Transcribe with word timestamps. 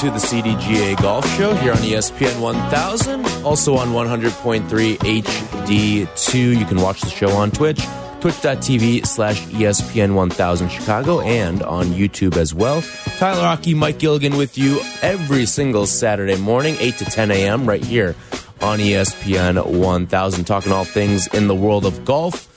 To 0.00 0.10
the 0.10 0.16
CDGA 0.16 0.98
Golf 1.02 1.28
Show 1.36 1.52
here 1.56 1.72
on 1.72 1.78
ESPN 1.78 2.40
1000, 2.40 3.44
also 3.44 3.76
on 3.76 3.88
100.3 3.88 4.96
HD2. 4.96 6.58
You 6.58 6.64
can 6.64 6.80
watch 6.80 7.02
the 7.02 7.10
show 7.10 7.28
on 7.32 7.50
Twitch, 7.50 7.82
twitch.tv 8.22 9.06
slash 9.06 9.42
ESPN 9.48 10.14
1000 10.14 10.70
Chicago, 10.70 11.20
and 11.20 11.62
on 11.62 11.88
YouTube 11.88 12.38
as 12.38 12.54
well. 12.54 12.80
Tyler 13.18 13.42
Rocky, 13.42 13.74
Mike 13.74 13.98
Gilligan 13.98 14.38
with 14.38 14.56
you 14.56 14.80
every 15.02 15.44
single 15.44 15.84
Saturday 15.84 16.36
morning, 16.36 16.76
8 16.78 16.96
to 16.96 17.04
10 17.04 17.30
a.m., 17.30 17.66
right 17.66 17.84
here 17.84 18.16
on 18.62 18.78
ESPN 18.78 19.66
1000, 19.66 20.44
talking 20.46 20.72
all 20.72 20.84
things 20.84 21.26
in 21.34 21.46
the 21.46 21.54
world 21.54 21.84
of 21.84 22.06
golf. 22.06 22.49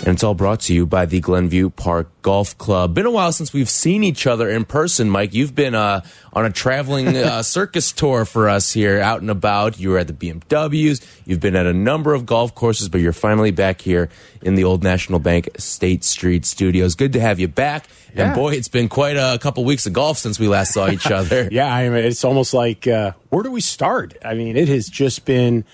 And 0.00 0.14
it's 0.14 0.22
all 0.22 0.34
brought 0.34 0.60
to 0.60 0.74
you 0.74 0.86
by 0.86 1.06
the 1.06 1.20
Glenview 1.20 1.70
Park 1.70 2.08
Golf 2.22 2.56
Club. 2.56 2.94
Been 2.94 3.04
a 3.04 3.10
while 3.10 3.32
since 3.32 3.52
we've 3.52 3.68
seen 3.68 4.04
each 4.04 4.26
other 4.26 4.48
in 4.48 4.64
person, 4.64 5.10
Mike. 5.10 5.34
You've 5.34 5.54
been 5.54 5.74
uh, 5.74 6.02
on 6.32 6.46
a 6.46 6.50
traveling 6.50 7.16
uh, 7.16 7.42
circus 7.42 7.92
tour 7.92 8.24
for 8.24 8.48
us 8.48 8.72
here, 8.72 9.00
out 9.00 9.20
and 9.20 9.30
about. 9.30 9.78
You 9.78 9.90
were 9.90 9.98
at 9.98 10.06
the 10.06 10.12
BMWs. 10.12 11.04
You've 11.26 11.40
been 11.40 11.56
at 11.56 11.66
a 11.66 11.74
number 11.74 12.14
of 12.14 12.26
golf 12.26 12.54
courses, 12.54 12.88
but 12.88 13.00
you're 13.00 13.12
finally 13.12 13.50
back 13.50 13.80
here 13.80 14.08
in 14.40 14.54
the 14.54 14.64
old 14.64 14.82
National 14.82 15.18
Bank 15.18 15.48
State 15.58 16.04
Street 16.04 16.46
studios. 16.46 16.94
Good 16.94 17.12
to 17.14 17.20
have 17.20 17.40
you 17.40 17.48
back. 17.48 17.86
Yeah. 18.14 18.26
And 18.26 18.34
boy, 18.34 18.54
it's 18.54 18.68
been 18.68 18.88
quite 18.88 19.16
a 19.16 19.38
couple 19.40 19.64
weeks 19.64 19.86
of 19.86 19.92
golf 19.92 20.16
since 20.16 20.38
we 20.38 20.48
last 20.48 20.72
saw 20.72 20.88
each 20.88 21.06
other. 21.10 21.48
Yeah, 21.50 21.74
I 21.74 21.88
mean, 21.88 22.04
it's 22.04 22.24
almost 22.24 22.54
like 22.54 22.86
uh, 22.86 23.12
where 23.30 23.42
do 23.42 23.50
we 23.50 23.60
start? 23.60 24.16
I 24.24 24.34
mean, 24.34 24.56
it 24.56 24.68
has 24.68 24.88
just 24.88 25.24
been 25.24 25.64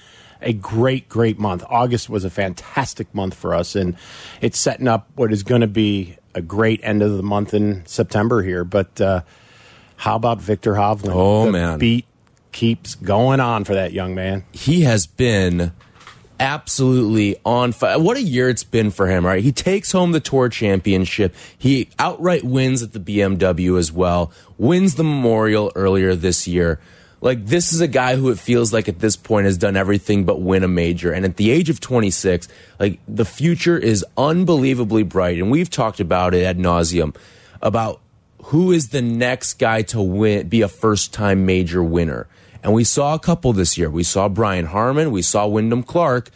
a 0.45 0.53
great, 0.53 1.09
great 1.09 1.39
month. 1.39 1.65
August 1.69 2.09
was 2.09 2.25
a 2.25 2.31
fantastic 2.31 3.13
month 3.15 3.35
for 3.35 3.55
us, 3.55 3.75
and 3.75 3.97
it's 4.41 4.59
setting 4.59 4.87
up 4.87 5.09
what 5.17 5.33
is 5.33 5.43
going 5.43 5.63
to 5.63 5.67
be 5.67 6.17
a 6.35 6.43
great 6.43 6.81
end 6.83 7.03
of 7.03 7.17
the 7.17 7.23
month 7.23 7.55
in 7.55 7.85
September 7.87 8.43
here. 8.43 8.65
But 8.65 9.01
uh, 9.01 9.23
how 9.97 10.17
about 10.17 10.41
Viktor 10.41 10.75
Hovland? 10.75 11.13
Oh, 11.15 11.47
the 11.47 11.53
man. 11.53 11.79
beat 11.79 12.07
keeps 12.53 12.95
going 12.95 13.41
on 13.41 13.65
for 13.65 13.75
that 13.75 13.93
young 13.93 14.15
man. 14.15 14.45
he 14.53 14.83
has 14.83 15.07
been 15.07 15.73
absolutely 16.39 17.37
on 17.45 17.73
fire. 17.73 17.99
What 17.99 18.17
a 18.17 18.23
year 18.23 18.49
it's 18.49 18.65
been 18.65 18.91
for 18.91 19.09
him, 19.09 19.25
right? 19.25 19.43
He 19.43 19.53
takes 19.53 19.93
home 19.93 20.13
the 20.13 20.21
tour 20.21 20.49
championship. 20.49 21.35
He 21.57 21.89
outright 21.99 22.45
wins 22.45 22.83
at 22.83 22.93
the 22.93 23.01
BMW 23.01 23.79
as 23.79 23.91
well, 23.93 24.33
wins 24.59 24.97
the 24.97 25.05
Memorial 25.05 25.73
earlier 25.75 26.15
this 26.15 26.47
year. 26.47 26.81
Like, 27.25 27.47
this 27.47 27.73
is 27.73 27.81
a 27.81 27.89
guy 27.89 28.17
who 28.17 28.29
it 28.29 28.39
feels 28.39 28.71
like 28.71 28.87
at 28.87 28.99
this 28.99 29.17
point 29.17 29.47
has 29.47 29.57
done 29.57 29.79
everything 29.79 30.25
but 30.25 30.43
win 30.43 30.63
a 30.63 30.69
major. 30.69 31.11
And 31.11 31.25
at 31.25 31.37
the 31.37 31.51
age 31.51 31.71
of 31.71 31.81
26, 31.81 32.49
like, 32.79 33.01
the 33.09 33.25
future 33.25 33.79
is 33.79 34.05
unbelievably 34.19 35.05
bright. 35.05 35.39
And 35.39 35.51
we've 35.51 35.71
talked 35.71 36.01
about 36.01 36.35
it 36.35 36.45
ad 36.45 36.59
nauseum 36.59 37.17
about 37.63 38.03
who 38.43 38.73
is 38.73 38.91
the 38.91 39.01
next 39.01 39.55
guy 39.55 39.81
to 39.83 40.03
win, 40.03 40.49
be 40.49 40.61
a 40.61 40.69
first 40.69 41.15
time 41.15 41.47
major 41.47 41.83
winner. 41.83 42.27
And 42.63 42.75
we 42.75 42.85
saw 42.85 43.15
a 43.15 43.19
couple 43.19 43.55
this 43.55 43.79
year. 43.79 43.89
We 43.89 44.03
saw 44.03 44.29
Brian 44.29 44.67
Harman, 44.67 45.11
we 45.11 45.23
saw 45.23 45.47
Wyndham 45.47 45.83
Clark, 45.83 46.29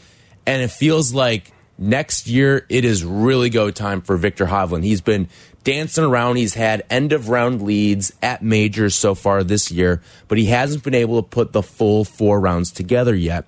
and 0.47 0.62
it 0.62 0.71
feels 0.71 1.12
like 1.12 1.53
next 1.77 2.27
year 2.27 2.65
it 2.71 2.87
is 2.87 3.05
really 3.05 3.51
go 3.51 3.71
time 3.71 4.01
for 4.01 4.17
Viktor 4.17 4.47
Hovland. 4.47 4.85
He's 4.85 5.03
been 5.03 5.29
dancing 5.65 6.05
around. 6.05 6.37
He's 6.37 6.55
had 6.55 6.85
end 6.91 7.13
of 7.13 7.29
round 7.29 7.63
leads 7.63 8.13
at 8.23 8.43
majors 8.43 8.95
so 8.95 9.15
far 9.15 9.45
this 9.45 9.71
year, 9.71 10.03
but 10.29 10.39
he 10.39 10.47
hasn't 10.47 10.85
been 10.85 10.95
able 10.95 11.23
to 11.23 11.29
put 11.29 11.53
the 11.53 11.63
full 11.63 12.05
four 12.05 12.41
rounds 12.41 12.71
together 12.71 13.15
yet. 13.15 13.45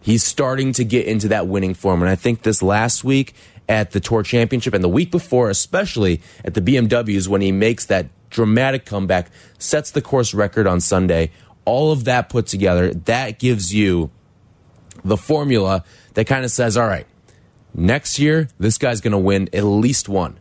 He's 0.00 0.22
starting 0.22 0.72
to 0.74 0.84
get 0.84 1.06
into 1.06 1.28
that 1.28 1.48
winning 1.48 1.74
form. 1.74 2.02
And 2.02 2.10
I 2.10 2.14
think 2.14 2.42
this 2.42 2.62
last 2.62 3.02
week 3.02 3.34
at 3.68 3.90
the 3.90 4.00
Tour 4.00 4.22
Championship 4.22 4.74
and 4.74 4.84
the 4.84 4.88
week 4.88 5.10
before, 5.10 5.50
especially 5.50 6.20
at 6.44 6.54
the 6.54 6.60
BMWs, 6.60 7.26
when 7.26 7.40
he 7.40 7.50
makes 7.50 7.86
that 7.86 8.06
dramatic 8.30 8.84
comeback, 8.84 9.30
sets 9.58 9.90
the 9.90 10.02
course 10.02 10.32
record 10.32 10.66
on 10.66 10.80
Sunday, 10.80 11.30
all 11.64 11.90
of 11.90 12.04
that 12.04 12.28
put 12.28 12.46
together, 12.46 12.94
that 12.94 13.38
gives 13.38 13.74
you 13.74 14.10
the 15.04 15.16
formula 15.16 15.84
that 16.14 16.26
kind 16.26 16.44
of 16.44 16.50
says, 16.50 16.76
all 16.76 16.86
right, 16.86 17.06
next 17.74 18.18
year, 18.18 18.48
this 18.58 18.78
guy's 18.78 19.00
going 19.00 19.12
to 19.12 19.18
win 19.18 19.48
at 19.52 19.64
least 19.64 20.08
one. 20.08 20.38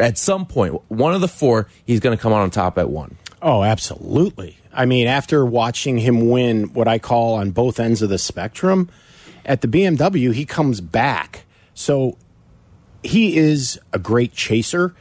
At 0.00 0.18
some 0.18 0.46
point, 0.46 0.80
one 0.88 1.14
of 1.14 1.20
the 1.20 1.28
four, 1.28 1.68
he's 1.84 2.00
going 2.00 2.16
to 2.16 2.20
come 2.20 2.32
out 2.32 2.40
on 2.40 2.50
top 2.50 2.78
at 2.78 2.90
one. 2.90 3.16
Oh, 3.42 3.62
absolutely. 3.62 4.56
I 4.72 4.86
mean, 4.86 5.06
after 5.06 5.44
watching 5.44 5.98
him 5.98 6.28
win 6.28 6.72
what 6.72 6.88
I 6.88 6.98
call 6.98 7.34
on 7.34 7.50
both 7.50 7.80
ends 7.80 8.02
of 8.02 8.08
the 8.08 8.18
spectrum, 8.18 8.88
at 9.44 9.62
the 9.62 9.68
BMW, 9.68 10.32
he 10.32 10.44
comes 10.44 10.80
back. 10.80 11.44
So 11.74 12.16
he 13.02 13.36
is 13.36 13.80
a 13.92 13.98
great 13.98 14.32
chaser, 14.34 14.94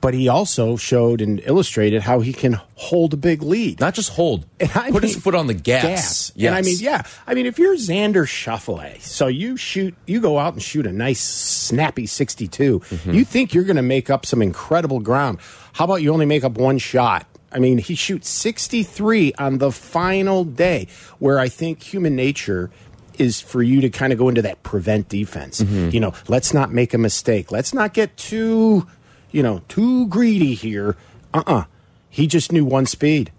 but 0.00 0.14
he 0.14 0.28
also 0.28 0.76
showed 0.76 1.20
and 1.20 1.40
illustrated 1.44 2.02
how 2.02 2.20
he 2.20 2.32
can 2.32 2.60
hold 2.74 3.14
a 3.14 3.16
big 3.16 3.42
lead. 3.42 3.80
Not 3.80 3.94
just 3.94 4.10
hold, 4.10 4.46
I 4.74 4.90
put 4.90 5.02
his 5.02 5.16
foot 5.16 5.34
on 5.34 5.46
the 5.46 5.54
gas. 5.54 5.82
gas. 5.82 6.32
Yes. 6.36 6.46
And 6.48 6.54
I 6.54 6.62
mean, 6.62 6.76
yeah. 6.80 7.02
I 7.26 7.34
mean, 7.34 7.46
if 7.46 7.58
you're 7.58 7.74
Xander 7.76 8.24
Schauffele, 8.26 9.00
so 9.00 9.26
you 9.26 9.56
shoot, 9.56 9.94
you 10.06 10.20
go 10.20 10.38
out 10.38 10.52
and 10.52 10.62
shoot 10.62 10.86
a 10.86 10.92
nice 10.92 11.20
snappy 11.20 12.06
62, 12.06 12.80
Mm-hmm. 12.80 13.10
you 13.12 13.24
think 13.24 13.52
you're 13.54 13.64
going 13.64 13.76
to 13.76 13.82
make 13.82 14.10
up 14.10 14.24
some 14.26 14.42
incredible 14.42 15.00
ground. 15.00 15.38
How 15.72 15.84
about 15.84 15.96
you 16.02 16.12
only 16.12 16.26
make 16.26 16.44
up 16.44 16.52
one 16.58 16.78
shot? 16.78 17.26
I 17.52 17.58
mean, 17.58 17.78
he 17.78 17.94
shoots 17.94 18.28
63 18.28 19.32
on 19.38 19.58
the 19.58 19.70
final 19.72 20.44
day, 20.44 20.88
where 21.18 21.38
I 21.38 21.48
think 21.48 21.82
human 21.82 22.14
nature 22.16 22.70
is 23.18 23.40
for 23.40 23.62
you 23.62 23.80
to 23.80 23.88
kind 23.88 24.12
of 24.12 24.18
go 24.18 24.28
into 24.28 24.42
that 24.42 24.62
prevent 24.62 25.08
defense. 25.08 25.60
Mm-hmm. 25.62 25.88
You 25.90 26.00
know, 26.00 26.12
let's 26.28 26.52
not 26.52 26.70
make 26.72 26.92
a 26.92 26.98
mistake. 26.98 27.50
Let's 27.50 27.72
not 27.72 27.94
get 27.94 28.14
too, 28.18 28.86
you 29.36 29.42
know, 29.42 29.60
too 29.68 30.06
greedy 30.08 30.54
here. 30.54 30.96
Uh 31.34 31.42
uh 31.46 31.64
He 32.08 32.26
just 32.26 32.50
knew 32.52 32.64
one 32.64 32.86
speed 32.86 33.30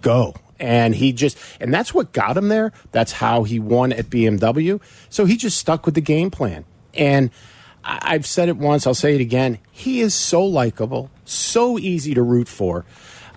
go. 0.00 0.34
And 0.60 0.94
he 0.94 1.12
just, 1.12 1.36
and 1.60 1.74
that's 1.74 1.92
what 1.92 2.12
got 2.12 2.36
him 2.36 2.48
there. 2.48 2.72
That's 2.92 3.12
how 3.12 3.42
he 3.42 3.58
won 3.58 3.92
at 3.92 4.06
BMW. 4.08 4.80
So 5.10 5.24
he 5.24 5.36
just 5.36 5.58
stuck 5.58 5.84
with 5.84 5.94
the 5.94 6.00
game 6.00 6.30
plan. 6.30 6.64
And 6.94 7.30
I- 7.84 7.98
I've 8.14 8.24
said 8.26 8.48
it 8.48 8.56
once, 8.56 8.86
I'll 8.86 8.94
say 8.94 9.14
it 9.14 9.20
again. 9.20 9.58
He 9.72 10.00
is 10.00 10.14
so 10.14 10.44
likable, 10.44 11.10
so 11.24 11.78
easy 11.78 12.14
to 12.14 12.22
root 12.22 12.48
for. 12.48 12.84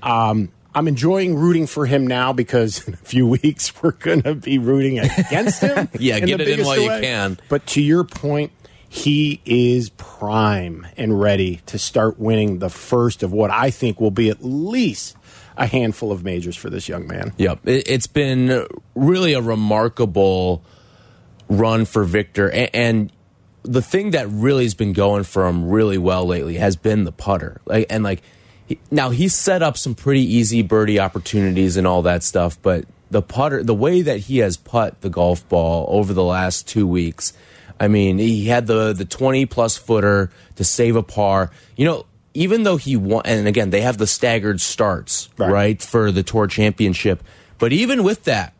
Um, 0.03 0.49
I'm 0.75 0.87
enjoying 0.87 1.35
rooting 1.35 1.65
for 1.65 1.87
him 1.87 2.05
now 2.05 2.33
because 2.33 2.87
in 2.87 2.93
a 2.93 2.97
few 2.97 3.25
weeks 3.27 3.73
we're 3.81 3.91
going 3.91 4.21
to 4.21 4.35
be 4.35 4.57
rooting 4.59 4.99
against 4.99 5.61
him. 5.61 5.89
Yeah, 5.99 6.19
get 6.19 6.39
it 6.39 6.47
in 6.59 6.65
while 6.65 6.79
you 6.79 6.89
can. 7.01 7.39
But 7.49 7.65
to 7.67 7.81
your 7.81 8.03
point, 8.03 8.51
he 8.89 9.41
is 9.45 9.89
prime 9.91 10.87
and 10.97 11.19
ready 11.19 11.61
to 11.67 11.77
start 11.77 12.19
winning 12.19 12.59
the 12.59 12.69
first 12.69 13.23
of 13.23 13.31
what 13.31 13.51
I 13.51 13.69
think 13.69 13.99
will 13.99 14.11
be 14.11 14.29
at 14.29 14.43
least 14.43 15.15
a 15.57 15.65
handful 15.65 16.11
of 16.11 16.23
majors 16.23 16.55
for 16.55 16.69
this 16.69 16.87
young 16.87 17.07
man. 17.07 17.33
Yep. 17.37 17.67
It, 17.67 17.89
it's 17.89 18.07
been 18.07 18.65
really 18.95 19.33
a 19.33 19.41
remarkable 19.41 20.63
run 21.49 21.85
for 21.85 22.03
Viktor. 22.03 22.51
And, 22.73 23.11
the 23.63 23.81
thing 23.81 24.11
that 24.11 24.29
really 24.29 24.63
has 24.63 24.73
been 24.73 24.93
going 24.93 25.23
for 25.23 25.45
him 25.45 25.69
really 25.69 25.97
well 25.97 26.25
lately 26.25 26.55
has 26.55 26.75
been 26.75 27.03
the 27.03 27.11
putter. 27.11 27.59
And 27.89 28.03
like, 28.03 28.21
now 28.89 29.09
he's 29.09 29.35
set 29.35 29.61
up 29.61 29.77
some 29.77 29.93
pretty 29.93 30.21
easy 30.21 30.61
birdie 30.61 30.99
opportunities 30.99 31.77
and 31.77 31.85
all 31.85 32.01
that 32.03 32.23
stuff, 32.23 32.57
but 32.61 32.85
the 33.11 33.21
putter, 33.21 33.63
the 33.63 33.75
way 33.75 34.01
that 34.01 34.19
he 34.21 34.37
has 34.39 34.57
put 34.57 35.01
the 35.01 35.09
golf 35.09 35.47
ball 35.49 35.85
over 35.89 36.13
the 36.13 36.23
last 36.23 36.67
two 36.67 36.87
weeks, 36.87 37.33
I 37.79 37.87
mean, 37.87 38.17
he 38.17 38.45
had 38.45 38.67
the 38.67 38.93
the 38.93 39.05
20 39.05 39.45
plus 39.45 39.77
footer 39.77 40.31
to 40.55 40.63
save 40.63 40.95
a 40.95 41.03
par. 41.03 41.51
You 41.75 41.85
know, 41.85 42.05
even 42.33 42.63
though 42.63 42.77
he 42.77 42.95
won, 42.95 43.23
and 43.25 43.47
again, 43.47 43.69
they 43.69 43.81
have 43.81 43.97
the 43.97 44.07
staggered 44.07 44.61
starts, 44.61 45.29
Right. 45.37 45.51
right, 45.51 45.81
for 45.81 46.11
the 46.11 46.23
tour 46.23 46.47
championship. 46.47 47.23
But 47.59 47.73
even 47.73 48.03
with 48.03 48.23
that, 48.25 48.53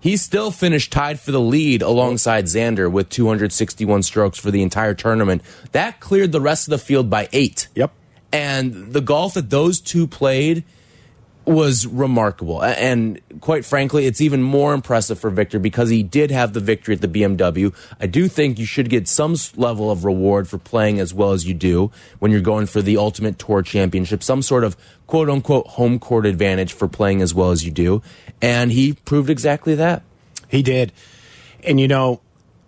he 0.00 0.16
still 0.16 0.50
finished 0.50 0.90
tied 0.90 1.20
for 1.20 1.30
the 1.30 1.40
lead 1.40 1.82
alongside 1.82 2.46
Xander 2.46 2.90
with 2.90 3.08
261 3.10 4.02
strokes 4.02 4.38
for 4.38 4.50
the 4.50 4.62
entire 4.62 4.94
tournament. 4.94 5.42
That 5.72 6.00
cleared 6.00 6.32
the 6.32 6.40
rest 6.40 6.66
of 6.66 6.70
the 6.72 6.78
field 6.78 7.10
by 7.10 7.28
eight. 7.32 7.68
Yep. 7.74 7.92
And 8.32 8.92
the 8.92 9.00
golf 9.00 9.34
that 9.34 9.50
those 9.50 9.80
two 9.80 10.06
played, 10.06 10.64
was 11.46 11.86
remarkable. 11.86 12.62
And 12.62 13.20
quite 13.40 13.64
frankly, 13.64 14.06
it's 14.06 14.20
even 14.20 14.42
more 14.42 14.74
impressive 14.74 15.18
for 15.18 15.30
Viktor 15.30 15.58
because 15.58 15.88
he 15.88 16.02
did 16.02 16.30
have 16.30 16.52
the 16.52 16.60
victory 16.60 16.94
at 16.94 17.00
the 17.00 17.08
BMW. 17.08 17.74
I 18.00 18.06
do 18.06 18.28
think 18.28 18.58
you 18.58 18.66
should 18.66 18.90
get 18.90 19.08
some 19.08 19.36
level 19.56 19.90
of 19.90 20.04
reward 20.04 20.48
for 20.48 20.58
playing 20.58 21.00
as 21.00 21.14
well 21.14 21.32
as 21.32 21.46
you 21.46 21.54
do 21.54 21.90
when 22.18 22.30
you're 22.30 22.40
going 22.40 22.66
for 22.66 22.82
the 22.82 22.96
Ultimate 22.96 23.38
Tour 23.38 23.62
Championship, 23.62 24.22
some 24.22 24.42
sort 24.42 24.64
of 24.64 24.76
quote 25.06 25.28
unquote 25.30 25.66
home 25.68 25.98
court 25.98 26.26
advantage 26.26 26.72
for 26.72 26.86
playing 26.88 27.22
as 27.22 27.34
well 27.34 27.50
as 27.50 27.64
you 27.64 27.70
do. 27.70 28.02
And 28.42 28.70
he 28.70 28.92
proved 28.92 29.30
exactly 29.30 29.74
that. 29.74 30.02
He 30.48 30.62
did. 30.62 30.92
And 31.64 31.80
you 31.80 31.88
know, 31.88 32.20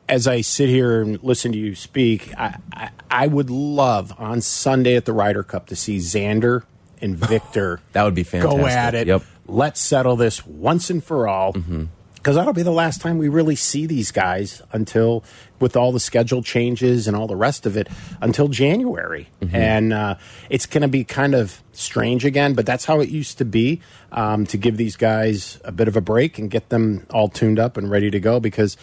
as 0.08 0.26
I 0.26 0.40
sit 0.40 0.68
here 0.68 1.02
and 1.02 1.22
listen 1.22 1.52
to 1.52 1.58
you 1.58 1.74
speak, 1.74 2.34
I, 2.36 2.58
I, 2.72 2.90
I 3.10 3.26
would 3.26 3.50
love 3.50 4.12
on 4.18 4.40
Sunday 4.40 4.96
at 4.96 5.04
the 5.04 5.12
Ryder 5.12 5.42
Cup 5.42 5.66
to 5.68 5.76
see 5.76 5.98
Xander 5.98 6.64
and 7.02 7.16
Viktor 7.16 7.80
that 7.92 8.04
would 8.04 8.14
be 8.14 8.22
fantastic. 8.22 8.60
go 8.60 8.66
at 8.66 8.94
it. 8.94 9.06
Yep. 9.06 9.22
Let's 9.46 9.80
settle 9.80 10.16
this 10.16 10.46
once 10.46 10.88
and 10.90 11.02
for 11.02 11.28
all. 11.28 11.52
Mm-hmm. 11.52 11.84
Because 12.14 12.36
that'll 12.36 12.52
be 12.52 12.62
the 12.62 12.70
last 12.70 13.00
time 13.00 13.18
we 13.18 13.28
really 13.28 13.56
see 13.56 13.84
these 13.84 14.12
guys 14.12 14.62
until, 14.72 15.24
with 15.58 15.76
all 15.76 15.90
the 15.90 15.98
schedule 15.98 16.40
changes 16.40 17.08
and 17.08 17.16
all 17.16 17.26
the 17.26 17.34
rest 17.34 17.66
of 17.66 17.76
it, 17.76 17.88
until 18.20 18.46
January. 18.46 19.28
Mm-hmm. 19.40 19.56
And 19.56 19.92
uh, 19.92 20.14
it's 20.48 20.66
going 20.66 20.82
to 20.82 20.88
be 20.88 21.02
kind 21.02 21.34
of 21.34 21.60
strange 21.72 22.24
again, 22.24 22.54
but 22.54 22.64
that's 22.64 22.84
how 22.84 23.00
it 23.00 23.08
used 23.08 23.38
to 23.38 23.44
be 23.44 23.80
um, 24.12 24.46
to 24.46 24.56
give 24.56 24.76
these 24.76 24.94
guys 24.94 25.58
a 25.64 25.72
bit 25.72 25.88
of 25.88 25.96
a 25.96 26.00
break 26.00 26.38
and 26.38 26.48
get 26.48 26.68
them 26.68 27.04
all 27.10 27.28
tuned 27.28 27.58
up 27.58 27.76
and 27.76 27.90
ready 27.90 28.08
to 28.12 28.20
go. 28.20 28.38
Because, 28.38 28.76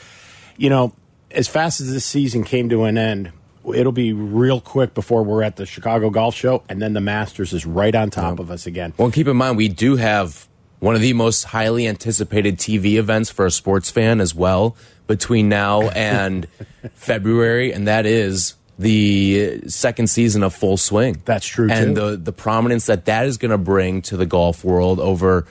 you 0.58 0.70
know, 0.70 0.94
as 1.32 1.48
fast 1.48 1.80
as 1.80 1.94
this 1.94 2.04
season 2.04 2.44
came 2.44 2.68
to 2.68 2.84
an 2.84 2.98
end, 2.98 3.32
it'll 3.74 3.92
be 3.92 4.14
real 4.14 4.62
quick 4.62 4.94
before 4.94 5.24
we're 5.24 5.44
at 5.44 5.56
the 5.56 5.66
Chicago 5.66 6.10
Golf 6.10 6.36
Show, 6.36 6.64
and 6.70 6.82
then 6.82 6.94
the 6.94 7.02
Masters 7.02 7.54
is 7.54 7.66
right 7.66 7.94
on 7.94 8.10
top 8.10 8.40
of 8.40 8.52
us 8.52 8.66
again. 8.66 8.94
Well, 8.98 9.12
keep 9.12 9.28
in 9.28 9.38
mind, 9.38 9.58
we 9.58 9.68
do 9.68 9.96
have 9.98 10.48
one 10.80 10.96
of 10.96 11.02
the 11.02 11.14
most 11.14 11.44
highly 11.44 11.88
anticipated 11.88 12.58
TV 12.58 12.96
events 12.96 13.30
for 13.30 13.46
a 13.46 13.52
sports 13.52 13.92
fan 13.92 14.22
as 14.22 14.34
well 14.34 14.76
between 15.08 15.50
now 15.50 15.90
and 15.90 16.48
February, 16.96 17.74
and 17.74 17.88
that 17.88 18.06
is 18.06 18.56
the 18.78 19.60
second 19.68 20.08
season 20.10 20.42
of 20.42 20.56
Full 20.56 20.78
Swing. 20.78 21.22
That's 21.26 21.46
true, 21.46 21.70
and 21.70 21.96
too. 21.96 22.02
the 22.02 22.18
the 22.18 22.32
prominence 22.32 22.86
that 22.86 23.06
that 23.06 23.26
is 23.26 23.38
going 23.38 23.52
to 23.52 23.58
bring 23.58 24.02
to 24.04 24.18
the 24.18 24.26
golf 24.26 24.64
world 24.64 25.00
over 25.00 25.46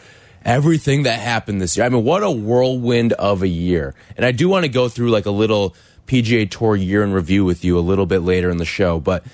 everything 0.45 1.03
that 1.03 1.21
happened 1.21 1.61
this 1.61 1.77
year. 1.77 1.85
I 1.85 1.91
mean, 1.91 2.05
what 2.05 2.23
a 2.23 2.31
whirlwind 2.31 3.13
of 3.13 3.43
a 3.43 3.49
year! 3.49 3.95
And 4.17 4.25
I 4.25 4.33
do 4.33 4.49
want 4.49 4.65
to 4.65 4.71
go 4.71 4.89
through 4.89 5.11
like 5.11 5.27
a 5.27 5.31
little 5.31 5.77
PGA 6.09 6.51
Tour 6.51 6.75
year 6.75 7.05
in 7.05 7.13
review 7.13 7.45
with 7.45 7.65
you 7.65 7.79
a 7.79 7.81
little 7.81 8.07
bit 8.07 8.21
later 8.21 8.51
in 8.51 8.57
the 8.57 8.65
show, 8.65 8.99
but 8.99 9.25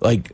like 0.00 0.32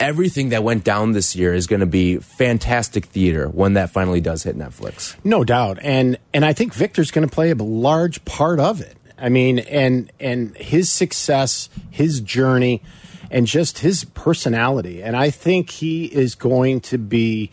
everything 0.00 0.50
that 0.50 0.62
went 0.62 0.84
down 0.84 1.12
this 1.12 1.36
year 1.36 1.54
is 1.54 1.66
going 1.66 1.80
to 1.80 1.86
be 1.86 2.18
fantastic 2.18 3.06
theater 3.06 3.48
when 3.48 3.74
that 3.74 3.90
finally 3.90 4.20
does 4.20 4.42
hit 4.42 4.58
Netflix. 4.58 5.16
No 5.24 5.44
doubt, 5.44 5.78
and 5.82 6.18
and 6.34 6.44
I 6.44 6.52
think 6.52 6.74
Viktor's 6.74 7.10
going 7.10 7.26
to 7.26 7.32
play 7.32 7.50
a 7.50 7.54
large 7.54 8.24
part 8.24 8.60
of 8.60 8.80
it. 8.80 8.96
I 9.16 9.28
mean, 9.28 9.60
and 9.60 10.12
and 10.18 10.56
his 10.56 10.90
success, 10.90 11.68
his 11.90 12.20
journey, 12.20 12.82
and 13.30 13.46
just 13.46 13.78
his 13.78 14.04
personality, 14.04 15.02
and 15.02 15.16
I 15.16 15.30
think 15.30 15.70
he 15.70 16.06
is 16.06 16.34
going 16.34 16.80
to 16.82 16.98
be 16.98 17.50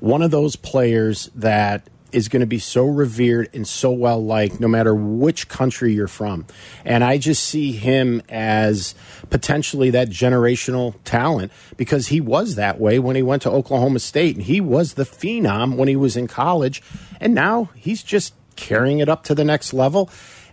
one 0.00 0.22
of 0.22 0.30
those 0.32 0.56
players 0.56 1.30
that 1.36 1.86
is 2.12 2.28
going 2.28 2.40
to 2.40 2.46
be 2.46 2.58
so 2.58 2.84
revered 2.84 3.48
and 3.52 3.66
so 3.66 3.90
well 3.90 4.22
liked 4.22 4.60
no 4.60 4.68
matter 4.68 4.94
which 4.94 5.48
country 5.48 5.92
you're 5.92 6.08
from. 6.08 6.46
And 6.84 7.02
I 7.02 7.18
just 7.18 7.44
see 7.44 7.72
him 7.72 8.22
as 8.28 8.94
potentially 9.30 9.90
that 9.90 10.08
generational 10.08 10.94
talent 11.04 11.52
because 11.76 12.08
he 12.08 12.20
was 12.20 12.54
that 12.54 12.80
way 12.80 12.98
when 12.98 13.16
he 13.16 13.22
went 13.22 13.42
to 13.42 13.50
Oklahoma 13.50 13.98
State 13.98 14.36
and 14.36 14.44
he 14.44 14.60
was 14.60 14.94
the 14.94 15.04
phenom 15.04 15.76
when 15.76 15.88
he 15.88 15.96
was 15.96 16.16
in 16.16 16.26
college. 16.26 16.82
And 17.20 17.34
now 17.34 17.70
he's 17.74 18.02
just 18.02 18.34
carrying 18.56 18.98
it 18.98 19.08
up 19.08 19.24
to 19.24 19.34
the 19.34 19.44
next 19.44 19.72
level. 19.72 20.10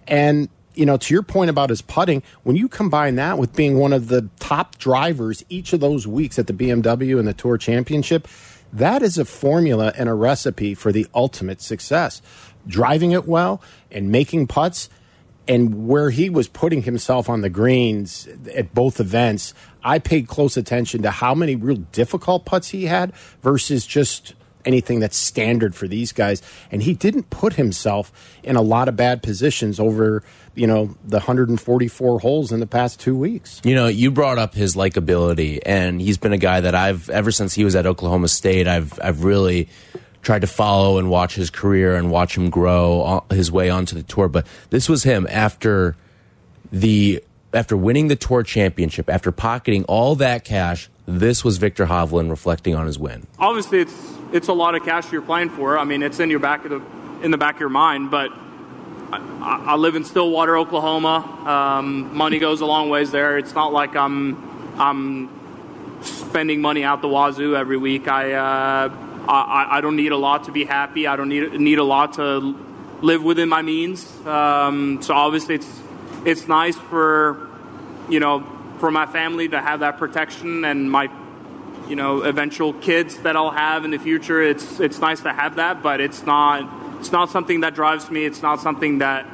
And 0.07 0.49
you 0.75 0.85
know, 0.85 0.95
to 0.95 1.13
your 1.13 1.23
point 1.23 1.49
about 1.49 1.69
his 1.69 1.81
putting, 1.81 2.23
when 2.43 2.55
you 2.55 2.69
combine 2.69 3.15
that 3.15 3.37
with 3.37 3.53
being 3.53 3.77
one 3.77 3.91
of 3.91 4.07
the 4.07 4.29
top 4.39 4.77
drivers 4.77 5.43
each 5.49 5.73
of 5.73 5.81
those 5.81 6.07
weeks 6.07 6.39
at 6.39 6.47
the 6.47 6.53
BMW 6.53 7.19
and 7.19 7.27
the 7.27 7.33
Tour 7.33 7.57
Championship, 7.57 8.29
that 8.73 9.01
is 9.01 9.17
a 9.17 9.25
formula 9.25 9.93
and 9.97 10.09
a 10.09 10.13
recipe 10.13 10.73
for 10.73 10.91
the 10.91 11.07
ultimate 11.13 11.61
success. 11.61 12.21
Driving 12.67 13.11
it 13.11 13.27
well 13.27 13.61
and 13.91 14.11
making 14.11 14.47
putts, 14.47 14.89
and 15.47 15.87
where 15.87 16.11
he 16.11 16.29
was 16.29 16.47
putting 16.47 16.83
himself 16.83 17.27
on 17.27 17.41
the 17.41 17.49
greens 17.49 18.27
at 18.55 18.75
both 18.75 18.99
events, 18.99 19.55
I 19.83 19.97
paid 19.97 20.27
close 20.27 20.55
attention 20.55 21.01
to 21.01 21.09
how 21.09 21.33
many 21.33 21.55
real 21.55 21.77
difficult 21.91 22.45
putts 22.45 22.69
he 22.69 22.85
had 22.85 23.15
versus 23.41 23.87
just 23.87 24.35
anything 24.65 24.99
that's 24.99 25.17
standard 25.17 25.75
for 25.75 25.87
these 25.87 26.11
guys. 26.11 26.41
And 26.71 26.83
he 26.83 26.93
didn't 26.93 27.29
put 27.29 27.53
himself 27.53 28.11
in 28.43 28.55
a 28.55 28.61
lot 28.61 28.87
of 28.87 28.95
bad 28.95 29.23
positions 29.23 29.79
over, 29.79 30.23
you 30.55 30.67
know, 30.67 30.95
the 31.03 31.17
144 31.17 32.19
holes 32.19 32.51
in 32.51 32.59
the 32.59 32.67
past 32.67 32.99
two 32.99 33.17
weeks. 33.17 33.61
You 33.63 33.75
know, 33.75 33.87
you 33.87 34.11
brought 34.11 34.37
up 34.37 34.53
his 34.53 34.75
likability, 34.75 35.59
and 35.65 36.01
he's 36.01 36.17
been 36.17 36.33
a 36.33 36.37
guy 36.37 36.61
that 36.61 36.75
I've 36.75 37.09
ever 37.09 37.31
since 37.31 37.53
he 37.53 37.63
was 37.63 37.75
at 37.75 37.85
Oklahoma 37.85 38.27
State. 38.27 38.67
I've 38.67 38.99
I've 39.01 39.23
really 39.23 39.69
tried 40.21 40.41
to 40.41 40.47
follow 40.47 40.97
and 40.97 41.09
watch 41.09 41.35
his 41.35 41.49
career 41.49 41.95
and 41.95 42.11
watch 42.11 42.35
him 42.35 42.49
grow 42.49 43.23
his 43.29 43.51
way 43.51 43.69
onto 43.69 43.95
the 43.95 44.03
tour. 44.03 44.27
But 44.27 44.45
this 44.69 44.89
was 44.89 45.03
him 45.03 45.25
after 45.29 45.95
the 46.71 47.23
after 47.53 47.75
winning 47.75 48.09
the 48.09 48.15
tour 48.15 48.43
championship, 48.43 49.09
after 49.09 49.31
pocketing 49.31 49.83
all 49.85 50.15
that 50.15 50.43
cash. 50.43 50.89
This 51.05 51.43
was 51.43 51.57
Viktor 51.57 51.87
Hovland 51.87 52.29
reflecting 52.29 52.75
on 52.75 52.85
his 52.85 52.99
win. 52.99 53.25
Obviously, 53.39 53.79
it's 53.79 54.18
it's 54.31 54.47
a 54.47 54.53
lot 54.53 54.75
of 54.75 54.83
cash 54.83 55.11
you're 55.11 55.21
playing 55.21 55.49
for. 55.49 55.77
I 55.77 55.83
mean, 55.83 56.03
it's 56.03 56.19
in 56.19 56.29
your 56.29 56.39
back 56.39 56.65
of 56.65 56.71
the 56.71 56.81
in 57.23 57.31
the 57.31 57.37
back 57.37 57.55
of 57.55 57.59
your 57.61 57.69
mind, 57.69 58.11
but. 58.11 58.31
I, 59.11 59.71
I 59.71 59.75
live 59.75 59.95
in 59.95 60.03
Stillwater, 60.03 60.55
Oklahoma. 60.55 61.17
Um, 61.47 62.15
money 62.15 62.37
goes 62.37 62.61
a 62.61 62.67
long 62.67 62.91
ways 62.91 63.09
there. 63.09 63.39
It's 63.39 63.55
not 63.55 63.73
like 63.73 63.95
I'm 63.95 64.37
I'm 64.79 65.29
spending 66.03 66.61
money 66.61 66.83
out 66.83 67.01
the 67.01 67.07
wazoo 67.07 67.55
every 67.55 67.77
week. 67.77 68.07
I, 68.07 68.33
uh, 68.33 68.89
I 69.27 69.77
I 69.77 69.81
don't 69.81 69.95
need 69.95 70.11
a 70.11 70.17
lot 70.17 70.43
to 70.43 70.51
be 70.51 70.63
happy. 70.63 71.07
I 71.07 71.15
don't 71.15 71.29
need 71.29 71.59
need 71.59 71.79
a 71.79 71.83
lot 71.83 72.13
to 72.13 72.55
live 73.01 73.23
within 73.23 73.49
my 73.49 73.61
means. 73.61 74.05
Um, 74.25 75.01
so 75.01 75.13
obviously, 75.13 75.55
it's 75.55 75.81
it's 76.25 76.47
nice 76.47 76.75
for 76.75 77.49
you 78.09 78.19
know 78.19 78.45
for 78.79 78.91
my 78.91 79.05
family 79.05 79.49
to 79.49 79.59
have 79.61 79.81
that 79.81 79.97
protection 79.97 80.63
and 80.65 80.89
my 80.89 81.09
you 81.89 81.95
know 81.95 82.21
eventual 82.21 82.73
kids 82.73 83.17
that 83.19 83.35
I'll 83.35 83.51
have 83.51 83.83
in 83.83 83.91
the 83.91 83.99
future. 83.99 84.41
It's 84.41 84.79
it's 84.79 84.99
nice 84.99 85.21
to 85.21 85.33
have 85.33 85.55
that, 85.55 85.81
but 85.81 85.99
it's 85.99 86.25
not 86.25 86.69
it's 86.99 87.11
not 87.11 87.29
something 87.29 87.61
that 87.61 87.75
drives 87.75 88.09
me. 88.11 88.25
It's 88.25 88.41
not 88.41 88.61
something 88.61 88.99
that 88.99 89.25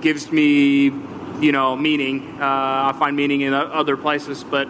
gives 0.00 0.30
me, 0.32 0.84
you 1.40 1.52
know, 1.52 1.76
meaning. 1.76 2.40
Uh, 2.40 2.92
I 2.92 2.96
find 2.98 3.16
meaning 3.16 3.42
in 3.42 3.52
other 3.52 3.96
places, 3.96 4.42
but 4.42 4.68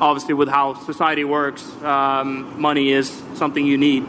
obviously, 0.00 0.34
with 0.34 0.48
how 0.48 0.74
society 0.74 1.24
works, 1.24 1.64
um, 1.82 2.60
money 2.60 2.90
is 2.90 3.10
something 3.34 3.66
you 3.66 3.78
need. 3.78 4.04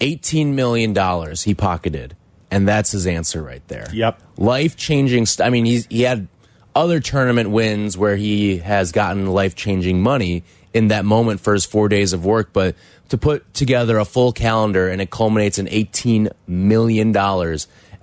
$18 0.00 0.54
million 0.54 0.94
he 1.36 1.54
pocketed, 1.54 2.16
and 2.50 2.66
that's 2.66 2.92
his 2.92 3.06
answer 3.06 3.42
right 3.42 3.66
there. 3.68 3.88
Yep. 3.92 4.20
Life 4.36 4.76
changing. 4.76 5.26
I 5.40 5.50
mean, 5.50 5.64
he's, 5.64 5.86
he 5.86 6.02
had 6.02 6.28
other 6.74 7.00
tournament 7.00 7.50
wins 7.50 7.98
where 7.98 8.16
he 8.16 8.58
has 8.58 8.92
gotten 8.92 9.26
life 9.26 9.54
changing 9.54 10.02
money 10.02 10.42
in 10.74 10.88
that 10.88 11.04
moment 11.04 11.40
for 11.40 11.52
his 11.52 11.64
four 11.64 11.88
days 11.88 12.12
of 12.12 12.24
work, 12.24 12.50
but 12.52 12.74
to 13.08 13.18
put 13.18 13.52
together 13.54 13.98
a 13.98 14.04
full 14.04 14.32
calendar 14.32 14.88
and 14.88 15.00
it 15.00 15.10
culminates 15.10 15.58
in 15.58 15.66
$18 15.66 16.30
million. 16.46 17.16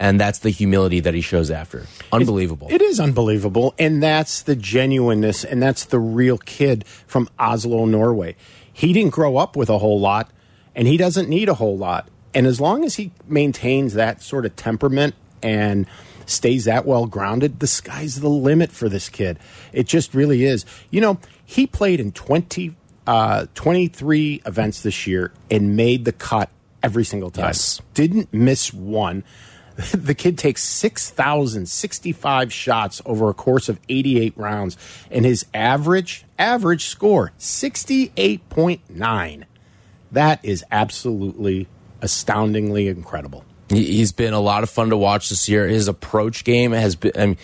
And 0.01 0.19
that's 0.19 0.39
the 0.39 0.49
humility 0.49 0.99
that 1.01 1.13
he 1.13 1.21
shows 1.21 1.51
after. 1.51 1.85
Unbelievable. 2.11 2.67
It 2.69 2.81
is 2.81 2.99
unbelievable. 2.99 3.73
And 3.77 4.01
that's 4.01 4.43
the 4.43 4.55
genuineness 4.55 5.43
and 5.43 5.61
that's 5.61 5.85
the 5.85 5.99
real 5.99 6.37
kid 6.37 6.85
from 7.07 7.27
Oslo, 7.37 7.85
Norway. 7.85 8.35
He 8.71 8.93
didn't 8.93 9.11
grow 9.11 9.37
up 9.37 9.55
with 9.55 9.69
a 9.69 9.79
whole 9.79 9.99
lot 9.99 10.31
and 10.75 10.87
he 10.87 10.95
doesn't 10.95 11.27
need 11.27 11.49
a 11.49 11.55
whole 11.55 11.77
lot. 11.77 12.07
And 12.33 12.45
as 12.45 12.61
long 12.61 12.85
as 12.85 12.95
he 12.95 13.11
maintains 13.27 13.95
that 13.95 14.21
sort 14.21 14.45
of 14.45 14.55
temperament 14.55 15.15
and 15.41 15.87
stays 16.27 16.65
that 16.65 16.85
well 16.85 17.07
grounded, 17.07 17.59
the 17.59 17.67
sky's 17.67 18.19
the 18.19 18.29
limit 18.29 18.71
for 18.71 18.87
this 18.87 19.09
kid. 19.09 19.39
It 19.73 19.87
just 19.87 20.13
really 20.13 20.45
is. 20.45 20.65
You 20.91 21.01
know, 21.01 21.19
he 21.49 21.65
played 21.65 21.99
in 21.99 22.11
20, 22.11 22.75
uh, 23.07 23.47
23 23.55 24.43
events 24.45 24.83
this 24.83 25.07
year 25.07 25.33
and 25.49 25.75
made 25.75 26.05
the 26.05 26.11
cut 26.11 26.51
every 26.83 27.03
single 27.03 27.31
time. 27.31 27.47
Yes. 27.47 27.81
Didn't 27.95 28.31
miss 28.31 28.71
one. 28.71 29.23
The 29.93 30.13
kid 30.13 30.37
takes 30.37 30.61
6,065 30.61 32.51
shots 32.51 33.01
over 33.05 33.29
a 33.29 33.33
course 33.33 33.69
of 33.69 33.79
88 33.87 34.33
rounds, 34.35 34.75
and 35.09 35.23
his 35.23 35.45
average 35.53 36.25
average 36.37 36.87
score 36.87 37.31
68.9. 37.39 39.43
That 40.11 40.43
is 40.43 40.65
absolutely 40.69 41.67
astoundingly 42.01 42.89
incredible. 42.89 43.45
He's 43.69 44.11
been 44.11 44.33
a 44.33 44.41
lot 44.41 44.63
of 44.63 44.69
fun 44.69 44.89
to 44.89 44.97
watch 44.97 45.29
this 45.29 45.47
year. 45.47 45.65
His 45.65 45.87
approach 45.87 46.43
game 46.43 46.73
has 46.73 46.97
been, 46.97 47.13
I 47.15 47.27
mean, 47.27 47.37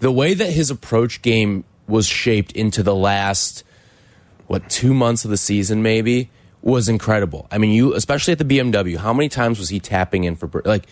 the 0.00 0.10
way 0.10 0.34
that 0.34 0.50
his 0.50 0.72
approach 0.72 1.22
game 1.22 1.62
was 1.88 2.06
shaped 2.06 2.52
into 2.52 2.82
the 2.82 2.94
last, 2.94 3.64
what, 4.46 4.68
two 4.70 4.92
months 4.94 5.24
of 5.24 5.30
the 5.30 5.36
season, 5.36 5.82
maybe, 5.82 6.30
was 6.62 6.88
incredible. 6.88 7.46
I 7.50 7.58
mean, 7.58 7.70
you 7.70 7.94
especially 7.94 8.32
at 8.32 8.38
the 8.38 8.44
BMW, 8.44 8.96
how 8.96 9.12
many 9.12 9.28
times 9.28 9.58
was 9.58 9.68
he 9.68 9.78
tapping 9.80 10.24
in 10.24 10.34
for 10.36 10.50
like 10.64 10.86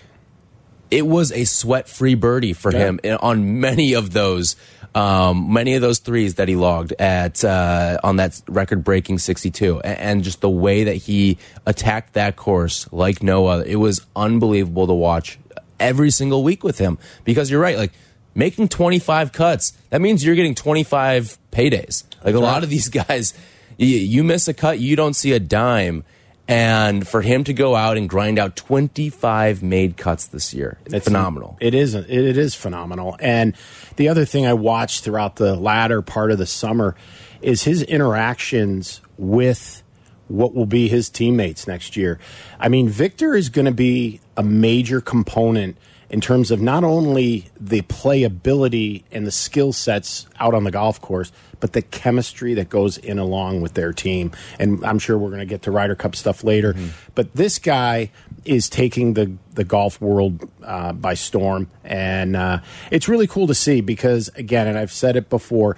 it 0.90 1.06
was 1.06 1.32
a 1.32 1.44
sweat-free 1.44 2.14
birdie 2.14 2.52
for 2.52 2.70
Yeah. 2.70 2.78
him 2.78 3.00
on 3.20 3.58
many 3.60 3.94
of 3.94 4.12
those 4.12 4.54
um, 4.94 5.52
many 5.52 5.74
of 5.74 5.80
those 5.82 5.98
threes 5.98 6.34
that 6.36 6.46
he 6.46 6.54
logged 6.54 6.92
at 7.00 7.44
uh, 7.44 7.98
on 8.04 8.16
that 8.16 8.40
record-breaking 8.46 9.18
62 9.18 9.80
A- 9.80 9.86
and 10.00 10.22
just 10.22 10.40
the 10.40 10.48
way 10.48 10.84
that 10.84 10.94
he 10.94 11.38
attacked 11.66 12.12
that 12.12 12.36
course 12.36 12.86
like 12.92 13.20
no 13.20 13.46
other 13.48 13.64
it 13.64 13.74
was 13.76 14.06
unbelievable 14.14 14.86
to 14.86 14.92
watch 14.92 15.40
every 15.80 16.10
single 16.12 16.44
week 16.44 16.62
with 16.62 16.78
him 16.78 16.96
because 17.24 17.50
you're 17.50 17.60
right 17.60 17.76
like 17.76 17.92
making 18.34 18.68
25 18.68 19.32
cuts 19.32 19.72
that 19.90 20.00
means 20.00 20.24
you're 20.24 20.34
getting 20.34 20.54
25 20.54 21.38
paydays 21.52 22.04
like 22.24 22.34
a 22.34 22.40
lot 22.40 22.62
of 22.62 22.70
these 22.70 22.88
guys 22.90 23.34
you, 23.76 24.22
miss 24.22 24.48
a 24.48 24.54
cut 24.54 24.78
you 24.78 24.96
don't 24.96 25.14
see 25.14 25.32
a 25.32 25.40
dime 25.40 26.04
and 26.46 27.08
for 27.08 27.22
him 27.22 27.42
to 27.44 27.54
go 27.54 27.74
out 27.74 27.96
and 27.96 28.08
grind 28.08 28.38
out 28.38 28.54
25 28.54 29.62
made 29.62 29.96
cuts 29.96 30.26
this 30.26 30.52
year 30.52 30.78
it's 30.84 30.94
It's 30.94 31.04
phenomenal 31.06 31.56
It 31.60 31.74
is. 31.74 31.94
It 31.94 32.08
is 32.10 32.54
phenomenal. 32.54 33.16
And 33.18 33.56
the 33.96 34.08
other 34.08 34.24
thing 34.24 34.46
I 34.46 34.52
watched 34.52 35.04
throughout 35.04 35.36
the 35.36 35.56
latter 35.56 36.02
part 36.02 36.30
of 36.30 36.38
the 36.38 36.46
summer 36.46 36.94
is 37.40 37.62
his 37.62 37.82
interactions 37.82 39.00
with 39.16 39.82
what 40.28 40.54
will 40.54 40.66
be 40.66 40.88
his 40.88 41.08
teammates 41.08 41.66
next 41.66 41.96
year. 41.96 42.18
I 42.58 42.68
mean, 42.68 42.88
Viktor 42.88 43.34
is 43.34 43.48
going 43.48 43.66
to 43.66 43.72
be 43.72 44.20
a 44.36 44.42
major 44.42 45.00
component 45.00 45.76
in 46.14 46.20
terms 46.20 46.52
of 46.52 46.60
not 46.60 46.84
only 46.84 47.44
the 47.60 47.82
playability 47.82 49.02
and 49.10 49.26
the 49.26 49.32
skill 49.32 49.72
sets 49.72 50.28
out 50.38 50.54
on 50.54 50.62
the 50.62 50.70
golf 50.70 51.00
course, 51.00 51.32
but 51.58 51.72
the 51.72 51.82
chemistry 51.82 52.54
that 52.54 52.68
goes 52.68 52.98
in 52.98 53.18
along 53.18 53.62
with 53.62 53.74
their 53.74 53.92
team. 53.92 54.30
And 54.60 54.86
I'm 54.86 55.00
sure 55.00 55.18
we're 55.18 55.30
going 55.30 55.40
to 55.40 55.44
get 55.44 55.62
to 55.62 55.72
Ryder 55.72 55.96
Cup 55.96 56.14
stuff 56.14 56.44
later. 56.44 56.76
But 57.16 57.34
this 57.34 57.58
guy 57.58 58.12
is 58.44 58.68
taking 58.68 59.14
the 59.14 59.32
the 59.54 59.64
golf 59.64 60.00
world 60.00 60.48
uh, 60.62 60.92
by 60.92 61.14
storm, 61.14 61.68
and 61.82 62.36
uh, 62.36 62.60
it's 62.92 63.08
really 63.08 63.26
cool 63.26 63.48
to 63.48 63.54
see 63.54 63.80
because 63.80 64.28
again, 64.36 64.68
and 64.68 64.78
I've 64.78 64.92
said 64.92 65.16
it 65.16 65.28
before. 65.28 65.76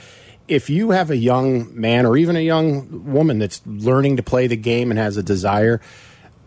If 0.49 0.69
you 0.69 0.91
have 0.91 1.11
a 1.11 1.17
young 1.17 1.81
man 1.81 2.05
or 2.05 2.19
even 2.19 2.37
a 2.37 2.41
young 2.41 3.11
woman 3.11 3.39
that's 3.39 3.63
learning 3.65 4.19
to 4.19 4.23
play 4.23 4.49
the 4.49 4.57
game 4.57 4.91
and 4.91 4.99
has 4.99 5.17
a 5.17 5.23
desire, 5.23 5.81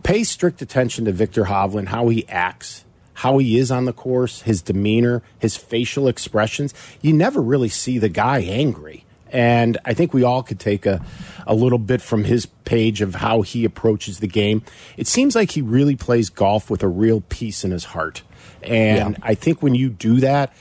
pay 0.03 0.23
strict 0.23 0.61
attention 0.61 1.05
to 1.05 1.11
Viktor 1.11 1.45
Hovland, 1.45 1.87
how 1.87 2.09
he 2.09 2.27
acts, 2.29 2.85
how 3.19 3.37
he 3.37 3.57
is 3.57 3.69
on 3.69 3.83
the 3.83 3.91
course, 3.91 4.43
his 4.43 4.61
demeanor, 4.61 5.21
his 5.39 5.57
facial 5.57 6.07
expressions. 6.07 6.73
You 7.01 7.11
never 7.11 7.41
really 7.41 7.67
see 7.67 7.97
the 7.97 8.07
guy 8.07 8.39
angry. 8.39 9.03
And 9.29 9.77
I 9.83 9.93
think 9.93 10.13
we 10.13 10.23
all 10.23 10.41
could 10.41 10.57
take 10.59 10.85
a, 10.85 11.05
a 11.45 11.53
little 11.53 11.79
bit 11.79 12.01
from 12.01 12.23
his 12.23 12.45
page 12.45 13.01
of 13.01 13.15
how 13.15 13.41
he 13.41 13.65
approaches 13.65 14.19
the 14.19 14.27
game. 14.27 14.63
It 14.95 15.05
seems 15.05 15.35
like 15.35 15.51
he 15.51 15.61
really 15.61 15.97
plays 15.97 16.29
golf 16.29 16.69
with 16.69 16.81
a 16.81 16.87
real 16.87 17.21
peace 17.27 17.65
in 17.65 17.71
his 17.71 17.83
heart. 17.83 18.21
And 18.63 19.15
Yeah. 19.17 19.19
I 19.21 19.35
think 19.35 19.61
when 19.61 19.75
you 19.75 19.89
do 19.89 20.21
that, 20.21 20.53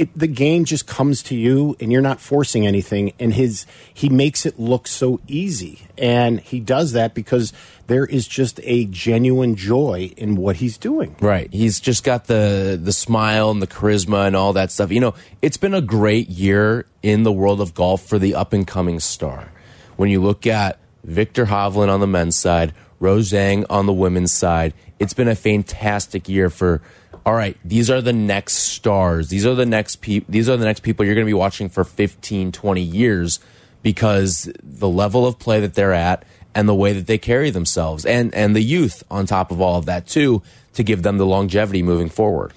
it, 0.00 0.18
the 0.18 0.26
game 0.26 0.64
just 0.64 0.86
comes 0.86 1.22
to 1.24 1.36
you 1.36 1.76
and 1.78 1.92
you're 1.92 2.00
not 2.00 2.20
forcing 2.20 2.66
anything 2.66 3.12
and 3.18 3.34
his 3.34 3.66
he 3.92 4.08
makes 4.08 4.46
it 4.46 4.58
look 4.58 4.86
so 4.86 5.20
easy 5.28 5.82
and 5.98 6.40
he 6.40 6.58
does 6.58 6.92
that 6.92 7.14
because 7.14 7.52
there 7.86 8.06
is 8.06 8.26
just 8.26 8.60
a 8.62 8.86
genuine 8.86 9.56
joy 9.56 10.10
in 10.16 10.36
what 10.36 10.56
he's 10.56 10.78
doing 10.78 11.14
Right. 11.20 11.52
He's 11.52 11.80
just 11.80 12.02
got 12.02 12.26
the 12.26 12.80
the 12.82 12.92
smile 12.92 13.50
and 13.50 13.60
the 13.60 13.66
charisma 13.66 14.26
and 14.26 14.34
all 14.34 14.54
that 14.54 14.70
stuff. 14.70 14.90
You 14.90 15.00
know, 15.00 15.14
it's 15.42 15.58
been 15.58 15.74
a 15.74 15.82
great 15.82 16.28
year 16.28 16.86
in 17.02 17.22
the 17.24 17.32
world 17.32 17.60
of 17.60 17.74
golf 17.74 18.06
for 18.06 18.18
the 18.18 18.34
up 18.34 18.52
and 18.52 18.66
coming 18.66 19.00
star. 19.00 19.52
When 19.96 20.08
you 20.08 20.22
look 20.22 20.46
at 20.46 20.78
Viktor 21.04 21.46
Hovland 21.46 21.92
on 21.92 22.00
the 22.00 22.06
men's 22.06 22.36
side, 22.36 22.72
Rose 23.00 23.32
Zhang 23.32 23.66
on 23.68 23.86
the 23.86 23.92
women's 23.92 24.32
side, 24.32 24.72
it's 24.98 25.14
been 25.14 25.28
a 25.28 25.34
fantastic 25.34 26.28
year 26.28 26.48
for 26.48 26.80
all 27.26 27.34
right, 27.34 27.56
these 27.64 27.90
are 27.90 28.00
the 28.00 28.12
next 28.12 28.54
stars. 28.54 29.28
These 29.28 29.46
are 29.46 29.54
the 29.54 29.66
next 29.66 29.96
peop 29.96 30.24
these 30.28 30.48
are 30.48 30.56
the 30.56 30.64
next 30.64 30.80
people 30.80 31.04
you're 31.04 31.14
going 31.14 31.26
to 31.26 31.30
be 31.30 31.34
watching 31.34 31.68
for 31.68 31.84
15, 31.84 32.52
20 32.52 32.80
years 32.80 33.40
because 33.82 34.50
the 34.62 34.88
level 34.88 35.26
of 35.26 35.38
play 35.38 35.60
that 35.60 35.74
they're 35.74 35.92
at 35.92 36.24
and 36.54 36.68
the 36.68 36.74
way 36.74 36.92
that 36.92 37.06
they 37.06 37.18
carry 37.18 37.50
themselves 37.50 38.04
and 38.04 38.34
and 38.34 38.54
the 38.56 38.62
youth 38.62 39.02
on 39.10 39.26
top 39.26 39.50
of 39.50 39.60
all 39.60 39.78
of 39.78 39.86
that 39.86 40.06
too 40.06 40.42
to 40.74 40.82
give 40.82 41.02
them 41.02 41.18
the 41.18 41.26
longevity 41.26 41.82
moving 41.82 42.08
forward. 42.08 42.52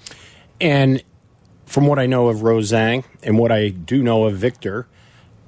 and 0.60 1.02
from 1.66 1.86
what 1.86 1.98
I 1.98 2.04
know 2.06 2.28
of 2.28 2.42
Rose 2.42 2.70
Zhang 2.72 3.04
and 3.22 3.38
what 3.38 3.50
I 3.50 3.70
do 3.70 4.02
know 4.02 4.24
of 4.24 4.36
Viktor 4.36 4.86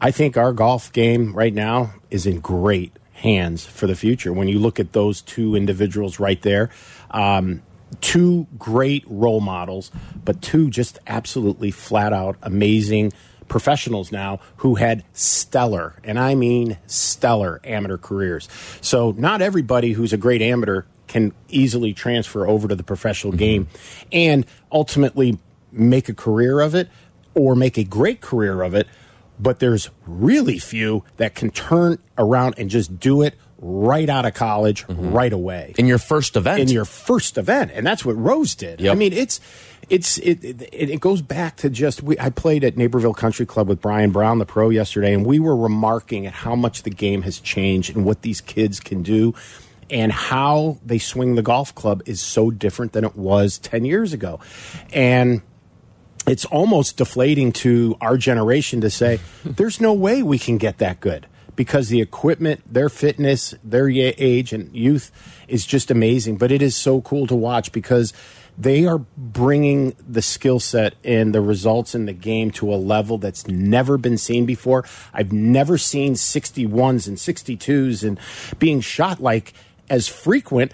I 0.01 0.11
think 0.11 0.37
our 0.37 0.53
golf 0.53 0.93
game 0.93 1.35
right 1.35 1.55
now 1.55 1.95
is 2.11 2.27
in 2.27 2.41
great 2.41 2.93
hands 3.13 3.65
for 3.65 3.87
the 3.87 3.97
future 3.97 4.33
when 4.33 4.49
you 4.49 4.59
look 4.59 4.79
at 4.81 4.93
those 4.93 5.21
two 5.23 5.55
individuals 5.55 6.19
right 6.21 6.41
there 6.43 6.71
um, 7.11 7.63
two 8.01 8.47
great 8.59 9.05
role 9.07 9.41
models, 9.41 9.91
but 10.25 10.43
two 10.43 10.71
just 10.71 10.99
absolutely 11.07 11.71
flat 11.71 12.13
out 12.13 12.37
amazing 12.43 13.13
professionals 13.49 14.11
now 14.11 14.41
who 14.57 14.75
had 14.75 15.05
stellar, 15.13 15.95
and 16.05 16.19
I 16.19 16.35
mean 16.35 16.79
stellar 16.87 17.61
amateur 17.65 17.97
careers. 17.97 18.49
So 18.81 19.13
not 19.13 19.41
everybody 19.41 19.93
who's 19.93 20.13
a 20.13 20.17
great 20.17 20.43
amateur 20.43 20.83
can 21.07 21.33
easily 21.49 21.93
transfer 21.95 22.47
over 22.47 22.69
to 22.69 22.75
the 22.75 22.83
professional 22.83 23.33
mm-hmm. 23.33 23.39
game 23.39 23.69
and 24.13 24.47
ultimately 24.73 25.39
make 25.71 26.09
a 26.09 26.15
career 26.15 26.61
of 26.61 26.75
it 26.75 26.89
or 27.35 27.55
make 27.55 27.79
a 27.79 27.85
great 27.85 28.21
career 28.21 28.63
of 28.63 28.75
it. 28.75 28.89
But 29.39 29.61
there's 29.61 29.91
really 30.07 30.59
few 30.59 31.05
that 31.19 31.35
can 31.35 31.51
turn 31.51 31.99
around 32.17 32.55
and 32.59 32.71
just 32.71 32.99
do 32.99 33.23
it 33.23 33.35
right 33.59 34.09
out 34.09 34.27
of 34.27 34.35
college 34.35 34.87
mm-hmm. 34.87 35.13
right 35.13 35.33
away 35.33 35.75
In 35.79 35.87
your 35.87 35.99
first 35.99 36.37
event. 36.37 36.61
in 36.61 36.69
your 36.69 36.85
first 36.85 37.39
event, 37.39 37.71
and 37.75 37.87
that's 37.87 38.05
what 38.05 38.17
Rose 38.17 38.55
did. 38.55 38.81
Yep. 38.81 38.93
I 38.93 38.95
mean, 38.95 39.13
it's 39.13 39.41
it's 39.89 40.19
it, 40.19 40.45
it 40.45 40.91
it 40.91 41.01
goes 41.01 41.23
back 41.23 41.57
to 41.59 41.71
just 41.71 42.03
we, 42.03 42.19
I 42.19 42.31
played 42.31 42.65
at 42.65 42.77
Naperville 42.77 43.15
Country 43.15 43.47
Club 43.47 43.69
with 43.69 43.81
Brian 43.81 44.11
Brown, 44.11 44.39
the 44.39 44.47
pro, 44.47 44.69
yesterday, 44.69 45.15
and 45.15 45.25
we 45.25 45.39
were 45.39 45.57
remarking 45.57 46.27
at 46.27 46.33
how 46.33 46.55
much 46.55 46.83
the 46.83 46.91
game 46.91 47.23
has 47.23 47.39
changed 47.41 47.95
and 47.97 48.05
what 48.05 48.23
these 48.23 48.41
kids 48.41 48.81
can 48.81 49.03
do. 49.03 49.35
And 49.89 50.11
how 50.11 50.79
they 50.85 50.99
swing 50.99 51.37
the 51.37 51.43
golf 51.43 51.73
club 51.73 52.03
is 52.07 52.21
so 52.21 52.51
different 52.51 52.93
than 52.93 53.05
it 53.05 53.15
was 53.15 53.57
10 53.59 53.85
years 53.85 54.13
ago. 54.13 54.41
And 54.93 55.43
it's 56.27 56.45
almost 56.45 56.97
deflating 56.97 57.53
to 57.53 57.97
our 58.01 58.17
generation 58.17 58.81
to 58.81 58.91
say 58.91 59.21
there's 59.45 59.81
no 59.81 59.93
way 59.93 60.25
we 60.25 60.41
can 60.41 60.59
get 60.59 60.79
that 60.79 60.99
good 60.99 61.29
because 61.57 61.89
the 61.89 62.01
equipment, 62.01 62.63
their 62.73 62.89
fitness, 62.89 63.55
their 63.65 63.89
age 63.89 64.53
and 64.53 64.75
youth 64.75 65.11
is 65.49 65.67
just 65.67 65.91
amazing. 65.91 66.37
But 66.37 66.53
it 66.53 66.63
is 66.63 66.77
so 66.77 67.01
cool 67.01 67.27
to 67.27 67.35
watch 67.35 67.73
because 67.73 68.13
they 68.59 68.87
are 68.87 68.99
bringing 68.99 69.95
the 70.09 70.23
skill 70.23 70.61
set 70.61 70.95
and 71.05 71.35
the 71.35 71.41
results 71.41 71.95
in 71.95 72.07
the 72.07 72.13
game 72.13 72.51
to 72.53 72.73
a 72.73 72.77
level 72.77 73.19
that's 73.19 73.47
never 73.47 73.99
been 73.99 74.17
seen 74.17 74.47
before. 74.47 74.85
I've 75.13 75.33
never 75.33 75.77
seen 75.77 76.15
61s 76.15 77.07
and 77.07 77.17
62s 77.17 78.07
and 78.07 78.19
being 78.59 78.81
shot 78.81 79.21
like 79.21 79.53
as 79.91 80.09
frequent 80.09 80.73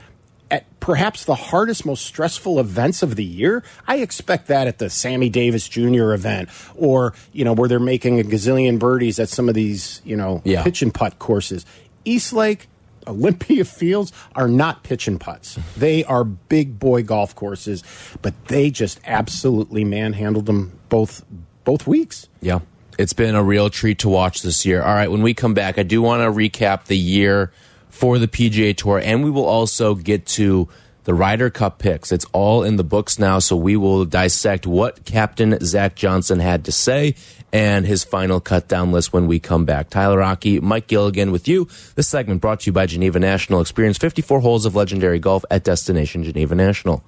at 0.53 0.67
perhaps 0.79 1.25
the 1.25 1.35
hardest, 1.35 1.85
most 1.87 2.05
stressful 2.07 2.61
events 2.61 3.03
of 3.03 3.17
the 3.17 3.25
year. 3.25 3.65
I 3.89 3.97
expect 3.97 4.47
that 4.49 4.69
at 4.69 4.79
the 4.79 4.91
Sammy 4.91 5.29
Davis 5.31 5.67
Jr. 5.69 6.13
event, 6.13 6.49
or 6.77 7.15
you 7.33 7.45
know 7.45 7.55
where 7.55 7.69
they're 7.69 7.81
making 7.81 8.21
a 8.21 8.23
gazillion 8.23 8.79
birdies 8.79 9.19
at 9.19 9.29
some 9.31 9.49
of 9.49 9.55
these 9.57 10.01
you 10.05 10.15
know 10.17 10.43
Yeah. 10.45 10.63
pitch 10.63 10.83
and 10.83 10.93
putt 10.95 11.19
courses. 11.19 11.67
East 12.05 12.33
Lake. 12.33 12.69
Olympia 13.05 13.65
Fields 13.65 14.13
are 14.37 14.47
not 14.47 14.85
pitch 14.85 15.09
and 15.09 15.21
putts. 15.21 15.59
They 15.77 16.05
are 16.05 16.23
big 16.23 16.79
boy 16.79 17.03
golf 17.03 17.35
courses, 17.35 17.83
but 18.23 18.33
they 18.47 18.71
just 18.71 19.01
absolutely 19.05 19.83
manhandled 19.83 20.47
them 20.47 20.79
both 20.89 21.25
both 21.65 21.85
weeks. 21.89 22.29
Yeah. 22.41 22.61
It's 23.01 23.13
been 23.13 23.35
a 23.35 23.43
real 23.43 23.71
treat 23.71 23.99
to 24.01 24.09
watch 24.09 24.43
this 24.43 24.65
year. 24.65 24.83
All 24.83 24.95
right, 24.95 25.11
when 25.11 25.23
we 25.23 25.35
come 25.35 25.53
back, 25.53 25.79
I 25.79 25.83
do 25.83 26.01
want 26.01 26.23
to 26.23 26.27
recap 26.31 26.85
the 26.85 26.97
year 26.97 27.51
for 27.93 28.19
the 28.19 28.27
PGA 28.27 28.77
Tour, 28.77 28.99
and 28.99 29.23
we 29.23 29.31
will 29.31 29.47
also 29.47 29.95
get 29.95 30.27
to 30.27 30.69
the 31.05 31.15
Ryder 31.15 31.51
Cup 31.51 31.79
picks. 31.79 32.11
It's 32.11 32.27
all 32.33 32.65
in 32.65 32.77
the 32.77 32.85
books 32.85 33.19
now, 33.19 33.39
so 33.39 33.55
we 33.57 33.77
will 33.77 34.05
dissect 34.05 34.67
what 34.67 35.05
Captain 35.05 35.59
Zach 35.61 35.95
Johnson 35.95 36.41
had 36.41 36.65
to 36.65 36.73
say 36.73 37.15
and 37.53 37.87
his 37.87 38.03
final 38.03 38.41
cut 38.41 38.67
down 38.67 38.93
list 38.93 39.13
when 39.13 39.27
we 39.27 39.39
come 39.39 39.65
back. 39.65 39.91
Tyler 39.91 40.19
Rocky, 40.19 40.59
Mike 40.59 40.87
Gilligan 40.87 41.31
with 41.33 41.47
you. 41.47 41.69
This 41.95 42.09
segment 42.09 42.41
brought 42.41 42.61
to 42.61 42.67
you 42.67 42.73
by 42.73 42.87
Geneva 42.87 43.19
National. 43.19 43.61
Experience 43.61 43.99
54 43.99 44.41
holes 44.41 44.65
of 44.65 44.75
legendary 44.75 45.19
golf 45.19 45.45
at 45.51 45.65
Destination 45.65 46.25
Geneva 46.25 46.55
National. 46.55 47.05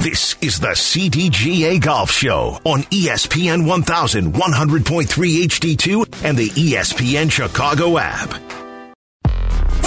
This 0.00 0.36
is 0.40 0.60
the 0.60 0.68
CDGA 0.68 1.80
Golf 1.80 2.10
Show 2.10 2.58
on 2.64 2.82
ESPN 2.84 3.64
1100.3 3.66 5.04
HD2 5.44 6.24
and 6.24 6.38
the 6.38 6.48
ESPN 6.50 7.30
Chicago 7.30 7.98
app. 7.98 8.59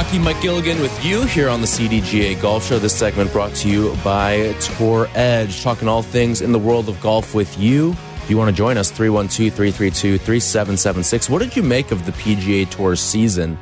Rocky, 0.00 0.18
Mike 0.18 0.40
Gilligan 0.40 0.80
with 0.80 1.04
you 1.04 1.26
here 1.26 1.50
on 1.50 1.60
the 1.60 1.66
CDGA 1.66 2.40
Golf 2.40 2.64
Show. 2.64 2.78
This 2.78 2.96
segment 2.96 3.30
brought 3.34 3.54
to 3.56 3.68
you 3.68 3.94
by 4.02 4.54
Tour 4.54 5.10
Edge, 5.14 5.62
talking 5.62 5.88
all 5.88 6.00
things 6.00 6.40
in 6.40 6.52
the 6.52 6.58
world 6.58 6.88
of 6.88 6.98
golf 7.02 7.34
with 7.34 7.58
you. 7.58 7.90
If 8.22 8.30
you 8.30 8.38
want 8.38 8.48
to 8.48 8.56
join 8.56 8.78
us, 8.78 8.90
312 8.90 9.52
332 9.52 10.16
3776. 10.16 11.28
What 11.28 11.40
did 11.40 11.54
you 11.54 11.62
make 11.62 11.90
of 11.90 12.06
the 12.06 12.12
PGA 12.12 12.66
Tour 12.70 12.96
season? 12.96 13.58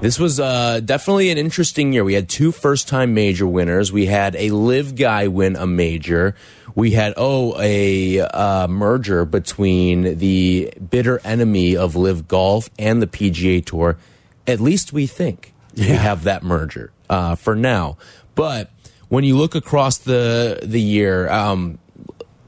This 0.00 0.20
was 0.20 0.38
uh, 0.38 0.78
definitely 0.84 1.30
an 1.30 1.36
interesting 1.36 1.92
year. 1.92 2.04
We 2.04 2.14
had 2.14 2.28
two 2.28 2.52
first 2.52 2.86
time 2.86 3.12
major 3.12 3.48
winners. 3.48 3.90
We 3.90 4.06
had 4.06 4.36
a 4.36 4.50
LIV 4.50 4.94
guy 4.94 5.26
win 5.26 5.56
a 5.56 5.66
major. 5.66 6.36
We 6.76 6.92
had, 6.92 7.14
oh, 7.16 7.60
a 7.60 8.20
uh, 8.20 8.68
merger 8.68 9.24
between 9.24 10.16
the 10.18 10.72
bitter 10.88 11.20
enemy 11.24 11.76
of 11.76 11.96
LIV 11.96 12.28
golf 12.28 12.70
and 12.78 13.02
the 13.02 13.08
PGA 13.08 13.64
Tour. 13.64 13.98
At 14.50 14.60
least 14.60 14.92
we 14.92 15.06
think 15.06 15.52
we 15.76 15.84
have 15.84 16.24
that 16.24 16.42
merger 16.42 16.92
uh, 17.08 17.34
for 17.36 17.54
now. 17.54 17.96
But 18.34 18.70
when 19.08 19.24
you 19.24 19.36
look 19.36 19.54
across 19.54 19.98
the 19.98 20.60
the 20.62 20.80
year, 20.80 21.30
um, 21.30 21.78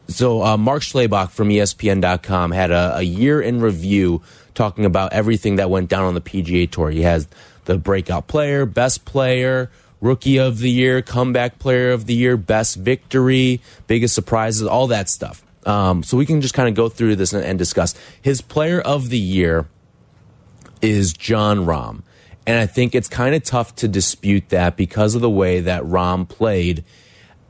so 0.09 0.43
uh, 0.43 0.57
Mark 0.57 0.83
Schlabach 0.83 1.31
from 1.31 1.49
ESPN.com 1.49 2.51
had 2.51 2.71
a, 2.71 2.97
a 2.99 3.03
year 3.03 3.41
in 3.41 3.61
review 3.61 4.23
talking 4.55 4.85
about 4.85 5.13
everything 5.13 5.57
that 5.57 5.71
went 5.71 5.89
down 5.89 6.05
on 6.05 6.15
the 6.15 6.21
PGA 6.21 6.71
Tour. 6.71 6.91
He 6.91 7.03
has 7.03 7.27
the 7.65 7.79
breakout 7.79 8.27
player, 8.27 8.67
best 8.67 9.05
player, 9.05 9.71
rookie 10.01 10.39
of 10.39 10.59
the 10.59 10.71
year, 10.71 11.01
comeback 11.01 11.59
player 11.59 11.93
of 11.93 12.07
the 12.07 12.15
year, 12.15 12.37
best 12.37 12.77
victory, 12.77 13.61
biggest 13.87 14.15
surprises, 14.15 14.67
all 14.67 14.89
that 14.89 15.09
stuff. 15.09 15.45
Um, 15.65 16.03
so 16.03 16.17
we 16.17 16.27
can 16.27 16.41
just 16.41 16.55
kind 16.55 16.69
of 16.69 16.75
go 16.75 16.89
through 16.89 17.17
this 17.17 17.33
and, 17.33 17.45
and 17.45 17.59
discuss. 17.59 17.95
His 18.21 18.41
player 18.41 18.81
of 18.81 19.11
the 19.11 19.19
year 19.19 19.69
is 20.83 21.13
Jon 21.13 21.65
Rahm. 21.65 22.03
And 22.47 22.59
I 22.59 22.67
think 22.67 22.95
it's 22.95 23.09
kind 23.09 23.35
of 23.35 23.45
tough 23.45 23.75
to 23.77 23.89
dispute 23.89 24.49
that 24.49 24.77
because 24.77 25.15
of 25.15 25.21
the 25.21 25.31
way 25.31 25.61
that 25.61 25.85
Rahm 25.85 26.29
played 26.29 26.85